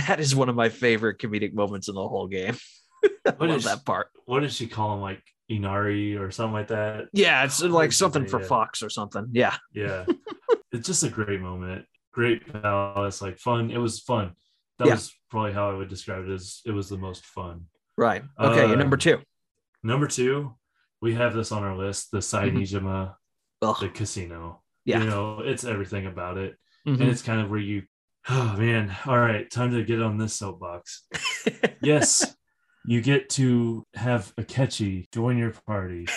That 0.07 0.19
is 0.19 0.36
one 0.36 0.49
of 0.49 0.55
my 0.55 0.69
favorite 0.69 1.19
comedic 1.19 1.53
moments 1.53 1.88
in 1.88 1.95
the 1.95 2.07
whole 2.07 2.28
game. 2.28 2.55
What 3.23 3.49
love 3.49 3.63
that 3.63 3.86
part. 3.86 4.07
What 4.25 4.41
did 4.41 4.51
she 4.51 4.67
call 4.67 4.95
him? 4.95 5.01
Like 5.01 5.21
Inari 5.49 6.15
or 6.17 6.32
something 6.32 6.53
like 6.53 6.67
that? 6.69 7.05
Yeah, 7.13 7.43
it's 7.43 7.61
like 7.61 7.91
something 7.91 8.25
for. 8.25 8.39
Fox 8.39 8.82
or 8.82 8.89
something. 8.89 9.28
Yeah. 9.34 9.55
Yeah. 9.73 10.05
It's 10.72 10.88
just 10.88 11.03
a 11.03 11.09
great 11.09 11.39
moment. 11.41 11.86
Great 12.13 12.45
palace, 12.61 13.22
like 13.22 13.38
fun. 13.38 13.72
It 13.72 13.78
was 13.78 13.99
fun. 13.99 14.34
That 14.80 14.88
Yeah. 14.88 14.93
was 14.95 15.13
probably 15.30 15.53
how 15.53 15.70
I 15.70 15.74
would 15.76 15.89
describe 15.89 16.26
it 16.28 16.32
as 16.32 16.61
it 16.65 16.72
was 16.72 16.89
the 16.89 16.97
most 16.97 17.26
fun. 17.26 17.65
Right. 17.97 18.24
Okay. 18.39 18.65
and 18.65 18.78
number 18.80 18.95
Um, 18.95 18.99
two. 18.99 19.22
Number 19.84 20.07
two, 20.07 20.55
we 21.01 21.13
have 21.15 21.34
this 21.34 21.51
on 21.51 21.63
our 21.63 21.76
list, 21.78 22.11
the 22.11 22.22
Sae 22.22 22.49
Niijima, 22.49 23.15
the 23.61 23.89
casino. 23.93 24.61
Yeah. 24.86 25.03
You 25.03 25.09
know, 25.09 25.39
it's 25.39 25.63
everything 25.63 26.05
about 26.05 26.38
it. 26.38 26.57
Mhm. 26.88 26.99
And 27.01 27.09
it's 27.09 27.22
kind 27.22 27.41
of 27.41 27.49
where 27.49 27.59
you 27.59 27.84
oh 28.30 28.57
man, 28.57 28.95
all 29.05 29.18
right, 29.20 29.49
time 29.49 29.72
to 29.72 29.84
get 29.84 30.01
on 30.01 30.18
this 30.18 30.34
soapbox. 30.36 31.07
Yes, 31.82 32.36
you 32.88 33.01
get 33.01 33.29
to 33.31 33.83
have 33.93 34.33
Akechi 34.38 35.05
join 35.13 35.38
your 35.38 35.53
party, 35.67 36.07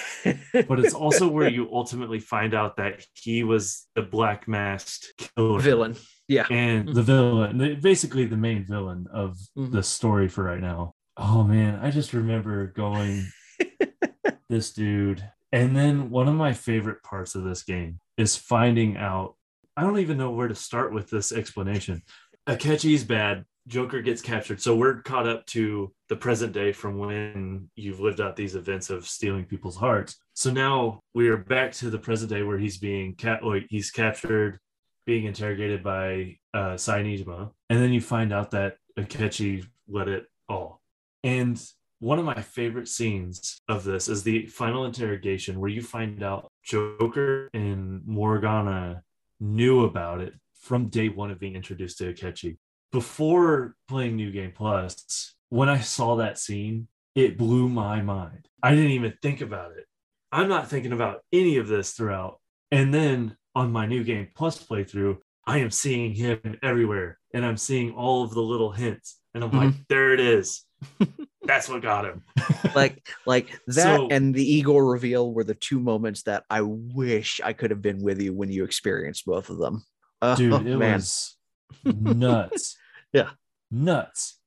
but 0.53 0.79
it's 0.79 0.95
also 0.95 1.29
where 1.29 1.49
you 1.49 1.69
ultimately 1.73 2.21
find 2.21 2.55
out 2.55 2.77
that 2.77 3.05
he 3.15 3.43
was 3.45 3.87
the 3.97 4.03
black 4.03 4.47
masked 4.49 5.13
killer 5.19 5.59
villain. 5.61 5.97
Yeah. 6.29 6.47
and 6.49 6.87
the 6.95 7.03
villain, 7.03 7.81
basically 7.83 8.25
the 8.25 8.37
main 8.37 8.65
villain 8.65 9.07
of 9.13 9.37
Mhm. 9.59 9.73
the 9.73 9.83
story 9.83 10.29
for 10.29 10.45
right 10.45 10.61
now. 10.61 10.95
Oh 11.17 11.43
man, 11.43 11.81
I 11.83 11.91
just 11.91 12.13
remember 12.15 12.69
going, 12.69 13.27
this 14.49 14.73
dude. 14.73 15.23
And 15.53 15.75
then 15.77 16.11
one 16.11 16.29
of 16.29 16.35
my 16.37 16.53
favorite 16.53 17.03
parts 17.03 17.35
of 17.35 17.43
this 17.43 17.65
game 17.65 17.99
is 18.17 18.37
finding 18.37 18.97
out. 18.97 19.35
I 19.77 19.83
don't 19.83 19.99
even 19.99 20.19
know 20.19 20.31
where 20.31 20.47
to 20.49 20.55
start 20.55 20.93
with 20.93 21.11
this 21.11 21.33
explanation. 21.33 22.03
Akechi's 22.49 23.03
bad. 23.05 23.45
Joker 23.71 24.03
gets 24.03 24.21
captured. 24.21 24.61
So 24.61 24.75
we're 24.75 25.01
caught 25.03 25.29
up 25.29 25.47
to 25.47 25.93
the 26.09 26.17
present 26.17 26.53
day 26.53 26.73
from 26.73 26.99
when 26.99 27.71
you've 27.77 28.01
lived 28.01 28.21
out 28.21 28.35
these 28.35 28.57
events 28.57 28.91
of 28.91 29.07
stealing 29.07 29.45
people's 29.45 29.77
hearts. 29.77 30.17
So 30.35 30.51
now 30.51 31.01
we 31.15 31.29
are 31.29 31.37
back 31.37 31.73
to 31.75 31.89
the 31.89 31.99
present 31.99 32.31
day 32.31 32.43
where 32.43 32.59
he's 32.59 32.79
being 32.79 33.15
cap- 33.15 33.45
or 33.45 33.61
he's 33.71 33.91
captured, 33.93 34.59
being 35.07 35.25
interrogated 35.25 35.85
by 35.85 36.37
uh, 36.53 36.77
Sae 36.77 37.05
Niijima. 37.05 37.53
And 37.71 37.81
then 37.81 37.93
you 37.93 38.01
find 38.01 38.33
out 38.33 38.51
that 38.51 38.75
Akechi 38.99 39.65
let 39.89 40.09
it 40.09 40.27
all. 40.49 40.83
And 41.23 41.63
one 42.01 42.19
of 42.19 42.25
my 42.25 42.43
favorite 42.43 42.89
scenes 42.89 43.61
of 43.69 43.85
this 43.85 44.09
is 44.09 44.25
the 44.25 44.47
final 44.47 44.85
interrogation 44.85 45.61
where 45.61 45.71
you 45.71 45.83
find 45.83 46.23
out 46.25 46.51
Joker 46.65 47.49
and 47.55 48.05
Morgana 48.05 49.03
knew 49.39 49.85
about 49.85 50.21
it 50.21 50.35
from 50.55 50.89
day 50.89 51.09
one 51.09 51.31
of 51.31 51.39
being 51.39 51.55
introduced 51.55 51.99
to 51.99 52.13
Akechi. 52.13 52.57
Before 52.93 53.77
playing 53.89 54.17
New 54.17 54.33
Game 54.33 54.53
Plus, 54.55 55.35
when 55.49 55.69
I 55.69 55.81
saw 55.81 56.17
that 56.17 56.39
scene, 56.39 56.89
it 57.15 57.39
blew 57.39 57.69
my 57.69 58.03
mind. 58.03 58.49
I 58.63 58.75
didn't 58.75 58.93
even 58.93 59.15
think 59.23 59.41
about 59.41 59.73
it. 59.73 59.87
I'm 60.33 60.49
not 60.49 60.69
thinking 60.69 60.93
about 60.93 61.21
any 61.33 61.57
of 61.57 61.69
this 61.69 61.93
throughout. 61.93 62.41
And 62.71 62.93
then 62.93 63.37
on 63.55 63.73
my 63.73 63.87
New 63.87 64.05
Game 64.05 64.29
Plus 64.35 64.63
playthrough, 64.63 65.19
I 65.47 65.59
am 65.59 65.71
seeing 65.71 66.15
him 66.15 66.59
everywhere 66.63 67.19
and 67.33 67.45
I'm 67.45 67.57
seeing 67.57 67.93
all 67.93 68.25
of 68.25 68.33
the 68.33 68.43
little 68.43 68.73
hints. 68.73 69.21
And 69.35 69.45
I'm 69.45 69.51
like, 69.51 69.69
mm-hmm. 69.71 69.83
there 69.89 70.13
it 70.13 70.21
is. 70.21 70.65
That's 71.43 71.69
what 71.69 71.83
got 71.83 72.05
him. 72.05 72.23
like 72.75 73.07
like 73.27 73.51
that 73.69 73.97
So- 73.97 74.09
and 74.11 74.35
the 74.35 74.45
Igor 74.45 74.85
reveal 74.85 75.33
were 75.33 75.45
the 75.45 75.55
two 75.55 75.81
moments 75.81 76.23
that 76.25 76.45
I 76.51 76.63
wish 76.63 77.41
I 77.43 77.53
could 77.53 77.71
have 77.71 77.83
been 77.83 78.03
with 78.03 78.21
you 78.21 78.33
when 78.35 78.51
you 78.51 78.65
experienced 78.65 79.27
both 79.27 79.51
of 79.51 79.59
them. 79.59 79.85
Oh, 80.23 80.37
dude 80.37 80.67
it 80.67 80.77
man. 80.77 80.95
was 80.95 81.37
nuts 81.85 82.77
Yeah. 83.13 83.31
nuts. 83.71 84.39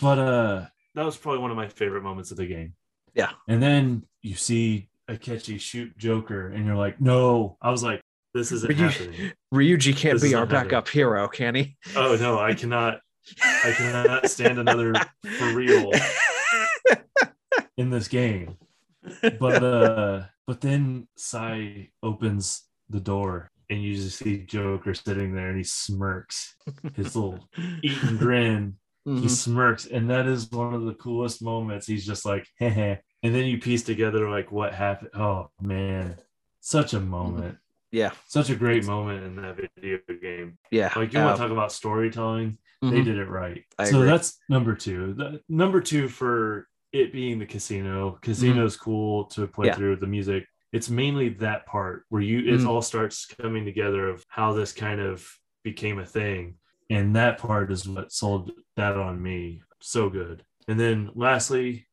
But 0.00 0.18
uh 0.18 0.66
that 0.94 1.04
was 1.04 1.16
probably 1.16 1.40
one 1.40 1.50
of 1.50 1.56
my 1.56 1.68
favorite 1.68 2.02
moments 2.02 2.30
of 2.30 2.36
the 2.36 2.46
game. 2.46 2.74
Yeah. 3.14 3.30
and 3.48 3.62
then 3.62 4.04
you 4.22 4.34
see 4.34 4.88
Akechi 5.10 5.60
shoot 5.60 5.96
joker 5.98 6.48
and 6.48 6.64
you're 6.66 6.76
like 6.76 7.00
no. 7.00 7.56
I 7.62 7.70
was 7.70 7.82
like 7.82 8.00
this 8.34 8.50
isn't 8.52 8.68
But 8.68 8.76
happening. 8.76 9.32
Ryuji 9.54 9.96
can't 9.96 10.18
This 10.20 10.30
be 10.30 10.34
our 10.34 10.46
backup 10.46 10.88
hero, 10.88 11.28
can 11.28 11.54
he? 11.54 11.76
oh 11.96 12.16
no 12.16 12.38
i 12.38 12.54
cannot. 12.54 13.00
I 13.40 13.72
cannot 13.76 14.28
stand 14.28 14.58
another 14.58 14.92
for 15.38 15.54
real 15.54 15.90
in 17.76 17.90
this 17.90 18.08
game. 18.08 18.56
But 19.38 19.62
uh 19.62 20.22
but 20.46 20.60
then 20.62 21.08
Sae 21.16 21.90
opens 22.02 22.64
the 22.88 23.00
door 23.00 23.50
and 23.70 23.82
you 23.82 23.94
just 23.96 24.18
see 24.18 24.38
Joker 24.44 24.94
sitting 24.94 25.34
there 25.34 25.48
and 25.48 25.58
he 25.58 25.64
smirks 25.64 26.54
his 26.94 27.14
little 27.16 27.48
eaten 27.82 28.16
grin. 28.16 28.76
He 29.04 29.10
Mhm. 29.10 29.28
smirks, 29.30 29.84
and 29.86 30.08
that 30.10 30.26
is 30.26 30.50
one 30.50 30.72
of 30.72 30.84
the 30.86 30.94
coolest 30.94 31.42
moments. 31.42 31.86
He's 31.86 32.06
just 32.06 32.24
like, 32.24 32.46
heh 32.58 32.70
heh. 32.70 32.96
And 33.22 33.34
then 33.34 33.44
you 33.44 33.58
piece 33.58 33.82
together 33.82 34.30
like 34.30 34.50
what 34.50 34.72
happened. 34.74 35.10
Oh 35.14 35.50
man, 35.60 36.16
such 36.60 36.94
a 36.94 37.00
moment. 37.00 37.58
Yeah, 37.92 38.10
Such 38.26 38.50
a 38.50 38.56
great 38.56 38.84
moment 38.86 39.22
in 39.24 39.36
that 39.36 39.56
video 39.76 39.98
game. 40.20 40.58
yeah. 40.72 40.90
Like 40.96 41.12
you 41.12 41.20
Uh, 41.20 41.26
want 41.26 41.36
to 41.36 41.42
talk 41.42 41.52
about 41.52 41.70
storytelling, 41.70 42.58
they 42.82 42.88
mhm. 42.88 43.04
did 43.04 43.18
it 43.18 43.28
right. 43.28 43.62
I 43.78 43.84
so 43.84 43.98
agree. 43.98 44.08
that's 44.10 44.38
number 44.48 44.74
two. 44.74 45.14
The, 45.14 45.40
number 45.48 45.80
two 45.80 46.08
for 46.08 46.66
it 46.92 47.12
being 47.12 47.38
the 47.38 47.46
casino. 47.46 48.18
Casino's 48.22 48.76
cool 48.76 49.24
to 49.26 49.46
play 49.46 49.66
Mm-hmm. 49.66 49.68
Yeah. 49.68 49.74
through 49.76 49.96
the 49.96 50.06
music. 50.08 50.46
It's 50.74 50.90
mainly 50.90 51.28
that 51.34 51.66
part 51.66 52.04
where 52.08 52.20
you 52.20 52.40
it 52.40 52.60
Mhm. 52.60 52.66
all 52.66 52.82
starts 52.82 53.26
coming 53.26 53.64
together 53.64 54.08
of 54.08 54.24
how 54.28 54.52
this 54.52 54.72
kind 54.72 55.00
of 55.00 55.24
became 55.62 56.00
a 56.00 56.04
thing. 56.04 56.58
And 56.90 57.14
that 57.16 57.38
part 57.38 57.70
is 57.70 57.88
what 57.88 58.10
sold 58.12 58.50
that 58.76 58.96
on 58.96 59.22
me. 59.22 59.62
So 59.80 60.10
good. 60.10 60.44
And 60.66 60.78
then 60.78 61.10
lastly, 61.14 61.86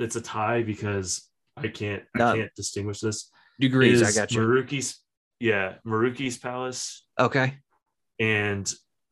it's 0.00 0.16
a 0.16 0.20
tie 0.20 0.62
because 0.64 1.30
I 1.56 1.68
can't 1.68 2.02
No. 2.16 2.32
I 2.32 2.36
can't 2.38 2.54
distinguish 2.56 3.00
this. 3.00 3.30
degrees. 3.60 4.02
I 4.02 4.10
got 4.10 4.32
you. 4.32 4.40
Maruki's 4.40 5.00
yeah, 5.38 5.76
Maruki's 5.86 6.36
palace 6.36 7.06
okay. 7.20 7.58
and 8.18 8.66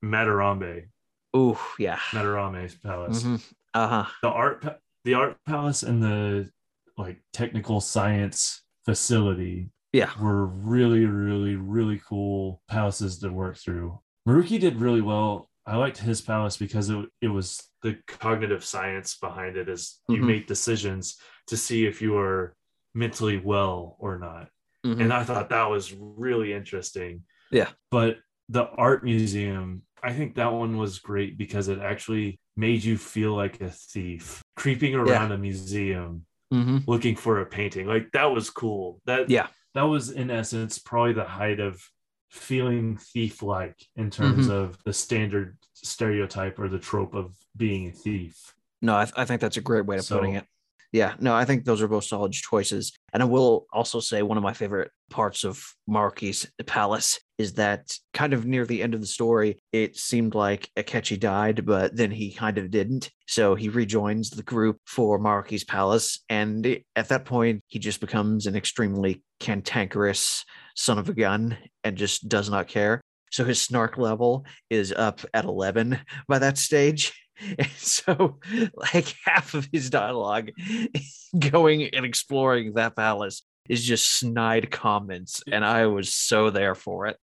Madarame. 0.05 0.89
Ooh, 1.37 1.57
yeah. 1.79 1.99
Madarame's 2.11 2.75
palace. 2.75 3.25
Uh 3.73 3.87
huh. 3.87 4.07
the 4.23 4.29
art 4.29 4.81
the 5.05 5.15
art 5.15 5.39
palace 5.47 5.85
and 5.85 6.03
the 6.03 6.51
like 6.99 7.23
technical 7.33 7.81
science 7.81 8.63
facility 8.85 9.71
Yeah. 9.93 10.11
were 10.21 10.47
really 10.47 11.05
really 11.07 11.57
really 11.57 12.01
cool 12.09 12.63
palaces 12.69 13.19
to 13.21 13.29
work 13.31 13.57
through 13.57 14.01
maruki 14.29 14.59
did 14.61 14.77
really 14.77 15.01
well 15.01 15.49
i 15.67 15.77
liked 15.77 15.99
his 15.99 16.21
palace 16.21 16.57
because 16.57 16.91
it, 16.91 17.07
it 17.21 17.29
was 17.29 17.63
the 17.83 17.99
cognitive 18.07 18.65
science 18.65 19.17
behind 19.19 19.57
it 19.57 19.69
is 19.69 20.01
you 20.09 20.19
Mhm. 20.23 20.27
make 20.27 20.47
decisions 20.47 21.17
to 21.49 21.57
see 21.57 21.87
if 21.87 22.01
you 22.03 22.17
are 22.17 22.55
mentally 22.95 23.39
well 23.39 23.97
or 23.99 24.19
not 24.19 24.49
Mhm. 24.85 25.01
and 25.01 25.13
i 25.13 25.23
thought 25.25 25.49
that 25.51 25.69
was 25.71 25.93
really 25.95 26.53
interesting 26.53 27.23
Yeah. 27.51 27.71
but 27.91 28.19
the 28.49 28.65
art 28.65 29.05
museum 29.05 29.83
i 30.03 30.13
think 30.13 30.35
that 30.35 30.53
one 30.53 30.77
was 30.79 30.99
great 30.99 31.39
because 31.39 31.69
it 31.69 31.79
actually 31.79 32.41
made 32.57 32.83
you 32.85 32.97
feel 32.99 33.35
like 33.35 33.61
a 33.61 33.71
thief 33.71 34.43
creeping 34.57 34.95
around 34.95 35.33
a 35.33 35.39
museum 35.39 36.27
Mhm. 36.53 36.87
looking 36.87 37.17
for 37.17 37.41
a 37.41 37.47
painting 37.47 37.87
like 37.87 38.11
that 38.13 38.27
was 38.27 38.51
cool 38.51 39.01
that 39.07 39.31
Yeah. 39.31 39.47
that 39.75 39.83
was 39.85 40.11
in 40.11 40.31
essence 40.31 40.79
probably 40.79 41.15
the 41.15 41.25
height 41.25 41.61
of 41.61 41.83
feeling 42.31 42.97
thief 42.99 43.43
like 43.43 43.77
in 43.97 44.11
terms 44.11 44.47
Mm-hmm. 44.47 44.53
of 44.53 44.79
the 44.85 44.93
standard 44.93 45.57
stereotype 45.75 46.59
or 46.59 46.69
the 46.69 46.79
trope 46.79 47.15
of 47.15 47.35
being 47.57 47.89
a 47.89 47.93
thief 47.93 48.55
No, 48.83 48.97
I, 48.97 49.05
th- 49.05 49.15
I 49.17 49.25
think 49.25 49.41
that's 49.41 49.57
a 49.57 49.61
great 49.63 49.87
way 49.87 49.97
of 49.99 50.09
putting 50.09 50.35
it. 50.35 50.45
Yeah, 50.93 51.15
no, 51.21 51.35
I 51.35 51.45
think 51.47 51.65
those 51.65 51.81
are 51.81 51.89
both 51.89 52.05
solid 52.05 52.33
choices. 52.33 52.93
And 53.15 53.23
I 53.23 53.27
will 53.27 53.67
also 53.73 53.99
say 54.01 54.23
one 54.23 54.37
of 54.37 54.43
my 54.43 54.53
favorite 54.53 54.91
parts 55.09 55.43
of 55.45 55.65
Maruki's 55.89 56.47
palace 56.67 57.19
is 57.43 57.55
that 57.55 57.95
kind 58.15 58.33
of 58.33 58.47
near 58.47 58.65
the 58.65 58.83
end 58.83 58.95
of 58.95 59.01
the 59.01 59.07
story, 59.07 59.61
it 59.73 59.97
seemed 59.97 60.35
like 60.35 60.71
Akechi 60.79 61.19
died, 61.19 61.67
but 61.67 61.95
then 61.97 62.11
he 62.11 62.33
kind 62.33 62.57
of 62.57 62.71
didn't. 62.71 63.11
So 63.27 63.55
he 63.55 63.69
rejoins 63.69 64.31
the 64.31 64.43
group 64.43 64.79
for 64.87 65.19
Maruki's 65.19 65.65
palace. 65.65 66.21
And 66.29 66.65
it- 66.65 66.87
at 66.97 67.09
that 67.09 67.25
point, 67.25 67.63
he 67.67 67.79
just 67.79 68.01
becomes 68.01 68.47
an 68.47 68.57
extremely 68.57 69.23
cantankerous 69.41 70.45
son 70.77 70.99
of 70.99 71.09
a 71.09 71.15
gun 71.15 71.59
and 71.85 71.97
just 71.97 72.29
does 72.29 72.49
not 72.49 72.69
care. 72.69 73.01
So 73.31 73.45
his 73.45 73.61
snark 73.61 73.99
level 73.99 74.47
is 74.71 74.93
up 74.93 75.21
at 75.35 75.45
11 75.45 75.99
by 76.29 76.39
that 76.39 76.59
stage. 76.59 77.13
And 77.59 77.71
so, 77.79 78.39
like 78.75 79.17
half 79.25 79.55
of 79.55 79.67
his 79.73 79.91
dialogue 79.91 80.51
going 81.39 81.83
and 81.93 82.05
exploring 82.05 82.75
that 82.75 82.95
palace 82.95 83.43
is 83.69 83.85
just 83.85 84.19
snide 84.19 84.71
comments. 84.71 85.43
And 85.51 85.65
I 85.65 85.87
was 85.87 86.13
so 86.15 86.51
there 86.51 86.75
for 86.75 87.07
it. 87.07 87.17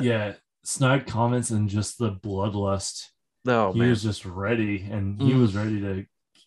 Yeah, 0.00 0.34
snide 0.64 1.06
comments 1.06 1.50
and 1.50 1.68
just 1.68 1.98
the 1.98 2.12
bloodlust. 2.12 3.06
Oh 3.46 3.72
he 3.72 3.80
man. 3.80 3.90
was 3.90 4.02
just 4.02 4.24
ready, 4.24 4.86
and 4.90 5.20
he 5.20 5.32
Mm. 5.32 5.40
was 5.40 5.54
ready 5.54 5.80
to. 5.80 6.04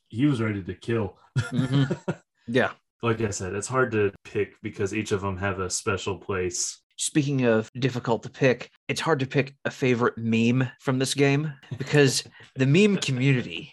He 0.10 0.26
was 0.26 0.42
ready 0.42 0.64
to 0.64 0.74
kill. 0.74 1.18
Mhm. 1.38 1.98
Yeah. 2.48 2.72
like 3.04 3.22
I 3.22 3.30
said, 3.30 3.54
it's 3.54 3.68
hard 3.68 3.92
to 3.92 4.12
pick 4.24 4.56
because 4.64 4.92
each 4.94 5.12
of 5.12 5.22
them 5.22 5.38
have 5.38 5.60
a 5.60 5.70
special 5.70 6.18
place. 6.18 6.80
Speaking 6.98 7.46
of 7.46 7.70
difficult 7.78 8.24
to 8.24 8.30
pick, 8.30 8.72
it's 8.88 9.00
hard 9.00 9.20
to 9.20 9.28
pick 9.28 9.56
a 9.66 9.70
favorite 9.72 10.18
meme 10.18 10.68
from 10.80 10.98
this 10.98 11.14
game 11.14 11.54
because 11.78 12.24
the 12.56 12.66
meme 12.66 12.98
community 13.08 13.72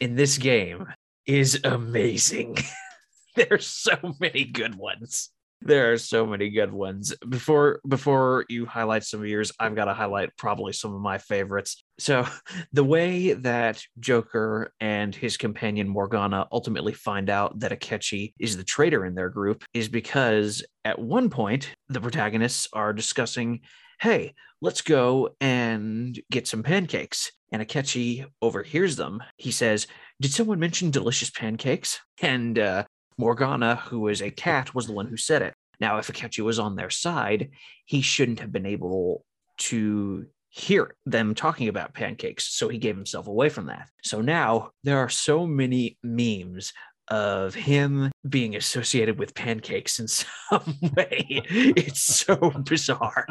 in 0.00 0.14
this 0.16 0.36
game 0.38 0.86
is 1.26 1.58
amazing. 1.64 2.58
There's 3.36 3.66
so 3.66 3.96
many 4.20 4.44
good 4.44 4.74
ones. 4.74 5.30
There 5.62 5.92
are 5.92 5.98
so 5.98 6.24
many 6.24 6.48
good 6.48 6.72
ones. 6.72 7.14
Before 7.28 7.80
before 7.86 8.46
you 8.48 8.64
highlight 8.64 9.04
some 9.04 9.20
of 9.20 9.26
yours, 9.26 9.52
I've 9.60 9.74
got 9.74 9.84
to 9.86 9.94
highlight 9.94 10.34
probably 10.38 10.72
some 10.72 10.94
of 10.94 11.02
my 11.02 11.18
favorites. 11.18 11.84
So, 11.98 12.26
the 12.72 12.84
way 12.84 13.34
that 13.34 13.82
Joker 13.98 14.72
and 14.80 15.14
his 15.14 15.36
companion 15.36 15.86
Morgana 15.86 16.46
ultimately 16.50 16.94
find 16.94 17.28
out 17.28 17.58
that 17.60 17.72
Akechi 17.72 18.32
is 18.38 18.56
the 18.56 18.64
traitor 18.64 19.04
in 19.04 19.14
their 19.14 19.28
group 19.28 19.64
is 19.74 19.88
because 19.88 20.64
at 20.86 20.98
one 20.98 21.28
point 21.28 21.70
the 21.88 22.00
protagonists 22.00 22.66
are 22.72 22.94
discussing, 22.94 23.60
"Hey, 24.00 24.34
let's 24.62 24.80
go 24.80 25.36
and 25.42 26.18
get 26.30 26.48
some 26.48 26.62
pancakes." 26.62 27.32
And 27.52 27.60
Akechi 27.60 28.24
overhears 28.40 28.96
them. 28.96 29.22
He 29.36 29.52
says, 29.52 29.86
"Did 30.22 30.32
someone 30.32 30.58
mention 30.58 30.90
delicious 30.90 31.28
pancakes?" 31.28 32.00
And 32.22 32.58
uh, 32.58 32.84
Morgana, 33.20 33.76
who 33.76 34.08
is 34.08 34.22
a 34.22 34.30
cat, 34.30 34.74
was 34.74 34.86
the 34.86 34.92
one 34.94 35.06
who 35.06 35.16
said 35.16 35.42
it. 35.42 35.54
Now, 35.78 35.98
if 35.98 36.08
Akechi 36.08 36.42
was 36.42 36.58
on 36.58 36.74
their 36.74 36.90
side, 36.90 37.50
he 37.84 38.00
shouldn't 38.00 38.40
have 38.40 38.50
been 38.50 38.66
able 38.66 39.24
to 39.58 40.26
hear 40.48 40.94
them 41.06 41.34
talking 41.34 41.68
about 41.68 41.94
pancakes. 41.94 42.48
So 42.48 42.68
he 42.68 42.78
gave 42.78 42.96
himself 42.96 43.26
away 43.28 43.50
from 43.50 43.66
that. 43.66 43.88
So 44.02 44.20
now 44.20 44.70
there 44.84 44.98
are 44.98 45.08
so 45.08 45.46
many 45.46 45.98
memes 46.02 46.72
of 47.08 47.54
him 47.54 48.10
being 48.28 48.56
associated 48.56 49.18
with 49.18 49.34
pancakes 49.34 49.98
in 50.00 50.08
some 50.08 50.74
way. 50.96 51.42
It's 51.50 52.00
so 52.00 52.36
bizarre. 52.64 53.26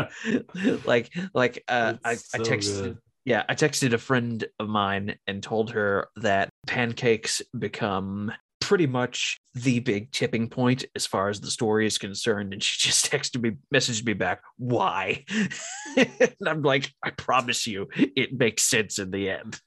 like, 0.85 1.11
like 1.33 1.63
uh, 1.67 1.95
I, 2.03 2.11
It's 2.13 2.33
I 2.33 2.37
texted 2.39 2.83
good. 2.83 2.97
yeah, 3.25 3.43
I 3.49 3.55
texted 3.55 3.93
a 3.93 3.97
friend 3.97 4.45
of 4.59 4.69
mine 4.69 5.15
and 5.27 5.41
told 5.41 5.71
her 5.71 6.07
that 6.17 6.49
pancakes 6.67 7.41
become 7.57 8.31
pretty 8.69 8.85
much 8.85 9.41
the 9.55 9.79
big 9.79 10.11
tipping 10.11 10.47
point 10.47 10.85
as 10.95 11.07
far 11.07 11.27
as 11.27 11.41
the 11.41 11.49
story 11.49 11.87
is 11.87 11.97
concerned. 11.97 12.53
And 12.53 12.61
she 12.61 12.77
just 12.87 13.11
texted 13.11 13.41
me, 13.41 13.53
messaged 13.73 14.05
me 14.05 14.13
back, 14.13 14.43
why? 14.57 15.25
and 15.97 16.35
I'm 16.45 16.61
like, 16.61 16.93
I 17.03 17.09
promise 17.09 17.65
you, 17.65 17.87
it 17.95 18.37
makes 18.37 18.61
sense 18.61 18.99
in 18.99 19.09
the 19.09 19.31
end. 19.31 19.59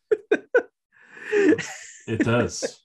It 2.06 2.20
does. 2.20 2.80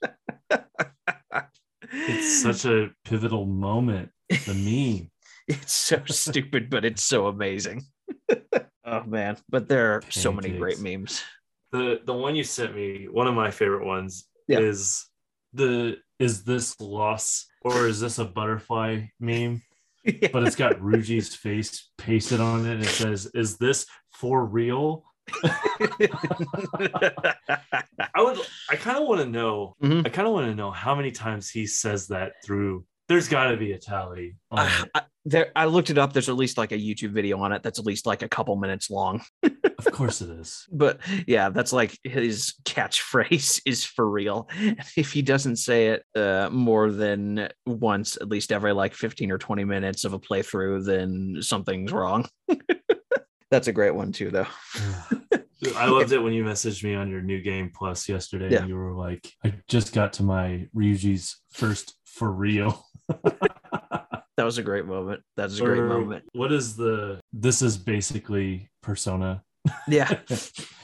it's 1.91 2.41
such 2.41 2.65
a 2.65 2.89
pivotal 3.05 3.45
moment. 3.45 4.09
The 4.29 4.55
meme. 4.55 5.11
It's 5.47 5.71
so 5.71 6.01
stupid, 6.07 6.71
but 6.71 6.83
it's 6.83 7.03
so 7.03 7.27
amazing. 7.27 7.83
oh 8.85 9.03
man, 9.03 9.37
but 9.49 9.67
there 9.69 9.93
are 9.93 10.01
so 10.09 10.31
many 10.33 10.49
great 10.49 10.79
memes. 10.79 11.21
The 11.71 12.01
the 12.03 12.13
one 12.13 12.35
you 12.35 12.43
sent 12.43 12.75
me, 12.75 13.07
one 13.09 13.27
of 13.27 13.35
my 13.35 13.51
favorite 13.51 13.85
ones, 13.85 14.25
Yeah. 14.47 14.59
is 14.59 15.05
the 15.53 15.97
is 16.19 16.43
this 16.43 16.79
loss 16.79 17.45
or 17.61 17.87
is 17.87 17.99
this 17.99 18.17
a 18.19 18.25
butterfly 18.25 19.07
meme? 19.19 19.61
But 20.31 20.43
it's 20.43 20.55
got 20.55 20.79
Ryuji's 20.79 21.35
face 21.35 21.89
pasted 21.97 22.39
on 22.39 22.65
it. 22.65 22.75
And 22.75 22.83
it 22.83 22.87
says, 22.87 23.25
"Is 23.33 23.57
this 23.57 23.85
for 24.13 24.45
real?" 24.45 25.03
I 28.13 28.21
would. 28.23 28.39
I 28.69 28.75
kind 28.77 28.97
of 28.97 29.07
want 29.07 29.21
to 29.21 29.27
know. 29.27 29.75
Mhm. 29.83 30.05
I 30.05 30.09
kind 30.09 30.27
of 30.27 30.33
want 30.33 30.47
to 30.47 30.55
know 30.55 30.71
how 30.71 30.95
many 30.95 31.11
times 31.11 31.49
he 31.49 31.67
says 31.67 32.07
that 32.07 32.33
through. 32.45 32.85
There's 33.09 33.27
got 33.27 33.51
to 33.51 33.57
be 33.57 33.71
a 33.73 33.77
tally. 33.77 34.37
On 34.51 34.59
I. 34.59 34.85
I, 34.95 35.01
there, 35.25 35.51
I 35.55 35.65
looked 35.65 35.89
it 35.89 35.97
up. 35.97 36.13
There's 36.13 36.29
at 36.29 36.35
least 36.35 36.57
like 36.57 36.71
a 36.71 36.77
YouTube 36.77 37.11
video 37.11 37.39
on 37.39 37.51
it 37.51 37.61
that's 37.63 37.79
at 37.79 37.85
least 37.85 38.05
like 38.05 38.21
a 38.21 38.29
couple 38.29 38.55
minutes 38.55 38.89
long. 38.89 39.21
Of 39.77 39.91
course 39.91 40.21
it 40.21 40.29
is. 40.29 40.65
But 40.71 40.99
yeah, 41.27 41.49
that's 41.49 41.71
like 41.71 41.97
his 42.03 42.55
catchphrase 42.63 43.61
is 43.65 43.85
for 43.85 44.09
real. 44.09 44.49
If 44.95 45.11
he 45.11 45.21
doesn't 45.21 45.57
say 45.57 45.89
it 45.89 46.03
uh, 46.15 46.49
more 46.51 46.91
than 46.91 47.49
once, 47.65 48.17
at 48.17 48.27
least 48.27 48.51
every 48.51 48.73
like 48.73 48.93
15 48.93 49.31
or 49.31 49.37
20 49.37 49.65
minutes 49.65 50.03
of 50.03 50.13
a 50.13 50.19
playthrough, 50.19 50.85
then 50.85 51.37
something's 51.41 51.91
wrong. 51.91 52.27
that's 53.51 53.67
a 53.67 53.73
great 53.73 53.93
one 53.93 54.11
too, 54.11 54.31
though. 54.31 54.47
I 55.75 55.85
loved 55.89 56.11
it 56.11 56.19
when 56.19 56.33
you 56.33 56.43
messaged 56.43 56.83
me 56.83 56.95
on 56.95 57.09
your 57.09 57.21
new 57.21 57.41
game 57.41 57.71
plus 57.73 58.09
yesterday. 58.09 58.49
Yeah. 58.51 58.59
And 58.59 58.69
you 58.69 58.75
were 58.75 58.93
like, 58.93 59.31
I 59.45 59.53
just 59.67 59.93
got 59.93 60.13
to 60.13 60.23
my 60.23 60.67
Ryuji's 60.75 61.39
first 61.51 61.95
for 62.05 62.31
real. 62.31 62.83
That 64.37 64.43
was 64.43 64.59
a 64.59 64.63
great 64.63 64.85
moment. 64.85 65.23
That 65.35 65.45
was 65.45 65.59
a 65.59 65.63
great 65.63 65.81
moment. 65.81 66.25
What 66.33 66.51
is 66.51 66.75
the 66.75 67.19
this 67.33 67.63
is 67.63 67.75
basically 67.77 68.69
persona. 68.83 69.43
Yeah. 69.87 70.09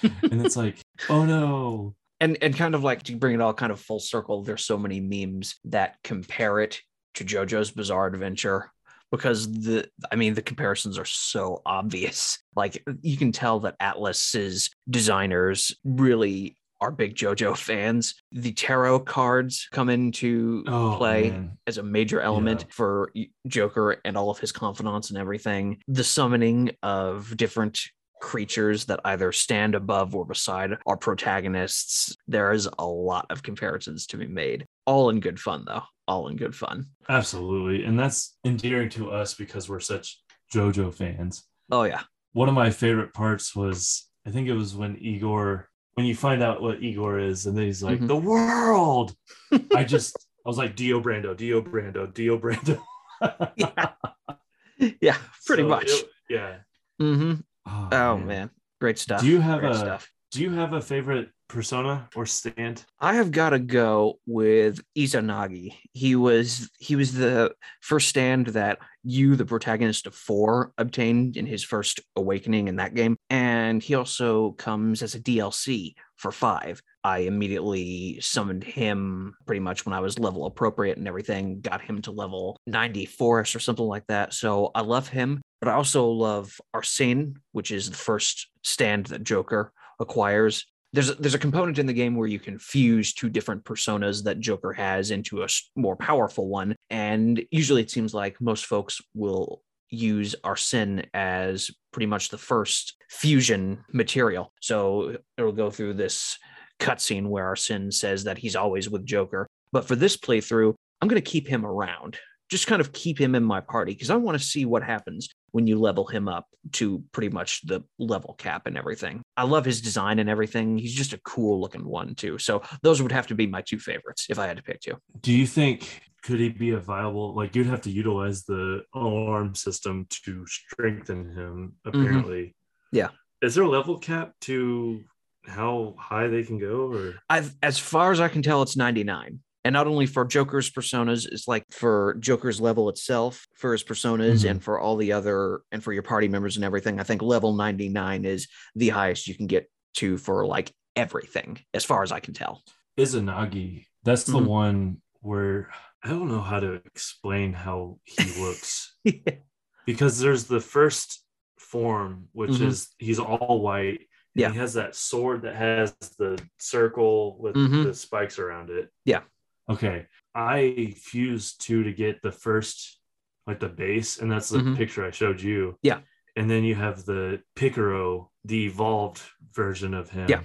and 0.04 0.46
it's 0.46 0.56
like, 0.58 0.78
oh 1.10 1.26
no. 1.26 1.96
and 2.20 2.38
and 2.42 2.56
kind 2.56 2.76
of 2.76 2.84
like 2.84 3.04
to 3.04 3.16
bring 3.16 3.36
it 3.36 3.42
all 3.42 3.54
kind 3.54 3.72
of 3.72 3.80
full 3.80 4.00
circle 4.00 4.44
there's 4.44 4.66
so 4.66 4.78
many 4.78 5.00
memes 5.00 5.56
that 5.66 5.98
compare 6.04 6.60
it 6.60 6.82
to 7.16 7.24
jojo's 7.26 7.72
bizarre 7.72 8.08
adventure 8.08 8.72
because 9.12 9.52
the 9.52 9.88
i 10.12 10.16
mean 10.16 10.34
the 10.34 10.42
comparisons 10.42 10.98
are 10.98 11.06
so 11.06 11.62
obvious 11.66 12.40
like 12.56 12.84
you 13.02 13.18
can 13.18 13.32
tell 13.32 13.60
that 13.62 13.78
atlus's 13.80 14.70
designers 14.90 15.76
really 15.84 16.58
are 16.82 16.92
big 16.92 17.16
jojo 17.16 17.56
fans 17.56 18.16
the 18.32 18.52
tarot 18.54 19.00
cards 19.02 19.68
come 19.72 19.90
into 19.90 20.64
Oh 20.68 20.96
play 20.98 21.30
man. 21.30 21.58
as 21.68 21.78
a 21.78 21.84
major 21.84 22.20
element 22.22 22.62
Yeah. 22.62 22.68
for 22.72 23.12
Joker 23.48 23.98
and 24.04 24.18
all 24.18 24.30
of 24.30 24.40
his 24.40 24.52
confidants 24.52 25.10
and 25.10 25.18
everything. 25.18 25.80
The 25.88 26.04
summoning 26.04 26.72
of 26.84 27.36
different 27.38 27.80
creatures 28.24 28.86
that 28.86 29.01
either 29.05 29.32
stand 29.34 29.76
above 29.76 30.15
or 30.15 30.26
beside 30.26 30.71
our 30.88 30.95
protagonists. 30.97 32.15
There 32.28 32.53
is 32.53 32.67
a 32.80 32.86
lot 32.86 33.26
of 33.30 33.43
comparisons 33.43 34.07
to 34.07 34.17
be 34.17 34.28
made. 34.28 34.65
All 34.86 35.09
in 35.09 35.19
good 35.19 35.39
fun, 35.39 35.65
though. 35.67 35.84
All 36.07 36.30
in 36.30 36.38
good 36.38 36.55
fun. 36.55 36.86
Absolutely. 37.09 37.84
And 37.86 37.99
that's 37.99 38.38
endearing 38.45 38.89
to 38.91 39.11
us 39.11 39.34
because 39.34 39.67
we're 39.69 39.82
such 39.82 40.21
JoJo 40.53 40.93
fans. 40.93 41.43
Oh, 41.69 41.84
yeah. 41.84 42.01
One 42.32 42.47
of 42.49 42.55
my 42.55 42.69
favorite 42.71 43.13
parts 43.13 43.55
was 43.55 44.09
I 44.26 44.32
think 44.32 44.47
it 44.47 44.53
was 44.53 44.74
when 44.74 44.97
Igor 44.97 45.69
when 45.95 46.05
you 46.07 46.15
find 46.15 46.41
out 46.41 46.61
what 46.61 46.82
Igor 46.82 47.19
is 47.19 47.45
and 47.45 47.55
then 47.55 47.65
he's 47.65 47.84
like, 47.84 47.99
Mhm. 47.99 48.07
the 48.07 48.15
world. 48.15 49.15
I 49.76 49.84
just 49.84 50.15
I 50.45 50.49
was 50.49 50.57
like 50.57 50.76
Dio 50.76 50.99
Brando, 51.01 51.36
Dio 51.38 51.61
Brando, 51.61 52.11
Dio 52.11 52.39
Brando. 52.39 52.82
Yeah. 53.57 54.91
yeah, 55.01 55.17
pretty 55.45 55.63
So 55.63 55.67
much. 55.69 55.89
it- 55.91 56.09
yeah. 56.30 56.55
hmm 56.99 57.34
Oh, 57.66 57.89
Oh, 57.91 58.18
man. 58.18 58.49
Great 58.82 58.99
stuff. 58.99 59.22
Do 59.22 59.28
you 59.28 59.39
have 59.39 59.59
Great 59.61 59.74
a- 59.74 59.78
stuff. 59.78 60.11
Do 60.32 60.41
you 60.41 60.49
have 60.51 60.74
a 60.74 60.82
favorite 60.82 61.30
persona 61.47 62.09
or 62.16 62.26
stand? 62.26 62.84
I 62.99 63.14
have 63.14 63.30
got 63.32 63.51
to 63.51 63.59
go 63.59 64.20
with 64.26 64.82
Izanagi. 64.97 65.76
He 65.93 66.16
was 66.16 66.72
he 66.80 66.95
was 66.95 67.14
the 67.14 67.53
first 67.82 68.09
stand 68.09 68.47
that 68.47 68.80
you, 69.03 69.36
the 69.36 69.45
protagonist 69.45 70.07
of 70.07 70.16
four, 70.16 70.74
obtained 70.80 71.38
in 71.38 71.45
his 71.45 71.64
first 71.64 71.99
awakening 72.16 72.68
in 72.68 72.78
that 72.78 72.95
game, 72.95 73.16
and 73.30 73.84
he 73.84 73.93
also 73.93 74.53
comes 74.53 75.03
as 75.03 75.14
a 75.14 75.20
DLC 75.20 75.93
for 76.18 76.32
five. 76.32 76.82
I 77.04 77.20
immediately 77.20 78.20
summoned 78.22 78.64
him 78.64 79.36
pretty 79.45 79.60
much 79.60 79.86
when 79.86 79.93
I 79.93 79.99
was 79.99 80.20
level 80.20 80.45
appropriate 80.45 80.97
and 80.97 81.08
everything, 81.08 81.60
got 81.62 81.82
him 81.82 82.01
to 82.04 82.12
level 82.12 82.58
94ish 82.70 83.56
or 83.56 83.60
something 83.60 83.86
like 83.86 84.08
that. 84.08 84.34
So 84.34 84.72
I 84.74 84.82
love 84.82 85.10
him, 85.10 85.41
but 85.60 85.70
I 85.70 85.74
also 85.74 86.08
love 86.08 86.60
Arsene, 86.74 87.36
which 87.51 87.72
is 87.72 87.89
the 87.89 87.97
first 87.97 88.47
stand 88.64 89.08
that 89.08 89.24
Joker 89.24 89.74
acquires 89.99 90.66
there's 90.93 91.10
a, 91.10 91.16
there's 91.16 91.34
a 91.34 91.39
component 91.39 91.80
in 91.80 91.88
the 91.88 91.93
game 91.93 92.16
where 92.16 92.28
you 92.28 92.39
can 92.39 92.60
fuse 92.60 93.14
two 93.14 93.28
different 93.28 93.64
personas 93.64 94.24
that 94.24 94.39
Joker 94.39 94.72
has 94.74 95.10
into 95.10 95.41
a 95.41 95.47
more 95.76 95.95
powerful 95.95 96.47
one, 96.47 96.76
and 96.91 97.43
usually 97.49 97.82
it 97.82 97.89
seems 97.89 98.14
like 98.14 98.39
most 98.39 98.68
folks 98.68 99.01
will 99.16 99.64
use 99.89 100.36
Arsene 100.43 101.04
as 101.14 101.72
pretty 101.91 102.06
much 102.06 102.30
the 102.30 102.38
first 102.38 102.95
fusion 103.10 103.84
material. 103.91 104.54
So 104.62 105.18
it'll 105.38 105.51
go 105.51 105.70
through 105.70 105.95
this 105.95 106.38
cutscene 106.84 107.28
where 107.28 107.46
Arsene 107.46 107.92
says 107.92 108.26
that 108.26 108.38
he's 108.38 108.56
always 108.56 108.90
with 108.90 109.06
Joker, 109.06 109.48
but 109.72 109.86
for 109.86 109.96
this 109.96 110.18
playthrough, 110.18 110.76
I'm 111.02 111.08
going 111.08 111.22
to 111.22 111.32
keep 111.32 111.48
him 111.48 111.66
around. 111.66 112.18
Just 112.50 112.68
kind 112.68 112.82
of 112.82 112.92
keep 112.92 113.20
him 113.20 113.36
in 113.36 113.44
my 113.44 113.62
party 113.62 113.94
because 113.94 114.10
I 114.10 114.16
want 114.16 114.38
to 114.38 114.44
see 114.44 114.66
what 114.66 114.84
happens 114.84 115.30
when 115.52 115.66
you 115.66 115.80
level 115.80 116.06
him 116.06 116.28
up 116.28 116.46
to 116.74 117.04
pretty 117.12 117.30
much 117.30 117.66
the 117.66 117.82
level 117.98 118.36
cap 118.36 118.68
and 118.68 118.78
everything. 118.78 119.24
I 119.38 119.44
love 119.44 119.66
his 119.66 119.82
design 119.82 120.20
and 120.20 120.30
everything. 120.30 120.78
He's 120.78 120.94
just 120.94 121.14
a 121.14 121.20
cool 121.20 121.60
looking 121.60 121.86
one 121.86 122.16
too. 122.16 122.38
So 122.38 122.62
those 122.84 123.02
would 123.02 123.12
have 123.12 123.28
to 123.28 123.36
be 123.36 123.48
my 123.48 123.62
two 123.62 123.80
favorites 123.80 124.28
if 124.30 124.38
I 124.38 124.46
had 124.46 124.58
to 124.58 124.64
pick 124.64 124.82
two. 124.82 124.98
Do 125.22 125.32
you 125.32 125.48
think 125.48 126.02
could 126.24 126.40
he 126.40 126.50
be 126.50 126.72
a 126.72 126.80
viable 126.80 127.36
like 127.36 127.56
you'd 127.56 127.68
have 127.68 127.82
to 127.82 127.92
utilize 127.92 128.44
the 128.44 128.84
alarm 128.94 129.56
system 129.56 130.08
to 130.10 130.46
strengthen 130.48 131.26
him 131.32 131.74
mm-hmm. 131.86 132.00
apparently 132.00 132.56
Yeah. 132.92 133.10
is 133.42 133.56
there 133.56 133.64
a 133.66 133.70
level 133.70 133.98
cap 134.00 134.34
to 134.42 135.04
how 135.46 135.96
high 135.98 136.28
they 136.28 136.44
can 136.44 136.58
go 136.60 136.91
or 136.94 137.16
I've, 137.30 137.54
as 137.62 137.78
far 137.80 138.12
as 138.12 138.20
I 138.20 138.28
can 138.28 138.41
tell, 138.41 138.62
it's 138.62 138.78
99. 138.78 139.39
And 139.66 139.74
not 139.74 139.88
only 139.88 140.06
for 140.06 140.26
Joker's 140.26 140.70
personas, 140.70 141.26
it's 141.26 141.48
like 141.48 141.64
for 141.72 142.18
Joker's 142.20 142.60
level 142.60 142.89
itself, 142.89 143.48
for 143.56 143.72
his 143.72 143.84
personas, 143.84 144.44
Mhm. 144.44 144.50
and 144.52 144.64
for 144.64 144.78
all 144.80 144.98
the 144.98 145.14
other, 145.14 145.62
and 145.72 145.82
for 145.82 145.94
your 145.94 146.04
party 146.04 146.28
members 146.28 146.58
and 146.58 146.66
everything. 146.66 147.00
I 147.00 147.04
think 147.04 147.22
level 147.22 147.54
99 147.54 148.26
is 148.26 148.48
the 148.76 148.89
highest 148.89 149.28
you 149.28 149.36
can 149.36 149.48
get 149.48 149.70
to 149.96 150.18
for 150.18 150.46
like 150.46 150.74
everything, 150.98 151.60
as 151.74 151.86
far 151.86 152.04
as 152.04 152.12
I 152.12 152.20
can 152.20 152.34
tell. 152.34 152.62
izanagi 153.00 153.86
that's 154.04 154.26
the 154.26 154.38
Mhm. 154.38 154.46
one 154.46 155.02
where 155.22 155.72
i 156.04 156.10
don't 156.10 156.28
know 156.28 156.41
how 156.41 156.60
to 156.60 156.74
explain 156.86 157.52
how 157.54 158.00
he 158.04 158.39
looks 158.39 158.96
because 159.88 160.20
there's 160.20 160.44
the 160.46 160.60
first 160.60 161.24
form 161.58 162.28
which 162.34 162.52
Mhm. 162.52 162.68
is 162.68 162.89
he's 163.00 163.18
all 163.18 163.62
white 163.62 164.02
and 164.02 164.08
Yeah. 164.36 164.52
he 164.52 164.58
has 164.58 164.74
that 164.74 164.96
sword 164.96 165.44
that 165.44 165.56
has 165.56 165.94
the 166.18 166.42
circle 166.58 167.38
with 167.40 167.56
Mhm. 167.56 167.84
the 167.84 167.94
spikes 167.94 168.40
around 168.40 168.70
it 168.70 168.90
Yeah. 169.06 169.22
okay 169.70 170.08
i 170.36 170.94
fused 170.98 171.62
two 171.62 171.84
to 171.84 171.94
get 171.94 172.22
the 172.22 172.32
first 172.32 173.00
like 173.46 173.60
the 173.60 173.70
base 173.70 174.20
and 174.20 174.32
that's 174.32 174.50
the 174.50 174.60
Mhm. 174.60 174.76
picture 174.78 175.06
i 175.06 175.12
showed 175.12 175.42
you 175.42 175.78
Yeah. 175.84 176.02
and 176.36 176.50
then 176.50 176.64
you 176.64 176.76
have 176.76 177.06
the 177.06 177.42
picaro 177.56 178.30
the 178.46 178.66
evolved 178.66 179.22
version 179.54 179.94
of 179.94 180.10
him 180.10 180.28
Yeah. 180.30 180.44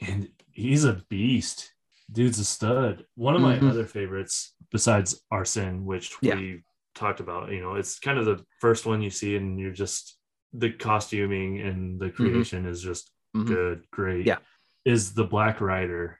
and 0.00 0.28
he's 0.52 0.84
a 0.84 1.02
beast 1.08 1.72
dude's 2.12 2.38
a 2.38 2.44
stud 2.44 3.04
one 3.16 3.34
of 3.34 3.42
my 3.42 3.58
Mhm. 3.58 3.70
other 3.70 3.84
favorites 3.86 4.54
besides 4.70 5.20
arsene 5.30 5.84
which 5.84 6.14
Yeah. 6.22 6.36
we 6.36 6.62
talked 6.94 7.20
about 7.20 7.50
you 7.50 7.60
know 7.60 7.74
it's 7.74 7.98
kind 7.98 8.18
of 8.18 8.24
the 8.24 8.44
first 8.60 8.86
one 8.86 9.02
you 9.02 9.10
see 9.10 9.36
and 9.36 9.58
you're 9.58 9.72
just 9.72 10.16
the 10.52 10.70
costuming 10.72 11.60
and 11.60 12.00
the 12.00 12.10
creation 12.10 12.64
is 12.64 12.80
just 12.80 13.10
Mhm. 13.36 13.46
good 13.46 13.84
great 13.90 14.26
Yeah. 14.26 14.38
is 14.84 15.14
the 15.14 15.24
black 15.24 15.60
rider 15.60 16.18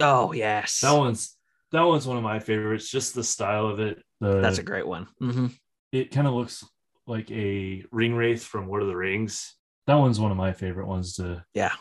Oh, 0.00 0.32
yes. 0.32 0.80
that 0.80 0.92
one's 0.96 1.36
that 1.72 1.82
one's 1.82 2.06
one 2.06 2.16
of 2.16 2.22
my 2.22 2.38
favorites 2.38 2.90
just 2.90 3.14
the 3.14 3.24
style 3.24 3.66
of 3.66 3.80
it 3.80 4.02
the 4.20 4.40
That's 4.40 4.58
a 4.58 4.62
great 4.62 4.86
one. 4.86 5.08
hmm 5.18 5.46
it 5.92 6.10
kind 6.10 6.26
of 6.26 6.32
looks 6.34 6.64
like 7.06 7.30
a 7.30 7.84
ring 7.90 8.14
wraith 8.14 8.44
from 8.44 8.68
lord 8.68 8.82
of 8.82 8.88
the 8.88 8.96
rings 8.96 9.56
that 9.86 9.94
one's 9.96 10.20
one 10.20 10.30
of 10.30 10.36
my 10.36 10.52
favorite 10.52 10.86
ones 10.86 11.16
to 11.16 11.44
Yeah. 11.54 11.72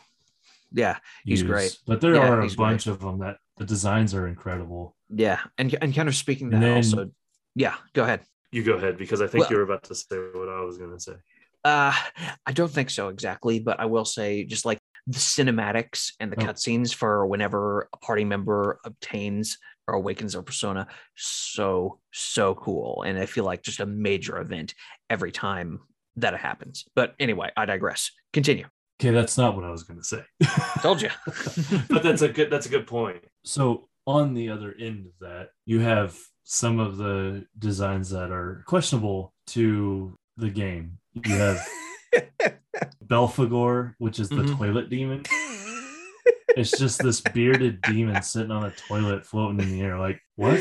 Yeah. 0.73 0.97
He's 1.25 1.41
use. 1.41 1.49
great. 1.49 1.77
but 1.85 2.01
there 2.01 2.15
Yeah, 2.15 2.29
are 2.29 2.41
a 2.41 2.49
bunch 2.55 2.87
of 2.87 2.99
them 2.99 3.19
that 3.19 3.37
the 3.57 3.65
designs 3.65 4.13
are 4.15 4.27
incredible 4.27 4.95
Yeah. 5.09 5.39
And, 5.57 5.75
and 5.81 5.93
kind 5.93 6.07
of 6.09 6.15
speaking 6.15 6.49
that 6.51 6.61
then- 6.61 6.77
also. 6.77 7.11
Yeah. 7.55 7.75
Go 7.93 8.03
ahead. 8.03 8.21
you 8.53 8.63
go 8.63 8.73
ahead 8.73 8.97
because 8.97 9.21
i 9.21 9.27
think 9.27 9.43
Well- 9.43 9.51
you 9.51 9.57
were 9.57 9.63
about 9.63 9.83
to 9.83 9.95
say 9.95 10.17
what 10.17 10.49
i 10.49 10.59
was 10.61 10.77
going 10.77 10.91
to 10.91 10.99
say 10.99 11.13
Uh, 11.63 11.93
I 12.45 12.51
don't 12.53 12.71
think 12.71 12.89
so 12.89 13.09
exactly, 13.09 13.59
but 13.59 13.79
I 13.79 13.85
will 13.85 14.05
say 14.05 14.43
just 14.45 14.65
like 14.65 14.79
the 15.07 15.17
cinematics 15.19 16.11
and 16.19 16.31
the 16.31 16.41
Oh. 16.41 16.45
cutscenes 16.45 16.93
for 16.93 17.25
whenever 17.27 17.87
a 17.93 17.97
party 17.97 18.23
member 18.23 18.79
obtains 18.85 19.57
or 19.87 19.95
awakens 19.95 20.33
their 20.33 20.41
persona, 20.43 20.87
so 21.15 21.99
so 22.13 22.55
cool, 22.55 23.03
and 23.03 23.17
I 23.17 23.25
feel 23.25 23.43
like 23.43 23.63
just 23.63 23.79
a 23.79 23.85
major 23.85 24.37
event 24.39 24.73
every 25.09 25.31
time 25.31 25.79
that 26.17 26.33
it 26.33 26.39
happens. 26.39 26.85
But 26.95 27.15
anyway, 27.19 27.51
I 27.57 27.65
digress. 27.65 28.11
Continue. 28.33 28.65
okay 29.01 29.11
that's 29.11 29.37
not 29.37 29.55
what 29.55 29.65
i 29.65 29.71
was 29.71 29.83
going 29.83 29.99
to 29.99 30.05
say 30.05 30.23
Told 30.81 31.01
you. 31.01 31.09
but 31.89 32.03
that's 32.03 32.21
a 32.21 32.29
good 32.29 32.49
that's 32.51 32.67
a 32.67 32.69
good 32.69 32.85
point 32.87 33.23
so 33.43 33.89
on 34.05 34.33
the 34.35 34.49
other 34.49 34.75
end 34.79 35.07
of 35.07 35.13
that 35.21 35.49
you 35.65 35.79
have 35.79 36.15
some 36.43 36.79
of 36.79 36.97
the 36.97 37.45
designs 37.57 38.09
that 38.11 38.31
are 38.31 38.63
questionable 38.67 39.33
to 39.47 40.15
the 40.37 40.49
game 40.51 40.97
you 41.13 41.35
have 41.35 41.67
belphegor 43.05 43.93
which 43.97 44.19
is 44.19 44.29
the 44.29 44.35
Mhm. 44.43 44.57
toilet 44.57 44.89
demon 44.89 45.23
it's 46.55 46.77
just 46.77 47.01
this 47.03 47.21
bearded 47.21 47.81
demon 47.81 48.21
sitting 48.21 48.51
on 48.51 48.65
a 48.65 48.71
toilet 48.71 49.25
floating 49.25 49.59
in 49.59 49.71
the 49.71 49.81
air 49.81 49.97
like 49.99 50.21
what 50.35 50.59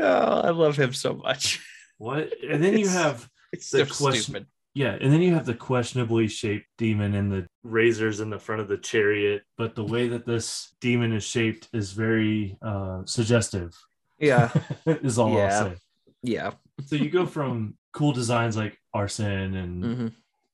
Oh, 0.00 0.40
I 0.44 0.50
love 0.50 0.76
him 0.78 0.92
so 0.92 1.14
much. 1.14 1.60
what 1.98 2.30
and 2.48 2.62
then 2.62 2.78
you 2.78 2.88
have 2.88 3.28
It's 3.52 3.70
The 3.70 3.86
so 3.86 4.04
question- 4.04 4.22
stupid. 4.22 4.46
yeah 4.74 4.96
and 5.00 5.12
then 5.12 5.22
you 5.22 5.34
have 5.34 5.46
the 5.46 5.54
questionably 5.54 6.28
shaped 6.28 6.66
demon 6.76 7.14
and 7.14 7.32
the 7.32 7.46
razors 7.64 8.20
in 8.20 8.30
the 8.30 8.38
front 8.38 8.60
of 8.60 8.68
the 8.68 8.78
chariot 8.78 9.42
but 9.56 9.74
the 9.74 9.84
way 9.84 10.08
that 10.08 10.26
this 10.26 10.74
demon 10.80 11.12
is 11.12 11.24
shaped 11.24 11.68
is 11.72 11.92
very 11.92 12.56
uh 12.62 13.02
suggestive 13.04 13.74
Yeah. 14.20 14.50
is 14.86 15.18
all 15.18 15.32
Yeah. 15.34 15.58
I'll 15.58 15.70
say. 15.70 15.76
Yeah. 16.22 16.50
So 16.86 16.96
you 16.96 17.10
go 17.10 17.26
from 17.26 17.76
cool 17.92 18.12
designs 18.12 18.56
like 18.56 18.76
Arsene 18.94 19.54
and 19.56 19.84
hmm 19.84 20.06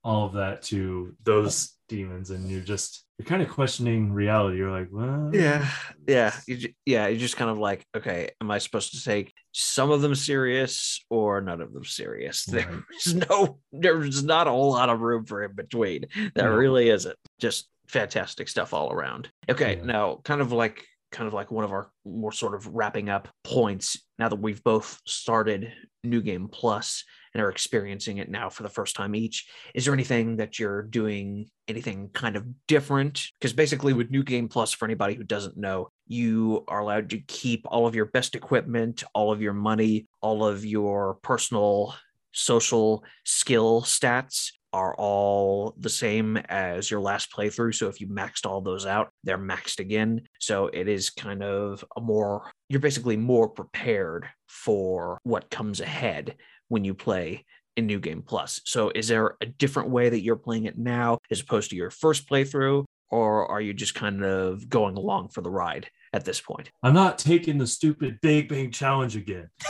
all 0.07 0.27
of 0.27 0.35
that 0.35 0.61
to 0.61 1.17
those 1.25 1.73
demons, 1.89 2.29
and 2.29 2.51
you're 2.51 2.61
just 2.61 3.07
you're 3.19 3.25
kind 3.25 3.41
of 3.41 3.49
questioning 3.49 4.13
reality. 4.13 4.59
You're 4.59 4.71
like, 4.71 4.89
well, 4.93 5.31
Yeah, 5.33 5.67
yeah, 6.07 6.35
you, 6.47 6.57
ju- 6.59 6.73
yeah. 6.85 7.07
You're 7.07 7.19
just 7.19 7.39
kind 7.39 7.51
of 7.51 7.57
like, 7.57 7.87
okay, 7.97 8.29
am 8.39 8.51
I 8.51 8.59
supposed 8.59 8.93
to 8.93 9.03
take 9.03 9.33
some 9.53 9.91
of 9.91 10.03
them 10.03 10.15
serious 10.15 11.03
or 11.09 11.41
none 11.41 11.63
of 11.63 11.73
them 11.73 11.87
serious? 11.87 12.47
Right. 12.53 12.67
There's 12.91 13.15
no, 13.31 13.61
there's 13.73 14.23
not 14.23 14.47
a 14.47 14.51
whole 14.51 14.73
lot 14.73 14.91
of 14.91 15.01
room 15.01 15.25
for 15.25 15.43
in 15.43 15.55
between. 15.55 16.05
There 16.35 16.51
No. 16.51 16.55
really 16.55 16.91
isn't. 16.91 17.17
Just 17.41 17.67
fantastic 17.89 18.49
stuff 18.49 18.75
all 18.75 18.93
around. 18.93 19.31
Okay, 19.49 19.77
Yeah. 19.79 19.85
now 19.85 20.21
kind 20.23 20.43
of 20.43 20.53
like, 20.53 20.85
kind 21.13 21.27
of 21.29 21.33
like 21.33 21.51
one 21.51 21.65
of 21.65 21.73
our 21.73 21.91
more 22.05 22.33
sort 22.33 22.55
of 22.55 22.67
wrapping 22.67 23.09
up 23.09 23.29
points. 23.43 23.99
Now 24.19 24.29
that 24.29 24.37
we've 24.37 24.63
both 24.63 25.01
started 25.07 25.73
New 26.03 26.21
Game 26.21 26.49
Plus 26.49 27.05
and 27.35 27.43
are 27.43 27.51
experiencing 27.51 28.19
it 28.19 28.31
now 28.31 28.49
for 28.49 28.63
the 28.63 28.69
first 28.69 28.97
time 28.97 29.15
each, 29.15 29.49
is 29.75 29.85
there 29.85 29.95
anything 29.95 30.37
that 30.37 30.59
you're 30.59 30.83
doing 30.83 31.47
anything 31.69 32.09
kind 32.13 32.37
of 32.37 32.47
different? 32.69 33.23
Because 33.39 33.53
basically 33.53 33.93
with 33.93 34.11
new 34.11 34.23
game 34.23 34.49
plus 34.49 34.73
for 34.73 34.85
anybody 34.85 35.15
who 35.15 35.25
doesn't 35.25 35.57
know 35.57 35.89
you 36.07 36.65
are 36.69 36.81
allowed 36.81 37.11
to 37.11 37.19
keep 37.19 37.65
all 37.67 37.87
of 37.87 37.95
your 37.95 38.07
best 38.07 38.35
equipment 38.35 39.03
all 39.15 39.33
of 39.33 39.41
your 39.41 39.55
money 39.55 40.07
all 40.21 40.45
of 40.45 40.65
your 40.65 41.15
personal 41.23 41.95
social 42.33 43.05
skill 43.25 43.83
stats 43.83 44.51
are 44.73 44.95
all 44.97 45.73
the 45.79 45.89
same 45.89 46.37
as 46.49 46.91
your 46.91 46.99
last 46.99 47.31
playthrough. 47.31 47.73
So 47.73 47.87
if 47.87 48.01
you 48.01 48.09
maxed 48.09 48.45
all 48.45 48.61
those 48.61 48.87
out 48.87 49.11
they're 49.23 49.39
maxed 49.39 49.79
again. 49.79 50.23
So 50.41 50.67
it 50.67 50.89
is 50.89 51.11
kind 51.11 51.45
of 51.45 51.85
a 51.97 52.01
more 52.01 52.51
you're 52.69 52.81
basically 52.81 53.17
more 53.17 53.49
prepared 53.49 54.27
for 54.49 55.21
what 55.23 55.49
comes 55.51 55.81
ahead 55.81 56.35
when 56.75 56.85
you 56.85 56.93
play 56.93 57.45
in 57.77 57.87
New 57.87 58.01
Game 58.01 58.21
Plus. 58.21 58.61
So, 58.65 58.91
is 58.97 59.07
there 59.07 59.37
a 59.41 59.47
different 59.47 59.91
way 59.91 60.09
that 60.09 60.23
you're 60.23 60.35
playing 60.35 60.65
it 60.65 60.77
now 60.77 61.19
as 61.31 61.41
opposed 61.41 61.71
to 61.71 61.77
your 61.77 61.91
first 61.91 62.29
playthrough, 62.29 62.85
or 63.11 63.49
are 63.49 63.61
you 63.61 63.73
just 63.73 63.95
kind 63.95 64.25
of 64.25 64.69
going 64.69 64.97
along 64.97 65.29
for 65.29 65.41
the 65.41 65.51
ride 65.51 65.89
at 66.13 66.25
this 66.25 66.41
point? 66.41 66.71
I'm 66.83 66.95
not 66.95 67.17
taking 67.17 67.59
the 67.59 67.67
stupid 67.69 68.19
Big 68.23 68.49
Bang 68.49 68.73
challenge 68.73 69.15
again. 69.15 69.51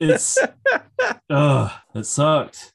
it's 0.00 0.38
uh 1.30 1.70
it 1.94 2.06
sucked. 2.06 2.72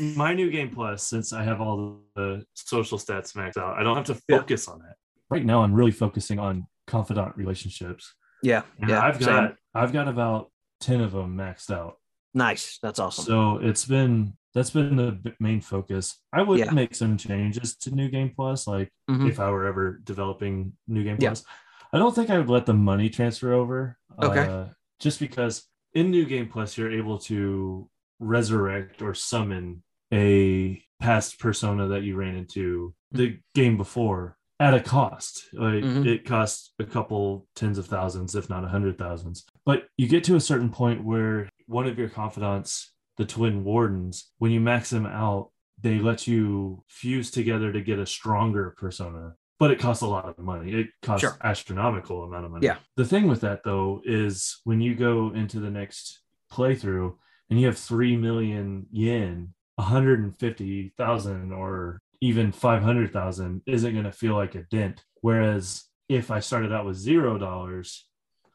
My 0.00 0.32
new 0.32 0.50
game 0.50 0.70
plus, 0.70 1.02
since 1.02 1.32
I 1.32 1.42
have 1.42 1.60
all 1.60 2.00
the 2.14 2.44
social 2.54 2.98
stats 2.98 3.34
maxed 3.34 3.56
out, 3.58 3.76
I 3.78 3.82
don't 3.82 3.96
have 3.96 4.06
to 4.06 4.20
Yeah. 4.28 4.38
focus 4.38 4.68
on 4.68 4.78
that. 4.80 4.94
Right 5.28 5.44
now, 5.44 5.62
I'm 5.64 5.74
really 5.74 5.90
focusing 5.90 6.38
on 6.38 6.66
confidant 6.86 7.36
relationships. 7.36 8.14
Yeah, 8.42 8.62
yeah, 8.86 9.00
I've 9.02 9.16
same. 9.22 9.24
got 9.34 9.54
I've 9.74 9.92
got 9.92 10.08
about 10.08 10.50
10 10.80 11.00
of 11.00 11.12
them 11.12 11.36
maxed 11.36 11.70
out. 11.70 11.96
nice. 12.34 12.78
That's 12.82 12.98
awesome. 12.98 13.24
So 13.24 13.58
it's 13.58 13.84
been 13.84 14.34
that's 14.54 14.70
been 14.70 14.96
the 14.96 15.34
main 15.38 15.60
focus. 15.60 16.20
I 16.32 16.42
would 16.42 16.58
Yeah. 16.58 16.70
make 16.72 16.94
some 16.94 17.16
changes 17.16 17.76
to 17.78 17.90
New 17.94 18.08
Game 18.08 18.32
Plus, 18.34 18.66
like 18.66 18.90
Mhm. 19.08 19.28
if 19.28 19.38
I 19.38 19.48
were 19.50 19.66
ever 19.66 20.00
developing 20.02 20.72
New 20.88 21.04
Game 21.04 21.18
Plus. 21.18 21.44
Yeah. 21.46 21.52
I 21.92 21.98
don't 21.98 22.14
think 22.14 22.30
I 22.30 22.38
would 22.38 22.48
let 22.48 22.66
the 22.66 22.74
money 22.74 23.08
transfer 23.10 23.52
over. 23.52 23.96
Okay. 24.20 24.46
Uh, 24.46 24.66
just 24.98 25.20
because 25.20 25.68
in 25.94 26.10
New 26.10 26.24
Game 26.24 26.48
Plus, 26.48 26.76
you're 26.78 26.90
able 26.92 27.18
to 27.20 27.88
resurrect 28.18 29.02
or 29.02 29.14
summon 29.14 29.82
a 30.12 30.82
past 31.00 31.38
persona 31.38 31.88
that 31.88 32.02
you 32.02 32.16
ran 32.16 32.34
into 32.36 32.94
the 33.12 33.38
game 33.54 33.76
before 33.76 34.36
at 34.60 34.74
a 34.74 34.80
cost. 34.80 35.48
Like 35.54 35.82
Mhm. 35.82 36.06
it 36.06 36.24
costs 36.24 36.72
a 36.78 36.84
couple 36.84 37.48
tens 37.56 37.78
of 37.78 37.86
thousands, 37.86 38.34
if 38.36 38.48
not 38.50 38.62
a 38.62 38.68
hundred 38.68 38.98
thousands. 38.98 39.44
But 39.64 39.88
you 39.96 40.06
get 40.06 40.22
to 40.24 40.36
a 40.36 40.40
certain 40.40 40.68
point 40.70 41.02
where 41.02 41.48
one 41.66 41.86
of 41.86 41.98
your 41.98 42.10
confidants, 42.10 42.92
the 43.16 43.24
twin 43.24 43.64
wardens, 43.64 44.30
when 44.38 44.50
you 44.52 44.60
max 44.60 44.90
them 44.90 45.06
out, 45.06 45.50
they 45.80 45.98
let 45.98 46.26
you 46.28 46.84
fuse 46.88 47.30
together 47.30 47.72
to 47.72 47.80
get 47.80 47.98
a 47.98 48.04
stronger 48.06 48.74
persona. 48.76 49.34
But 49.58 49.70
it 49.70 49.78
costs 49.78 50.02
a 50.02 50.06
lot 50.06 50.26
of 50.26 50.38
money. 50.38 50.72
It 50.72 50.88
costs 51.02 51.22
Sure. 51.22 51.36
astronomical 51.42 52.22
amount 52.24 52.44
of 52.44 52.50
money. 52.52 52.66
Yeah. 52.66 52.78
The 52.96 53.04
thing 53.06 53.28
with 53.28 53.40
that 53.40 53.62
though 53.64 54.02
is 54.04 54.60
when 54.64 54.80
you 54.82 54.94
go 54.94 55.30
into 55.32 55.58
the 55.58 55.70
next 55.70 56.20
playthrough 56.52 57.16
and 57.48 57.58
you 57.60 57.66
have 57.66 57.78
three 57.78 58.16
million 58.16 58.86
yen, 58.90 59.54
150,000 59.78 61.52
or 61.52 62.00
even 62.20 62.52
500,000 62.52 63.62
isn't 63.66 63.92
going 63.92 64.04
to 64.04 64.12
feel 64.12 64.34
like 64.34 64.54
a 64.54 64.62
dent. 64.62 65.04
Whereas 65.20 65.84
if 66.08 66.30
I 66.30 66.40
started 66.40 66.72
out 66.72 66.86
with 66.86 66.96
zero 66.96 67.38
dollars 67.38 68.06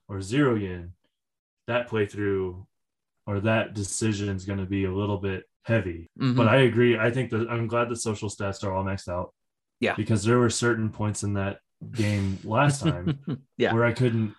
or 0.08 0.22
zero 0.22 0.56
yen, 0.56 0.94
that 1.68 1.90
playthrough 1.90 2.66
or 3.26 3.40
that 3.42 3.74
decision 3.74 4.36
is 4.36 4.46
going 4.46 4.60
to 4.60 4.66
be 4.66 4.86
a 4.86 4.94
little 4.94 5.18
bit 5.18 5.44
heavy. 5.64 6.12
Mhm. 6.20 6.36
But 6.36 6.48
I 6.48 6.58
agree. 6.58 6.98
I 6.98 7.10
think 7.10 7.32
that 7.32 7.50
I'm 7.50 7.68
glad 7.68 7.90
the 7.90 7.96
social 7.96 8.30
stats 8.30 8.64
are 8.64 8.72
all 8.72 8.84
maxed 8.84 9.08
out. 9.08 9.34
Yeah. 9.80 9.96
Because 9.96 10.24
there 10.24 10.38
were 10.38 10.50
certain 10.50 10.90
points 10.90 11.24
in 11.24 11.34
that 11.34 11.60
game 11.92 12.38
last 12.44 12.82
time 12.82 13.20
yeah. 13.58 13.74
where 13.74 13.84
I 13.84 13.94
couldn't 13.94 14.36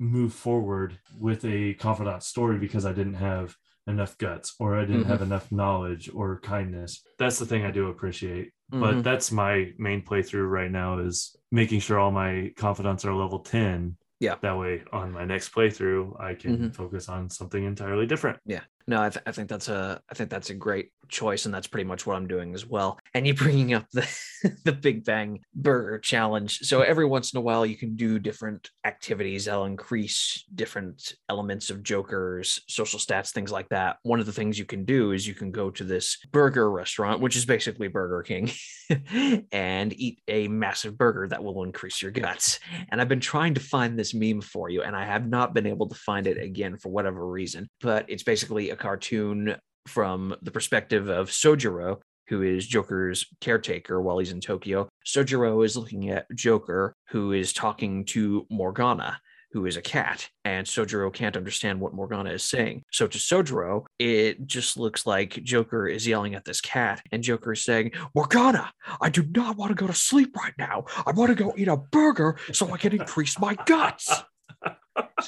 move 0.00 0.32
forward 0.32 0.98
with 1.18 1.44
a 1.44 1.74
confidant 1.74 2.22
story 2.22 2.58
because 2.58 2.86
I 2.86 2.92
didn't 2.92 3.14
have 3.14 3.56
enough 3.86 4.16
guts 4.18 4.54
or 4.58 4.76
I 4.78 4.84
didn't 4.84 5.04
Mhm. 5.04 5.08
have 5.08 5.22
enough 5.22 5.52
knowledge 5.52 6.10
or 6.14 6.40
kindness. 6.40 7.02
That's 7.18 7.38
the 7.38 7.46
thing 7.46 7.64
I 7.64 7.70
do 7.70 7.88
appreciate. 7.88 8.52
Mhm. 8.72 8.80
But 8.80 9.04
that's 9.04 9.30
my 9.30 9.72
main 9.78 10.02
playthrough 10.02 10.48
right 10.50 10.70
now 10.70 10.98
is 10.98 11.36
making 11.52 11.80
sure 11.80 11.98
all 11.98 12.10
my 12.10 12.52
confidants 12.56 13.04
are 13.04 13.14
level 13.14 13.40
10. 13.40 13.96
Yeah. 14.20 14.36
That 14.40 14.56
way 14.58 14.84
on 14.92 15.12
my 15.12 15.24
next 15.24 15.54
playthrough, 15.54 16.18
I 16.20 16.34
can 16.34 16.56
Mhm. 16.56 16.74
focus 16.74 17.08
on 17.08 17.28
something 17.28 17.62
entirely 17.62 18.06
different. 18.06 18.38
Yeah. 18.46 18.62
No, 18.86 19.02
I, 19.02 19.08
th- 19.08 19.22
I 19.26 19.32
think 19.32 19.48
that's 19.48 19.68
a 19.68 20.00
I 20.10 20.14
think 20.14 20.28
that's 20.28 20.50
a 20.50 20.54
great 20.54 20.90
choice, 21.08 21.46
and 21.46 21.54
that's 21.54 21.66
pretty 21.66 21.88
much 21.88 22.06
what 22.06 22.16
I'm 22.16 22.26
doing 22.26 22.54
as 22.54 22.66
well. 22.66 22.98
And 23.14 23.26
you 23.26 23.34
bringing 23.34 23.72
up 23.72 23.86
the 23.92 24.06
the 24.64 24.72
Big 24.72 25.04
Bang 25.04 25.40
Burger 25.54 25.98
Challenge. 25.98 26.58
So 26.58 26.82
every 26.82 27.06
once 27.06 27.32
in 27.32 27.38
a 27.38 27.40
while, 27.40 27.64
you 27.64 27.76
can 27.76 27.96
do 27.96 28.18
different 28.18 28.70
activities 28.84 29.46
that'll 29.46 29.64
increase 29.64 30.44
different 30.54 31.14
elements 31.30 31.70
of 31.70 31.82
Joker's 31.82 32.60
social 32.68 32.98
stats, 32.98 33.32
things 33.32 33.50
like 33.50 33.68
that. 33.70 33.96
One 34.02 34.20
of 34.20 34.26
the 34.26 34.32
things 34.32 34.58
you 34.58 34.66
can 34.66 34.84
do 34.84 35.12
is 35.12 35.26
you 35.26 35.34
can 35.34 35.50
go 35.50 35.70
to 35.70 35.84
this 35.84 36.18
burger 36.30 36.70
restaurant, 36.70 37.20
which 37.20 37.36
is 37.36 37.46
basically 37.46 37.88
Burger 37.88 38.22
King, 38.22 38.50
and 39.52 39.92
eat 39.98 40.20
a 40.28 40.48
massive 40.48 40.98
burger 40.98 41.26
that 41.28 41.42
will 41.42 41.62
increase 41.62 42.02
your 42.02 42.10
guts. 42.10 42.60
And 42.90 43.00
I've 43.00 43.08
been 43.08 43.20
trying 43.20 43.54
to 43.54 43.60
find 43.60 43.98
this 43.98 44.12
meme 44.12 44.42
for 44.42 44.68
you, 44.68 44.82
and 44.82 44.94
I 44.94 45.06
have 45.06 45.26
not 45.26 45.54
been 45.54 45.66
able 45.66 45.88
to 45.88 45.94
find 45.94 46.26
it 46.26 46.36
again 46.36 46.76
for 46.76 46.90
whatever 46.90 47.26
reason. 47.26 47.68
But 47.80 48.04
it's 48.08 48.22
basically 48.22 48.73
a 48.74 48.76
cartoon 48.76 49.56
from 49.86 50.34
the 50.42 50.50
perspective 50.50 51.08
of 51.08 51.30
Sojiro, 51.30 52.00
who 52.28 52.42
is 52.42 52.66
Joker's 52.66 53.26
caretaker 53.40 54.00
while 54.02 54.18
he's 54.18 54.32
in 54.32 54.40
Tokyo. 54.40 54.88
Sojiro 55.06 55.64
is 55.64 55.76
looking 55.76 56.10
at 56.10 56.26
Joker, 56.34 56.94
who 57.10 57.32
is 57.32 57.52
talking 57.52 58.04
to 58.06 58.46
Morgana. 58.50 59.20
Who 59.52 59.66
is 59.66 59.76
a 59.76 59.82
cat, 59.82 60.28
and 60.44 60.66
Sojiro 60.66 61.14
can't 61.14 61.36
understand 61.36 61.78
what 61.78 61.94
Morgana 61.94 62.30
is 62.30 62.42
saying. 62.42 62.82
So 62.90 63.06
to 63.06 63.18
Sojiro, 63.18 63.84
it 64.00 64.44
just 64.48 64.76
looks 64.76 65.06
like 65.06 65.40
Joker 65.44 65.86
is 65.86 66.08
yelling 66.08 66.34
at 66.34 66.44
this 66.44 66.60
cat, 66.60 67.00
and 67.12 67.22
Joker 67.22 67.52
is 67.52 67.62
saying, 67.62 67.92
Morgana, 68.16 68.72
I 69.00 69.10
do 69.10 69.22
not 69.22 69.56
want 69.56 69.68
to 69.68 69.76
go 69.76 69.86
to 69.86 69.92
sleep 69.92 70.34
right 70.36 70.54
now. 70.58 70.86
I 71.06 71.12
want 71.12 71.28
to 71.28 71.36
go 71.36 71.54
eat 71.56 71.68
a 71.68 71.76
burger 71.76 72.36
so 72.52 72.72
I 72.72 72.78
can 72.78 72.94
increase 72.94 73.38
my 73.38 73.54
guts. 73.64 74.24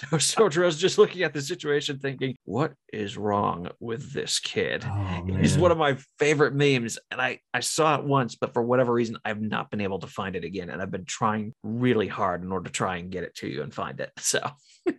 So 0.11 0.16
Sojiro's 0.16 0.78
just 0.78 0.99
looking 0.99 1.22
at 1.22 1.32
the 1.32 1.40
situation 1.40 1.99
thinking, 1.99 2.36
what 2.44 2.74
is 2.92 3.16
wrong 3.16 3.70
with 3.80 4.12
this 4.12 4.38
kid? 4.38 4.84
Oh, 4.86 5.24
He's 5.38 5.59
one 5.59 5.70
of 5.70 5.78
my 5.78 5.97
favorite 6.18 6.55
memes. 6.55 6.99
And 7.11 7.20
I, 7.20 7.40
I 7.55 7.61
saw 7.61 7.99
it 7.99 8.05
once, 8.05 8.36
but 8.36 8.53
for 8.53 8.62
whatever 8.62 8.92
reason, 8.92 9.18
I've 9.24 9.40
not 9.40 9.70
been 9.70 9.80
able 9.80 9.99
to 10.01 10.07
find 10.07 10.36
it 10.36 10.44
again. 10.44 10.70
And 10.70 10.80
I've 10.80 10.90
been 10.90 11.05
trying 11.05 11.55
really 11.62 12.09
hard 12.09 12.42
in 12.42 12.53
order 12.53 12.64
to 12.64 12.72
try 12.72 12.97
and 12.97 13.11
get 13.11 13.24
it 13.24 13.34
to 13.36 13.49
you 13.49 13.62
and 13.62 13.72
find 13.74 14.01
it. 14.01 14.11
So 14.18 14.40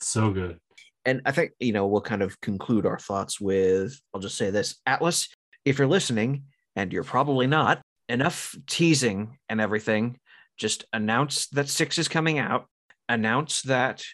so 0.00 0.30
good. 0.30 0.58
and 1.04 1.22
I 1.24 1.32
think, 1.32 1.52
you 1.58 1.72
know, 1.72 1.86
we'll 1.86 2.00
kind 2.00 2.22
of 2.22 2.40
conclude 2.40 2.86
our 2.86 2.98
thoughts 2.98 3.40
with 3.40 4.00
I'll 4.14 4.20
just 4.20 4.38
say 4.38 4.50
this 4.50 4.76
Atlus, 4.86 5.28
if 5.64 5.78
you're 5.78 5.88
listening, 5.88 6.44
and 6.76 6.92
you're 6.92 7.04
probably 7.04 7.46
not, 7.46 7.82
enough 8.08 8.54
teasing 8.66 9.38
and 9.48 9.60
everything, 9.60 10.18
just 10.56 10.84
announce 10.92 11.48
that 11.48 11.68
six 11.68 11.98
is 11.98 12.08
coming 12.08 12.38
out, 12.38 12.66
announce 13.08 13.62
that 13.62 14.04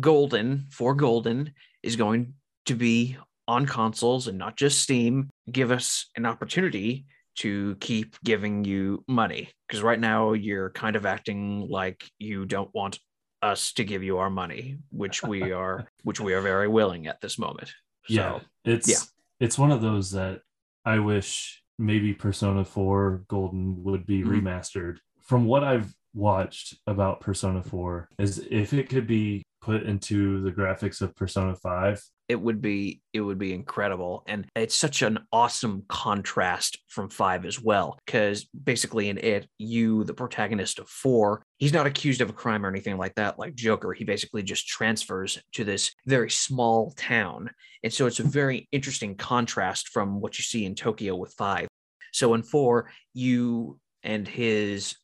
Golden 0.00 0.66
for 0.70 0.94
Golden 0.94 1.52
is 1.82 1.96
going 1.96 2.34
to 2.66 2.74
be 2.74 3.16
on 3.48 3.66
consoles 3.66 4.26
and 4.28 4.38
not 4.38 4.56
just 4.56 4.80
Steam. 4.80 5.30
Give 5.50 5.70
us 5.70 6.10
an 6.16 6.26
opportunity 6.26 7.06
to 7.36 7.76
keep 7.80 8.16
giving 8.24 8.64
you 8.64 9.04
money 9.08 9.50
because 9.68 9.82
right 9.82 10.00
now 10.00 10.32
you're 10.32 10.70
kind 10.70 10.96
of 10.96 11.04
acting 11.06 11.66
like 11.68 12.04
you 12.18 12.46
don't 12.46 12.70
want 12.74 12.98
us 13.42 13.72
to 13.74 13.84
give 13.84 14.02
you 14.02 14.18
our 14.18 14.30
money, 14.30 14.78
which 14.90 15.22
we 15.22 15.52
are, 15.52 15.86
which 16.02 16.18
we 16.20 16.32
are 16.32 16.40
very 16.40 16.66
willing 16.68 17.06
at 17.06 17.20
this 17.20 17.38
moment. 17.38 17.70
yeah 18.08 18.38
So, 18.38 18.44
it's 18.64 18.88
yeah. 18.88 19.02
it's 19.40 19.58
one 19.58 19.70
of 19.72 19.80
those 19.82 20.12
that 20.12 20.40
i 20.84 20.98
wish 21.00 21.60
maybe 21.78 22.14
persona 22.14 22.64
4 22.64 23.24
golden 23.28 23.82
would 23.84 24.06
be 24.06 24.22
Mhm. 24.22 24.28
remastered 24.40 24.96
from 25.28 25.44
what 25.44 25.62
i've 25.64 25.92
watched 26.14 26.76
about 26.86 27.20
persona 27.20 27.62
4 27.62 28.08
is 28.18 28.38
if 28.50 28.72
it 28.72 28.88
could 28.88 29.06
be 29.08 29.42
put 29.66 29.82
into 29.82 30.40
the 30.42 30.52
graphics 30.52 31.02
of 31.02 31.14
persona 31.14 31.54
5 31.54 32.00
it 32.28 32.40
would 32.40 32.60
be 32.60 33.00
it 33.12 33.20
would 33.20 33.38
be 33.38 33.54
incredible. 33.54 34.24
And 34.26 34.46
it's 34.56 34.74
such 34.74 35.02
an 35.02 35.18
awesome 35.32 35.84
contrast 35.88 36.78
from 36.88 37.08
five 37.08 37.44
as 37.44 37.60
well 37.60 37.98
because 38.04 38.44
basically 38.46 39.08
in 39.08 39.18
it 39.18 39.48
you 39.58 40.04
the 40.04 40.14
protagonist 40.14 40.78
of 40.78 40.88
four 40.88 41.42
he's 41.58 41.72
not 41.72 41.86
accused 41.86 42.20
of 42.20 42.30
a 42.30 42.34
crime 42.34 42.66
or 42.66 42.68
anything 42.68 42.98
like 42.98 43.14
that 43.14 43.38
like 43.38 43.54
joker. 43.54 43.92
He 43.92 44.04
basically 44.04 44.42
just 44.42 44.66
transfers 44.66 45.38
to 45.52 45.64
this 45.64 45.92
very 46.06 46.30
small 46.30 46.92
town. 46.96 47.50
And 47.82 47.92
so 47.92 48.06
it's 48.06 48.20
a 48.20 48.24
very 48.24 48.68
interesting 48.72 49.14
contrast 49.14 49.88
from 49.88 50.20
what 50.20 50.38
you 50.38 50.42
see 50.42 50.64
in 50.64 50.74
tokyo 50.74 51.14
with 51.14 51.32
five. 51.34 51.68
So 52.12 52.34
in 52.34 52.42
four 52.42 52.90
you 53.14 53.78
and 54.02 54.26
his 54.26 54.96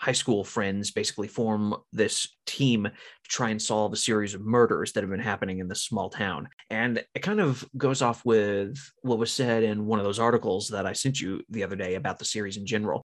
high 0.00 0.12
school 0.12 0.42
friends 0.42 0.90
basically 0.90 1.28
form 1.28 1.74
this 1.92 2.26
team 2.46 2.84
to 2.84 3.28
try 3.28 3.50
and 3.50 3.60
solve 3.60 3.92
a 3.92 3.96
series 3.96 4.32
of 4.32 4.40
murders 4.40 4.92
that 4.92 5.02
have 5.02 5.10
been 5.10 5.20
happening 5.20 5.58
in 5.58 5.68
this 5.68 5.82
small 5.82 6.08
town. 6.08 6.48
And 6.70 7.04
it 7.14 7.20
kind 7.20 7.38
of 7.38 7.68
goes 7.76 8.00
off 8.00 8.24
with 8.24 8.78
what 9.02 9.18
was 9.18 9.30
said 9.30 9.62
in 9.62 9.84
one 9.84 9.98
of 9.98 10.06
those 10.06 10.18
articles 10.18 10.68
that 10.68 10.86
I 10.86 10.94
sent 10.94 11.20
you 11.20 11.42
the 11.50 11.62
other 11.62 11.76
day 11.76 11.96
about 11.96 12.18
the 12.18 12.24
series 12.24 12.56
in 12.56 12.64
general. 12.64 13.02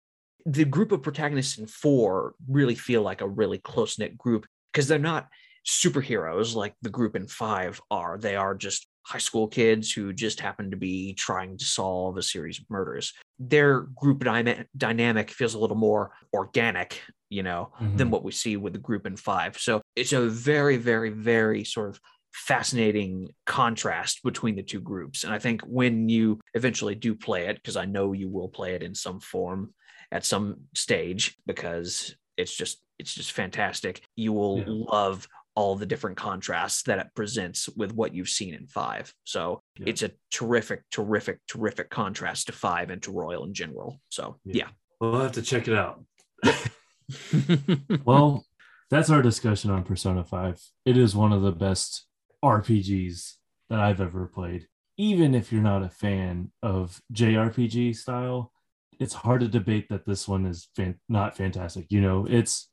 The 0.47 0.65
group 0.65 0.91
of 0.91 1.03
protagonists 1.03 1.59
in 1.59 1.67
four 1.67 2.35
really 2.49 2.75
feel 2.75 3.03
like 3.03 3.21
a 3.21 3.29
really 3.29 3.59
close 3.59 3.99
knit 3.99 4.17
group 4.17 4.47
because 4.73 4.89
they're 4.89 4.99
not 4.99 5.29
superheroes 5.67 6.55
like 6.55 6.75
the 6.81 6.89
group 6.89 7.15
in 7.15 7.27
five 7.27 7.79
are. 7.91 8.17
They 8.17 8.35
are 8.35 8.55
just 8.55 8.87
high 9.03 9.19
school 9.19 9.47
kids 9.47 9.93
who 9.93 10.15
just 10.15 10.41
happen 10.41 10.71
to 10.71 10.77
be 10.79 11.13
trying 11.15 11.59
to 11.59 11.65
solve 11.67 12.17
a 12.17 12.23
series 12.23 12.59
of 12.59 12.65
murders. 12.71 13.13
Their 13.39 13.83
group 13.83 14.25
dyna- 14.25 14.67
dynamic 14.77 15.31
feels 15.31 15.55
a 15.55 15.59
little 15.59 15.77
more 15.77 16.13
organic, 16.33 17.03
you 17.31 17.43
know, 17.43 17.73
than 17.81 18.09
Mhm. 18.09 18.11
what 18.11 18.25
we 18.25 18.33
see 18.33 18.57
with 18.57 18.73
the 18.73 18.79
group 18.79 19.07
in 19.07 19.17
five. 19.17 19.59
So 19.59 19.81
it's 19.97 20.13
a 20.13 20.29
very, 20.29 20.77
very, 20.77 21.11
very 21.11 21.65
sort 21.65 21.91
of 21.91 22.01
fascinating 22.33 23.29
contrast 23.47 24.23
between 24.23 24.57
the 24.57 24.63
two 24.63 24.81
groups. 24.81 25.25
And 25.25 25.33
I 25.33 25.39
think 25.39 25.63
when 25.63 26.09
you 26.09 26.41
eventually 26.55 26.95
do 26.95 27.15
play 27.15 27.47
it, 27.47 27.57
because 27.57 27.77
I 27.77 27.85
know 27.85 28.13
you 28.13 28.29
will 28.29 28.49
play 28.49 28.75
it 28.75 28.83
in 28.83 28.95
some 28.95 29.21
form 29.21 29.75
at 30.11 30.25
some 30.25 30.63
stage, 30.75 31.37
because 31.47 32.15
it's 32.37 32.55
just 32.55 32.83
it's 33.01 33.15
just 33.15 33.31
fantastic. 33.31 34.03
You 34.17 34.33
will 34.33 34.59
Yeah. 34.59 34.65
love 34.69 35.29
all 35.59 35.75
the 35.75 35.87
different 35.93 36.17
contrasts 36.17 36.85
that 36.85 37.01
it 37.01 37.09
presents 37.17 37.69
with 37.81 37.93
what 37.93 38.15
you've 38.15 38.29
seen 38.29 38.55
in 38.55 38.67
five. 38.69 39.13
So 39.25 39.61
Yeah. 39.77 39.87
it's 39.91 40.03
a 40.05 40.13
terrific, 40.31 40.81
terrific, 40.93 41.41
terrific 41.49 41.91
contrast 41.91 42.47
to 42.47 42.53
five 42.53 42.91
and 42.91 43.03
to 43.03 43.11
Royal 43.11 43.45
in 43.45 43.55
general. 43.55 44.01
So 44.09 44.37
yeah. 44.45 44.69
we'll 45.01 45.21
have 45.21 45.33
to 45.33 45.43
check 45.43 45.67
it 45.67 45.75
out 45.75 46.05
well 48.05 48.45
that's 48.91 49.11
our 49.11 49.23
discussion 49.23 49.71
on 49.71 49.83
persona 49.83 50.23
5 50.25 50.61
it 50.85 50.97
is 50.97 51.15
one 51.17 51.33
of 51.33 51.43
the 51.43 51.53
best 51.53 52.07
rpgs 52.45 53.33
that 53.71 53.81
i've 53.81 54.01
ever 54.01 54.27
played 54.27 54.67
even 54.97 55.35
if 55.35 55.51
you're 55.53 55.63
not 55.73 55.83
a 55.83 55.89
fan 55.89 56.51
of 56.63 57.01
jrpg 57.13 57.95
style 57.97 58.53
it's 59.01 59.15
hard 59.15 59.41
to 59.41 59.49
debate 59.49 59.89
that 59.89 60.05
this 60.07 60.29
one 60.29 60.45
is 60.47 60.69
fan- 60.77 60.99
not 61.09 61.37
fantastic 61.37 61.87
you 61.91 62.01
know 62.01 62.27
it's 62.29 62.69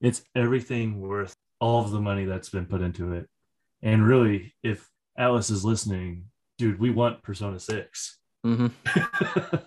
it's 0.00 0.22
everything 0.34 1.00
worth 1.00 1.34
all 1.62 1.80
of 1.84 1.92
the 1.92 2.00
money 2.00 2.24
that's 2.24 2.48
been 2.50 2.66
put 2.66 2.82
into 2.82 3.12
it. 3.12 3.28
And 3.82 4.04
really 4.06 4.52
if 4.62 4.90
atlus 5.18 5.50
is 5.50 5.64
listening 5.64 6.24
dude 6.58 6.78
we 6.80 6.90
want 6.90 7.22
persona 7.22 7.58
6 7.60 8.18
Mhm. 8.44 8.72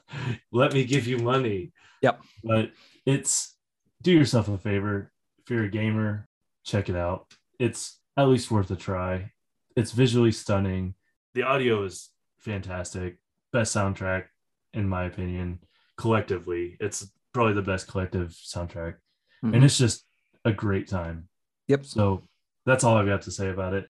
let 0.52 0.74
me 0.74 0.84
give 0.84 1.08
you 1.08 1.18
money. 1.18 1.72
Yep. 2.02 2.22
but 2.44 2.72
it's 3.06 3.56
do 4.02 4.12
yourself 4.12 4.50
a 4.50 4.58
favor. 4.58 5.12
If 5.40 5.50
you're 5.50 5.64
a 5.64 5.70
gamer 5.70 6.28
check 6.66 6.90
it 6.90 6.96
out. 6.96 7.28
It's 7.60 8.00
at 8.18 8.28
least 8.28 8.52
worth 8.52 8.70
a 8.72 8.76
try. 8.76 9.32
It's 9.78 9.92
visually 9.92 10.32
stunning. 10.32 10.96
The 11.36 11.44
audio 11.44 11.84
is 11.84 12.10
fantastic. 12.40 13.18
Best 13.54 13.76
soundtrack 13.76 14.26
in 14.74 14.90
my 14.90 15.04
opinion 15.06 15.60
collectively. 15.98 16.76
It's 16.80 17.10
probably 17.34 17.54
the 17.54 17.62
best 17.72 17.88
collective 17.88 18.30
soundtrack. 18.32 18.96
Mhm. 19.44 19.54
and 19.56 19.64
it's 19.64 19.78
just 19.78 20.06
a 20.44 20.52
great 20.52 20.88
time 20.88 21.28
Yep. 21.68 21.86
so 21.86 22.22
that's 22.66 22.84
all 22.84 22.96
i've 22.98 23.08
got 23.08 23.24
to 23.24 23.32
say 23.32 23.50
about 23.50 23.74
it 23.74 23.88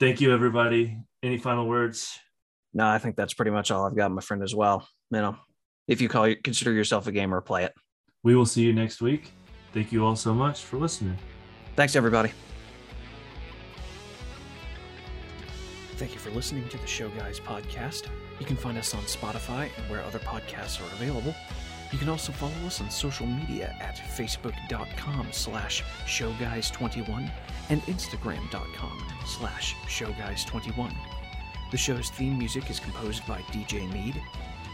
thank 0.00 0.20
you 0.20 0.32
everybody 0.32 0.96
any 1.22 1.38
final 1.38 1.66
words 1.66 2.18
No, 2.74 2.86
I 2.86 2.98
think 2.98 3.16
that's 3.16 3.34
pretty 3.34 3.50
much 3.50 3.70
all 3.70 3.86
I've 3.86 3.96
got, 3.96 4.10
my 4.12 4.20
friend, 4.20 4.42
as 4.42 4.54
well. 4.54 4.86
You 5.10 5.18
know, 5.22 5.36
if 5.88 6.00
you 6.00 6.08
call 6.08 6.32
consider 6.44 6.70
yourself 6.72 7.06
a 7.06 7.12
gamer, 7.12 7.40
play 7.40 7.64
it. 7.64 7.72
we 8.22 8.36
will 8.36 8.46
see 8.46 8.62
you 8.62 8.72
next 8.72 9.00
week 9.00 9.32
thank 9.72 9.90
you 9.92 10.04
all 10.04 10.16
so 10.16 10.32
much 10.34 10.64
for 10.64 10.76
listening 10.78 11.16
Thanks, 11.76 11.94
everybody. 11.94 12.32
Thank 15.96 16.12
you 16.12 16.18
for 16.20 16.30
listening 16.30 16.68
to 16.68 16.78
the 16.78 16.86
Show 16.86 17.08
Guys 17.10 17.38
podcast. 17.40 18.06
You 18.40 18.46
can 18.46 18.56
find 18.56 18.76
us 18.78 18.94
on 18.94 19.02
Spotify 19.02 19.68
and 19.76 19.90
where 19.90 20.02
other 20.02 20.18
podcasts 20.20 20.80
are 20.80 20.92
available. 20.94 21.34
You 21.92 21.98
can 21.98 22.08
also 22.08 22.32
follow 22.32 22.66
us 22.66 22.80
on 22.80 22.90
social 22.90 23.26
media 23.26 23.74
at 23.80 23.96
facebook.com 23.96 25.28
slash 25.30 25.82
showguys21 26.06 27.30
and 27.70 27.82
instagram.com 27.82 29.04
slash 29.26 29.74
showguys21. 29.86 30.92
The 31.70 31.76
show's 31.76 32.10
theme 32.10 32.38
music 32.38 32.70
is 32.70 32.80
composed 32.80 33.26
by 33.26 33.40
DJ 33.52 33.90
Mead. 33.92 34.20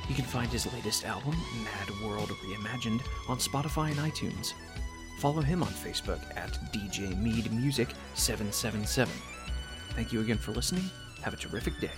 You 0.08 0.14
can 0.14 0.24
find 0.24 0.50
his 0.50 0.70
latest 0.72 1.04
album, 1.04 1.36
Mad 1.64 1.90
World 2.04 2.28
Reimagined, 2.28 3.02
on 3.28 3.38
Spotify 3.38 3.90
and 3.90 3.98
iTunes. 4.12 4.52
Follow 5.18 5.40
him 5.40 5.62
on 5.62 5.70
Facebook 5.70 6.20
at 6.36 6.50
DJ 6.72 7.16
Mead 7.16 7.52
Music 7.52 7.88
777. 8.14 9.12
Thank 9.90 10.12
you 10.12 10.20
again 10.20 10.38
for 10.38 10.52
listening. 10.52 10.90
Have 11.22 11.34
a 11.34 11.36
terrific 11.36 11.78
day. 11.80 11.90